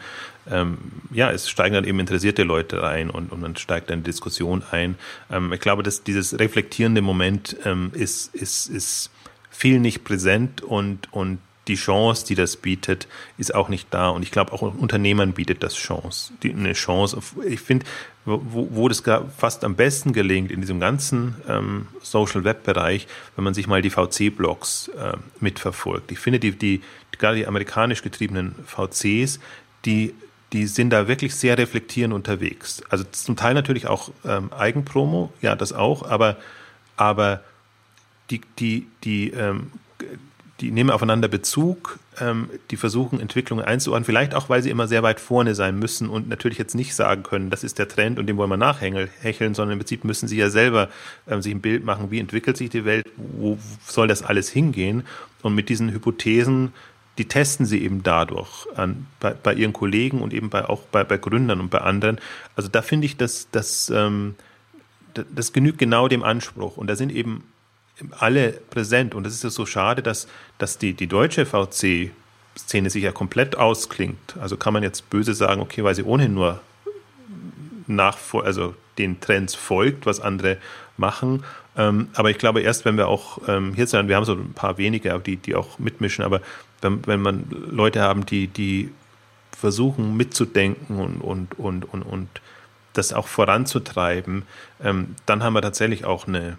ähm, 0.48 0.78
ja, 1.12 1.32
es 1.32 1.50
steigen 1.50 1.74
dann 1.74 1.86
eben 1.86 2.00
interessierte 2.00 2.44
Leute 2.44 2.84
ein 2.84 3.10
und, 3.10 3.32
und 3.32 3.42
man 3.42 3.56
steigt 3.56 3.90
dann 3.90 4.00
in 4.00 4.04
Diskussion 4.04 4.62
ein. 4.70 4.96
Ähm, 5.32 5.52
ich 5.54 5.60
glaube, 5.60 5.82
dass 5.82 6.04
dieses 6.04 6.38
reflektierende 6.38 7.02
Moment 7.02 7.58
ähm, 7.66 7.90
ist, 7.96 8.36
ist, 8.36 8.68
ist 8.68 9.10
viel 9.50 9.80
nicht 9.80 10.04
präsent 10.04 10.62
und, 10.62 11.12
und 11.12 11.40
die 11.68 11.76
Chance, 11.76 12.26
die 12.26 12.36
das 12.36 12.56
bietet, 12.58 13.08
ist 13.38 13.54
auch 13.54 13.70
nicht 13.70 13.88
da. 13.92 14.10
Und 14.10 14.24
ich 14.24 14.32
glaube, 14.32 14.54
auch 14.54 14.62
Unternehmern 14.62 15.34
bietet 15.34 15.64
das 15.64 15.76
Chance. 15.76 16.34
Die, 16.44 16.54
eine 16.54 16.74
Chance. 16.74 17.18
Ich 17.46 17.60
finde, 17.60 17.86
wo, 18.26 18.68
wo 18.72 18.88
das 18.88 19.04
fast 19.38 19.64
am 19.64 19.76
besten 19.76 20.14
gelingt 20.14 20.52
in 20.52 20.62
diesem 20.62 20.80
ganzen 20.80 21.36
ähm, 21.48 21.88
Social 22.02 22.44
Web 22.44 22.64
Bereich, 22.64 23.08
wenn 23.36 23.44
man 23.44 23.54
sich 23.54 23.68
mal 23.68 23.82
die 23.82 23.90
VC-Blogs 23.90 24.90
äh, 24.90 25.14
mitverfolgt. 25.40 26.12
Ich 26.12 26.20
finde, 26.20 26.40
die, 26.40 26.52
die, 26.52 26.82
gerade 27.18 27.38
die 27.38 27.48
amerikanisch 27.48 28.02
getriebenen 28.02 28.56
VCs, 28.66 29.40
die, 29.86 30.14
die 30.54 30.68
sind 30.68 30.92
da 30.92 31.08
wirklich 31.08 31.36
sehr 31.36 31.58
reflektierend 31.58 32.14
unterwegs. 32.14 32.82
Also 32.90 33.04
zum 33.06 33.36
Teil 33.36 33.54
natürlich 33.54 33.88
auch 33.88 34.12
ähm, 34.26 34.52
Eigenpromo, 34.54 35.32
ja, 35.42 35.56
das 35.56 35.74
auch, 35.74 36.04
aber, 36.04 36.38
aber 36.96 37.42
die, 38.30 38.42
die, 38.60 38.88
die 39.04 39.32
ähm, 39.32 39.72
die 40.60 40.72
nehmen 40.72 40.90
aufeinander 40.90 41.28
Bezug, 41.28 42.00
ähm, 42.20 42.50
die 42.72 42.78
versuchen 42.78 43.20
Entwicklungen 43.20 43.64
einzuordnen, 43.64 44.06
vielleicht 44.06 44.34
auch, 44.34 44.50
weil 44.50 44.64
sie 44.64 44.72
immer 44.72 44.88
sehr 44.88 45.04
weit 45.04 45.20
vorne 45.20 45.54
sein 45.54 45.78
müssen 45.78 46.10
und 46.10 46.28
natürlich 46.28 46.58
jetzt 46.58 46.74
nicht 46.74 46.96
sagen 46.96 47.24
können, 47.24 47.50
das 47.50 47.64
ist 47.64 47.78
der 47.78 47.88
Trend 47.88 48.18
und 48.18 48.26
dem 48.26 48.38
wollen 48.38 48.50
wir 48.50 48.58
nachhecheln, 48.58 49.54
sondern 49.54 49.74
im 49.74 49.80
Prinzip 49.80 50.04
müssen 50.04 50.28
sie 50.28 50.38
ja 50.38 50.50
selber 50.50 50.90
ähm, 51.28 51.42
sich 51.42 51.54
ein 51.54 51.62
Bild 51.62 51.84
machen, 51.84 52.10
wie 52.10 52.20
entwickelt 52.20 52.58
sich 52.58 52.72
die 52.72 52.86
Welt, 52.86 53.06
wo 53.18 53.60
soll 53.86 54.08
das 54.08 54.24
alles 54.24 54.50
hingehen 54.50 55.04
und 55.44 55.54
mit 55.54 55.70
diesen 55.70 55.92
Hypothesen, 55.92 56.74
die 57.20 57.26
testen 57.26 57.66
sie 57.66 57.84
eben 57.84 58.02
dadurch 58.02 58.68
an, 58.76 59.06
bei, 59.20 59.34
bei 59.34 59.54
ihren 59.54 59.74
Kollegen 59.74 60.22
und 60.22 60.34
eben 60.34 60.50
bei, 60.50 60.66
auch 60.66 60.82
bei, 60.84 61.04
bei 61.04 61.18
Gründern 61.18 61.60
und 61.60 61.70
bei 61.70 61.82
anderen. 61.82 62.18
Also 62.56 62.70
da 62.70 62.82
finde 62.82 63.06
ich, 63.06 63.18
dass 63.18 63.50
das, 63.52 63.92
ähm, 63.94 64.36
das 65.14 65.54
genügt 65.54 65.78
genau 65.78 66.08
dem 66.08 66.24
Anspruch 66.24 66.78
und 66.78 66.88
da 66.88 66.96
sind 66.96 67.12
eben 67.12 67.44
alle 68.12 68.52
präsent. 68.52 69.16
Und 69.16 69.26
das 69.26 69.34
ist 69.34 69.44
ja 69.44 69.50
so 69.50 69.66
schade, 69.66 70.02
dass, 70.02 70.28
dass 70.58 70.78
die, 70.78 70.94
die 70.94 71.08
deutsche 71.08 71.46
VC-Szene 71.46 72.90
sich 72.90 73.04
ja 73.04 73.12
komplett 73.12 73.56
ausklingt. 73.56 74.36
Also 74.40 74.58
kann 74.58 74.74
man 74.74 74.84
jetzt 74.84 75.10
böse 75.10 75.34
sagen, 75.34 75.62
okay, 75.62 75.84
weil 75.84 75.96
sie 75.96 76.04
ohnehin 76.04 76.34
nur 76.34 76.62
nach, 77.88 78.18
also 78.34 78.76
den 78.98 79.20
Trends 79.20 79.56
folgt, 79.56 80.06
was 80.06 80.20
andere 80.20 80.58
machen. 80.98 81.44
Ähm, 81.78 82.10
aber 82.16 82.32
ich 82.32 82.38
glaube, 82.38 82.62
erst 82.62 82.86
wenn 82.86 82.98
wir 82.98 83.08
auch 83.08 83.40
ähm, 83.48 83.74
hier 83.76 83.88
sind, 83.88 84.08
wir 84.08 84.16
haben 84.16 84.26
so 84.26 84.34
ein 84.34 84.54
paar 84.54 84.78
wenige, 84.78 85.20
die, 85.20 85.38
die 85.38 85.56
auch 85.56 85.80
mitmischen, 85.80 86.24
aber 86.24 86.42
wenn, 86.82 87.06
wenn 87.06 87.22
man 87.22 87.46
Leute 87.50 88.02
haben, 88.02 88.26
die, 88.26 88.48
die 88.48 88.92
versuchen 89.58 90.18
mitzudenken 90.18 91.00
und, 91.00 91.22
und, 91.22 91.60
und, 91.60 91.86
und, 91.86 92.02
und 92.04 92.30
das 92.94 93.14
auch 93.14 93.28
voranzutreiben, 93.28 94.44
ähm, 94.84 95.16
dann 95.26 95.44
haben 95.44 95.54
wir 95.54 95.62
tatsächlich 95.62 96.06
auch 96.06 96.28
eine, 96.28 96.58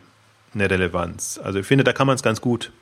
eine 0.54 0.70
Relevanz. 0.70 1.40
Also 1.42 1.58
ich 1.58 1.66
finde, 1.66 1.84
da 1.84 1.92
kann 1.92 2.06
man 2.06 2.16
es 2.16 2.22
ganz 2.22 2.40
gut 2.40 2.72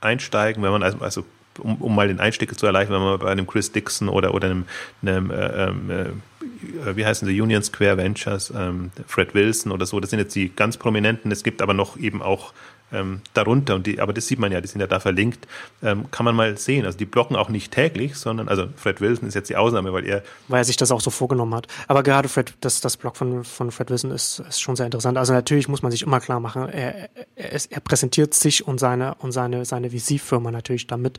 einsteigen, 0.00 0.62
wenn 0.62 0.70
man 0.70 0.82
also, 0.82 0.98
also 0.98 1.24
um, 1.58 1.76
um 1.76 1.94
mal 1.94 2.08
den 2.08 2.20
Einstieg 2.20 2.58
zu 2.58 2.66
erleichtern, 2.66 2.96
wenn 2.96 3.02
man 3.02 3.18
bei 3.18 3.30
einem 3.30 3.46
Chris 3.46 3.72
Dixon 3.72 4.08
oder, 4.08 4.34
oder 4.34 4.48
einem, 4.48 4.64
einem 5.02 5.30
äh, 5.30 5.64
ähm, 5.64 5.90
äh, 5.90 6.96
wie 6.96 7.06
heißen 7.06 7.26
sie, 7.26 7.40
Union 7.40 7.62
Square 7.62 7.96
Ventures, 7.96 8.52
ähm, 8.54 8.90
Fred 9.06 9.34
Wilson 9.34 9.72
oder 9.72 9.86
so, 9.86 10.00
das 10.00 10.10
sind 10.10 10.18
jetzt 10.18 10.34
die 10.34 10.54
ganz 10.54 10.76
prominenten. 10.76 11.32
Es 11.32 11.42
gibt 11.42 11.62
aber 11.62 11.74
noch 11.74 11.96
eben 11.96 12.22
auch 12.22 12.52
ähm, 12.92 13.20
darunter, 13.34 13.74
und 13.74 13.86
die, 13.86 14.00
aber 14.00 14.12
das 14.12 14.26
sieht 14.26 14.38
man 14.38 14.52
ja, 14.52 14.60
die 14.60 14.68
sind 14.68 14.80
ja 14.80 14.86
da 14.86 15.00
verlinkt, 15.00 15.46
ähm, 15.82 16.10
kann 16.10 16.24
man 16.24 16.36
mal 16.36 16.56
sehen. 16.56 16.86
Also 16.86 16.98
die 16.98 17.04
blocken 17.04 17.36
auch 17.36 17.48
nicht 17.48 17.72
täglich, 17.72 18.16
sondern, 18.16 18.48
also 18.48 18.68
Fred 18.76 19.00
Wilson 19.00 19.28
ist 19.28 19.34
jetzt 19.34 19.50
die 19.50 19.56
Ausnahme, 19.56 19.92
weil 19.92 20.04
er. 20.06 20.22
Weil 20.48 20.60
er 20.60 20.64
sich 20.64 20.76
das 20.76 20.90
auch 20.90 21.00
so 21.00 21.10
vorgenommen 21.10 21.54
hat. 21.54 21.66
Aber 21.88 22.02
gerade 22.02 22.28
Fred, 22.28 22.54
das, 22.60 22.80
das 22.80 22.96
Blog 22.96 23.16
von, 23.16 23.44
von 23.44 23.70
Fred 23.70 23.90
Wilson 23.90 24.10
ist, 24.10 24.40
ist 24.40 24.60
schon 24.60 24.76
sehr 24.76 24.86
interessant. 24.86 25.18
Also 25.18 25.32
natürlich 25.32 25.68
muss 25.68 25.82
man 25.82 25.90
sich 25.90 26.02
immer 26.02 26.20
klar 26.20 26.40
machen, 26.40 26.68
er, 26.68 27.08
er, 27.34 27.60
er 27.70 27.80
präsentiert 27.80 28.34
sich 28.34 28.66
und 28.66 28.78
seine, 28.78 29.14
und 29.16 29.32
seine, 29.32 29.64
seine 29.64 29.92
Visivfirma 29.92 30.50
natürlich 30.50 30.86
damit 30.86 31.18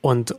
und 0.00 0.34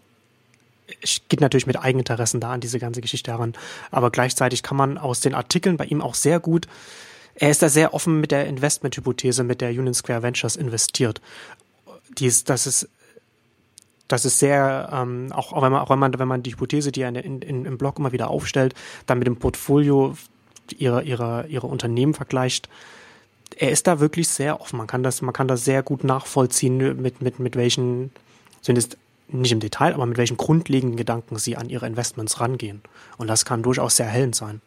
geht 1.30 1.42
natürlich 1.42 1.68
mit 1.68 1.80
Eigeninteressen 1.80 2.40
da 2.40 2.52
an 2.52 2.62
diese 2.62 2.80
ganze 2.80 3.02
Geschichte 3.02 3.32
heran. 3.32 3.54
Aber 3.92 4.12
gleichzeitig 4.12 4.64
kann 4.64 4.78
man 4.78 4.98
aus 4.98 5.22
den 5.22 5.34
Artikeln 5.34 5.78
bei 5.78 5.86
ihm 5.86 6.02
auch 6.02 6.16
sehr 6.16 6.40
gut 6.40 6.68
er 7.36 7.50
ist 7.50 7.62
da 7.62 7.70
sehr 7.70 7.94
offen 7.94 8.20
mit 8.20 8.32
der 8.32 8.48
Investmenthypothese, 8.48 9.44
mit 9.44 9.62
der 9.62 9.70
Union 9.70 9.94
Square 9.94 10.24
Ventures 10.24 10.56
investiert. 10.56 11.22
Die 12.18 12.28
ist, 12.28 12.50
das 12.50 12.68
ist, 12.68 12.88
das 14.08 14.26
ist 14.26 14.40
sehr, 14.40 14.90
ähm, 14.92 15.32
auch, 15.32 15.54
wenn 15.62 15.72
man, 15.72 15.82
auch 15.82 15.90
wenn 15.90 16.00
man, 16.00 16.18
wenn 16.20 16.28
man 16.28 16.44
die 16.44 16.52
Hypothese, 16.52 16.92
die 16.92 17.02
er 17.02 17.10
in, 17.10 17.42
in, 17.42 17.66
im 17.66 17.78
Blog 17.78 17.98
immer 17.98 18.12
wieder 18.12 18.30
aufstellt, 18.30 18.76
dann 19.08 19.18
mit 19.18 19.28
dem 19.28 19.38
Portfolio 19.38 20.16
ihrer, 20.78 21.04
ihrer, 21.04 21.48
ihrer 21.48 21.68
Unternehmen 21.68 22.14
vergleicht, 22.14 22.70
er 23.58 23.72
ist 23.72 23.88
da 23.88 24.00
wirklich 24.00 24.28
sehr 24.28 24.62
offen. 24.62 24.78
Man 24.78 24.88
kann 24.88 25.04
das, 25.04 25.22
man 25.22 25.34
kann 25.34 25.48
das 25.48 25.66
sehr 25.66 25.84
gut 25.84 26.04
nachvollziehen, 26.04 26.78
mit, 27.02 27.22
mit, 27.22 27.40
mit 27.40 27.56
welchen, 27.56 28.12
zumindest 28.62 28.98
nicht 29.28 29.52
im 29.52 29.60
Detail, 29.60 29.94
aber 29.94 30.06
mit 30.06 30.18
welchen 30.18 30.38
grundlegenden 30.38 30.98
Gedanken 30.98 31.38
sie 31.38 31.58
an 31.58 31.70
ihre 31.70 31.88
Investments 31.88 32.40
rangehen. 32.40 32.82
Und 33.18 33.28
das 33.28 33.46
kann 33.46 33.64
durchaus 33.64 33.96
sehr 33.96 34.08
erhellend 34.08 34.36
sein. 34.36 34.62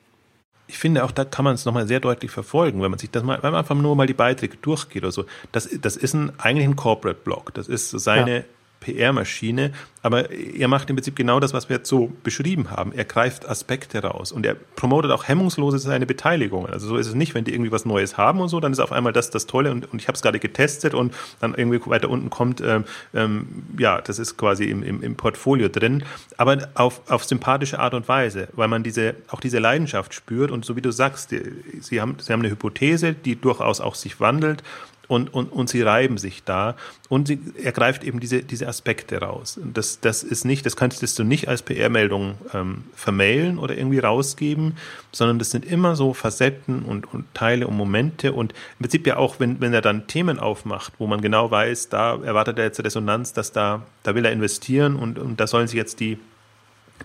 Ich 0.69 0.79
finde 0.79 1.05
auch, 1.05 1.13
da 1.13 1.25
kann 1.25 1.45
man 1.45 1.55
es 1.55 1.65
nochmal 1.65 1.87
sehr 1.87 2.01
deutlich 2.01 2.31
verfolgen, 2.31 2.83
wenn 2.83 2.91
man 2.91 2.99
sich 2.99 3.11
das 3.11 3.23
mal, 3.23 3.43
wenn 3.43 3.53
man 3.53 3.61
einfach 3.61 3.75
nur 3.77 3.95
mal 3.95 4.07
die 4.07 4.15
Beiträge 4.15 4.57
durchgeht 4.57 5.03
oder 5.03 5.13
so. 5.13 5.25
Das, 5.53 5.69
das 5.81 5.97
ist 5.97 6.15
ein, 6.15 6.33
eigentlich 6.39 6.67
ein 6.67 6.77
Corporate 6.77 7.21
Blog. 7.23 7.55
Das 7.55 7.69
ist 7.69 7.91
seine 7.91 8.39
ja. 8.39 8.45
PR-Maschine, 8.87 9.73
aber 10.03 10.31
er 10.31 10.69
macht 10.69 10.89
im 10.89 10.97
Prinzip 10.97 11.17
genau 11.17 11.41
das, 11.41 11.53
was 11.53 11.69
wir 11.69 11.79
jetzt 11.79 11.89
so 11.89 12.13
beschrieben 12.23 12.71
haben. 12.71 12.93
Er 12.93 13.05
greift 13.05 13.49
Aspekte 13.49 14.03
raus 14.03 14.31
und 14.31 14.47
er 14.47 14.55
promotet 14.55 15.11
auch 15.11 15.27
hemmungslos 15.27 15.83
seine 15.83 16.07
Beteiligung. 16.07 16.67
Also 16.67 16.87
so 16.87 16.97
ist 16.97 17.09
es 17.09 17.15
nicht, 17.15 17.35
wenn 17.35 17.45
die 17.45 17.53
irgendwie 17.53 17.73
was 17.73 17.85
Neues 17.85 18.17
haben 18.17 18.41
und 18.41 18.49
so, 18.49 18.61
dann 18.61 18.71
ist 18.71 18.79
auf 18.79 18.93
einmal 18.93 19.13
das 19.13 19.31
das 19.31 19.47
Tolle 19.47 19.73
und, 19.73 19.93
und 19.93 20.01
ich 20.01 20.07
habe 20.07 20.15
es 20.15 20.23
gerade 20.23 20.39
getestet 20.39 20.95
und 20.95 21.13
dann 21.41 21.55
irgendwie 21.55 21.81
weiter 21.87 22.09
unten 22.09 22.31
kommt, 22.31 22.61
ähm, 22.61 22.85
ähm, 23.15 23.49
ja, 23.79 24.01
das 24.01 24.21
ist 24.21 24.37
quasi 24.37 24.67
im, 24.67 24.85
im, 24.85 25.03
im 25.03 25.17
Portfolio 25.17 25.69
drin, 25.69 26.05
aber 26.37 26.69
auf, 26.75 27.03
auf 27.11 27.25
sympathische 27.25 27.81
Art 27.81 27.95
und 27.95 28.09
Weise, 28.09 28.49
weil 28.53 28.69
man 28.69 28.85
diese, 28.85 29.17
auch 29.29 29.41
diese 29.41 29.59
Leidenschaft 29.59 30.15
spürt 30.15 30.53
und 30.53 30.65
so 30.65 30.77
wie 30.77 30.83
du 30.83 30.93
sagst, 30.93 31.33
die, 31.33 31.43
sie, 31.81 32.01
haben, 32.01 32.17
sie 32.21 32.33
haben 32.33 32.41
eine 32.41 32.51
Hypothese, 32.51 33.13
die 33.13 33.35
durchaus 33.35 33.81
auch 33.81 33.97
sich 33.97 34.21
wandelt 34.21 34.63
und, 35.09 35.33
und, 35.33 35.53
und 35.53 35.69
sie 35.69 35.83
reiben 35.83 36.19
sich 36.19 36.45
da 36.45 36.77
und 37.09 37.29
sie 37.29 37.39
ergreift 37.63 38.05
eben 38.05 38.21
diese, 38.21 38.43
diese 38.43 38.69
Aspekte 38.69 39.19
raus. 39.19 39.61
Das, 39.73 40.01
das 40.01 40.23
ist 40.23 40.45
nicht, 40.45 40.67
das 40.67 40.77
könntest 40.77 41.19
du 41.19 41.25
nicht 41.25 41.49
als 41.49 41.63
PR-Meldung 41.63 42.35
ähm, 42.53 42.85
vermailen 42.95 43.59
oder 43.59 43.77
irgendwie 43.77 43.99
rausgeben, 43.99 44.77
sondern 45.13 45.39
das 45.39 45.51
sind 45.51 45.65
immer 45.65 45.97
so 45.97 46.15
Facetten 46.15 46.83
und, 46.83 47.13
und 47.13 47.33
Teile 47.35 47.67
und 47.67 47.77
Momente 47.77 48.33
und 48.33 48.53
im 48.53 48.83
Prinzip 48.83 49.07
ja 49.07 49.17
auch, 49.17 49.39
wenn, 49.39 49.61
wenn 49.61 49.73
er 49.73 49.83
dann 49.83 50.07
Themen 50.07 50.39
aufmacht, 50.39 50.95
wo 50.99 51.07
man 51.07 51.21
genau 51.21 51.51
weiß, 51.51 51.89
da 51.89 52.17
erwartet 52.23 52.59
er 52.59 52.65
jetzt 52.65 52.83
Resonanz, 52.83 53.33
dass 53.33 53.53
da, 53.53 53.83
da 54.03 54.15
will 54.15 54.25
er 54.25 54.33
investieren 54.33 54.97
und, 54.97 55.19
und 55.19 55.41
da 55.41 55.47
sollen 55.47 55.69
sich 55.69 55.77
jetzt 55.77 56.01
die 56.01 56.19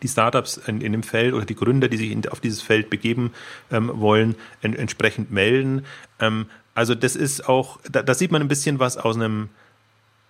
die 0.01 0.07
Startups 0.07 0.57
in, 0.57 0.81
in 0.81 0.91
dem 0.91 1.03
Feld 1.03 1.33
oder 1.33 1.45
die 1.45 1.55
Gründer, 1.55 1.87
die 1.87 1.97
sich 1.97 2.11
in, 2.11 2.27
auf 2.29 2.39
dieses 2.39 2.61
Feld 2.61 2.89
begeben 2.89 3.33
ähm, 3.71 3.91
wollen, 3.93 4.35
en, 4.61 4.73
entsprechend 4.73 5.31
melden. 5.31 5.85
Ähm, 6.19 6.47
also 6.75 6.95
das 6.95 7.15
ist 7.15 7.47
auch, 7.47 7.79
da, 7.89 8.03
da 8.03 8.13
sieht 8.13 8.31
man 8.31 8.41
ein 8.41 8.47
bisschen 8.47 8.79
was 8.79 8.97
aus 8.97 9.15
einem, 9.15 9.49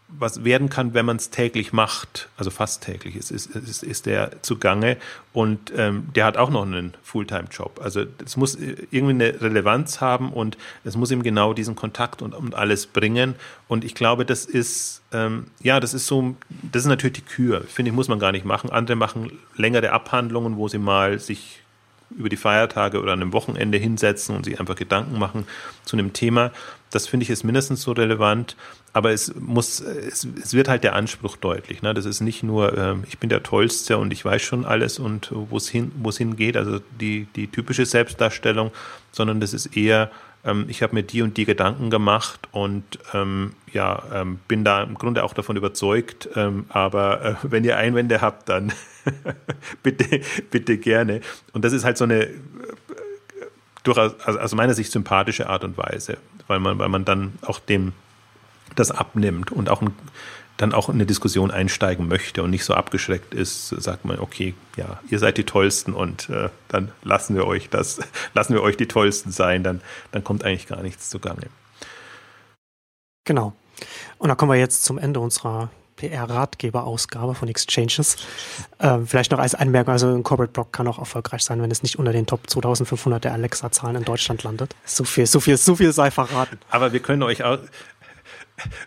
was 0.07 0.43
werden 0.43 0.69
kann, 0.69 0.93
wenn 0.93 1.05
man 1.05 1.15
es 1.15 1.29
täglich 1.29 1.71
macht, 1.71 2.27
also 2.35 2.49
fast 2.49 2.83
täglich 2.83 3.15
ist, 3.15 3.31
ist, 3.31 3.55
ist, 3.55 3.83
ist 3.83 4.05
der 4.05 4.41
zugange 4.41 4.97
und 5.31 5.71
ähm, 5.77 6.09
der 6.15 6.25
hat 6.25 6.35
auch 6.35 6.49
noch 6.49 6.63
einen 6.63 6.95
Fulltime-Job. 7.03 7.79
Also 7.81 8.03
es 8.25 8.35
muss 8.35 8.55
irgendwie 8.55 9.13
eine 9.13 9.41
Relevanz 9.41 10.01
haben 10.01 10.33
und 10.33 10.57
es 10.83 10.97
muss 10.97 11.11
ihm 11.11 11.23
genau 11.23 11.53
diesen 11.53 11.75
Kontakt 11.75 12.21
und, 12.21 12.33
und 12.35 12.55
alles 12.55 12.87
bringen. 12.87 13.35
Und 13.69 13.85
ich 13.85 13.95
glaube, 13.95 14.25
das 14.25 14.45
ist, 14.45 15.01
ähm, 15.13 15.47
ja, 15.61 15.79
das 15.79 15.93
ist 15.93 16.07
so, 16.07 16.35
das 16.49 16.81
ist 16.81 16.89
natürlich 16.89 17.13
die 17.13 17.21
Kür. 17.21 17.61
Finde 17.61 17.91
ich, 17.91 17.95
muss 17.95 18.09
man 18.09 18.19
gar 18.19 18.33
nicht 18.33 18.43
machen. 18.43 18.69
Andere 18.69 18.97
machen 18.97 19.31
längere 19.55 19.91
Abhandlungen, 19.91 20.57
wo 20.57 20.67
sie 20.67 20.79
mal 20.79 21.19
sich 21.19 21.61
über 22.17 22.29
die 22.29 22.37
Feiertage 22.37 22.99
oder 22.99 23.13
an 23.13 23.21
einem 23.21 23.33
Wochenende 23.33 23.77
hinsetzen 23.77 24.35
und 24.35 24.45
sich 24.45 24.59
einfach 24.59 24.75
Gedanken 24.75 25.19
machen 25.19 25.45
zu 25.85 25.95
einem 25.95 26.13
Thema. 26.13 26.51
Das 26.89 27.07
finde 27.07 27.23
ich 27.23 27.29
ist 27.29 27.43
mindestens 27.43 27.81
so 27.81 27.93
relevant, 27.93 28.57
aber 28.93 29.11
es 29.11 29.33
muss, 29.35 29.79
es, 29.79 30.27
es 30.43 30.53
wird 30.53 30.67
halt 30.67 30.83
der 30.83 30.95
Anspruch 30.95 31.37
deutlich. 31.37 31.81
Ne? 31.81 31.93
Das 31.93 32.05
ist 32.05 32.21
nicht 32.21 32.43
nur, 32.43 32.77
äh, 32.77 32.95
ich 33.07 33.17
bin 33.17 33.29
der 33.29 33.43
Tollste 33.43 33.97
und 33.97 34.11
ich 34.11 34.25
weiß 34.25 34.41
schon 34.41 34.65
alles 34.65 34.99
und 34.99 35.31
wo 35.31 35.57
es 35.57 35.69
hin, 35.69 35.91
wo 35.95 36.09
es 36.09 36.17
hingeht, 36.17 36.57
also 36.57 36.79
die, 36.99 37.27
die 37.35 37.47
typische 37.47 37.85
Selbstdarstellung, 37.85 38.71
sondern 39.11 39.39
das 39.39 39.53
ist 39.53 39.77
eher, 39.77 40.11
ähm, 40.43 40.65
ich 40.67 40.81
habe 40.81 40.95
mir 40.95 41.03
die 41.03 41.21
und 41.21 41.37
die 41.37 41.45
Gedanken 41.45 41.89
gemacht 41.89 42.47
und 42.51 42.83
ähm, 43.13 43.53
ja, 43.71 44.03
ähm, 44.13 44.39
bin 44.47 44.63
da 44.63 44.83
im 44.83 44.95
Grunde 44.95 45.23
auch 45.23 45.33
davon 45.33 45.55
überzeugt. 45.55 46.29
Ähm, 46.35 46.65
aber 46.69 47.25
äh, 47.25 47.35
wenn 47.43 47.63
ihr 47.63 47.77
Einwände 47.77 48.21
habt, 48.21 48.49
dann 48.49 48.73
bitte, 49.83 50.21
bitte 50.49 50.77
gerne. 50.77 51.21
Und 51.53 51.63
das 51.65 51.73
ist 51.73 51.83
halt 51.83 51.97
so 51.97 52.05
eine 52.05 52.23
äh, 52.23 52.37
durchaus 53.83 54.19
also 54.21 54.39
aus 54.39 54.55
meiner 54.55 54.73
Sicht 54.73 54.91
sympathische 54.91 55.47
Art 55.47 55.63
und 55.63 55.77
Weise, 55.77 56.17
weil 56.47 56.59
man, 56.59 56.79
weil 56.79 56.89
man 56.89 57.05
dann 57.05 57.33
auch 57.41 57.59
dem 57.59 57.93
das 58.75 58.91
abnimmt 58.91 59.51
und 59.51 59.69
auch 59.69 59.81
ein, 59.81 59.93
dann 60.61 60.73
auch 60.73 60.89
in 60.89 60.95
eine 60.95 61.05
Diskussion 61.05 61.49
einsteigen 61.49 62.07
möchte 62.07 62.43
und 62.43 62.51
nicht 62.51 62.65
so 62.65 62.75
abgeschreckt 62.75 63.33
ist, 63.33 63.69
sagt 63.69 64.05
man, 64.05 64.19
okay, 64.19 64.53
ja, 64.77 64.99
ihr 65.09 65.17
seid 65.17 65.37
die 65.37 65.43
Tollsten 65.43 65.93
und 65.93 66.29
äh, 66.29 66.49
dann 66.67 66.91
lassen 67.03 67.35
wir 67.35 67.47
euch 67.47 67.69
das, 67.69 67.99
lassen 68.33 68.53
wir 68.53 68.61
euch 68.61 68.77
die 68.77 68.87
Tollsten 68.87 69.31
sein, 69.31 69.63
dann, 69.63 69.81
dann 70.11 70.23
kommt 70.23 70.43
eigentlich 70.43 70.67
gar 70.67 70.83
nichts 70.83 71.09
zugange. 71.09 71.47
Genau. 73.25 73.53
Und 74.19 74.29
da 74.29 74.35
kommen 74.35 74.51
wir 74.51 74.59
jetzt 74.59 74.83
zum 74.83 74.99
Ende 74.99 75.19
unserer 75.19 75.69
PR-Ratgeber-Ausgabe 76.01 77.35
von 77.35 77.47
Exchanges. 77.47 78.17
Ähm, 78.79 79.05
vielleicht 79.05 79.31
noch 79.31 79.39
als 79.39 79.55
Anmerkung, 79.55 79.93
also 79.93 80.07
ein 80.07 80.23
Corporate 80.23 80.51
Blog 80.51 80.71
kann 80.71 80.87
auch 80.87 80.97
erfolgreich 80.97 81.43
sein, 81.43 81.61
wenn 81.61 81.71
es 81.71 81.83
nicht 81.83 81.99
unter 81.99 82.11
den 82.11 82.25
Top 82.25 82.49
2500 82.49 83.23
der 83.23 83.33
Alexa-Zahlen 83.33 83.97
in 83.97 84.03
Deutschland 84.03 84.43
landet. 84.43 84.75
So 84.85 85.03
viel, 85.03 85.27
so 85.27 85.39
viel, 85.39 85.57
so 85.57 85.75
viel 85.75 85.91
sei 85.91 86.09
verraten. 86.11 86.59
Aber 86.69 86.93
wir 86.93 87.01
können 87.01 87.23
euch 87.23 87.43
auch, 87.43 87.59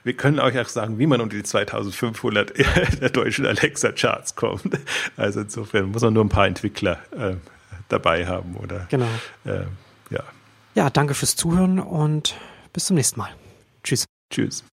wir 0.05 0.15
können 0.15 0.41
euch 0.41 0.59
auch 0.59 0.69
sagen, 0.69 0.99
wie 0.99 1.07
man 1.07 1.21
unter 1.21 1.37
die 1.37 1.43
2500 1.43 2.53
der 3.01 3.11
deutschen 3.11 3.47
Alexa-Charts 3.47 4.35
kommt. 4.37 4.79
Also 5.17 5.41
insofern 5.41 5.87
muss 5.87 6.03
man 6.03 6.15
nur 6.15 6.25
ein 6.25 6.29
paar 6.29 6.47
Entwickler 6.47 6.99
äh, 7.17 7.37
dabei 7.89 8.27
haben, 8.27 8.57
oder? 8.57 8.87
Genau. 8.91 9.09
Äh, 9.45 9.65
ja. 10.11 10.23
Ja, 10.75 10.91
danke 10.91 11.15
fürs 11.15 11.37
Zuhören 11.37 11.79
und 11.79 12.35
bis 12.73 12.87
zum 12.87 12.97
nächsten 12.97 13.21
Mal. 13.21 13.31
Tschüss. 13.83 14.05
Tschüss. 14.31 14.65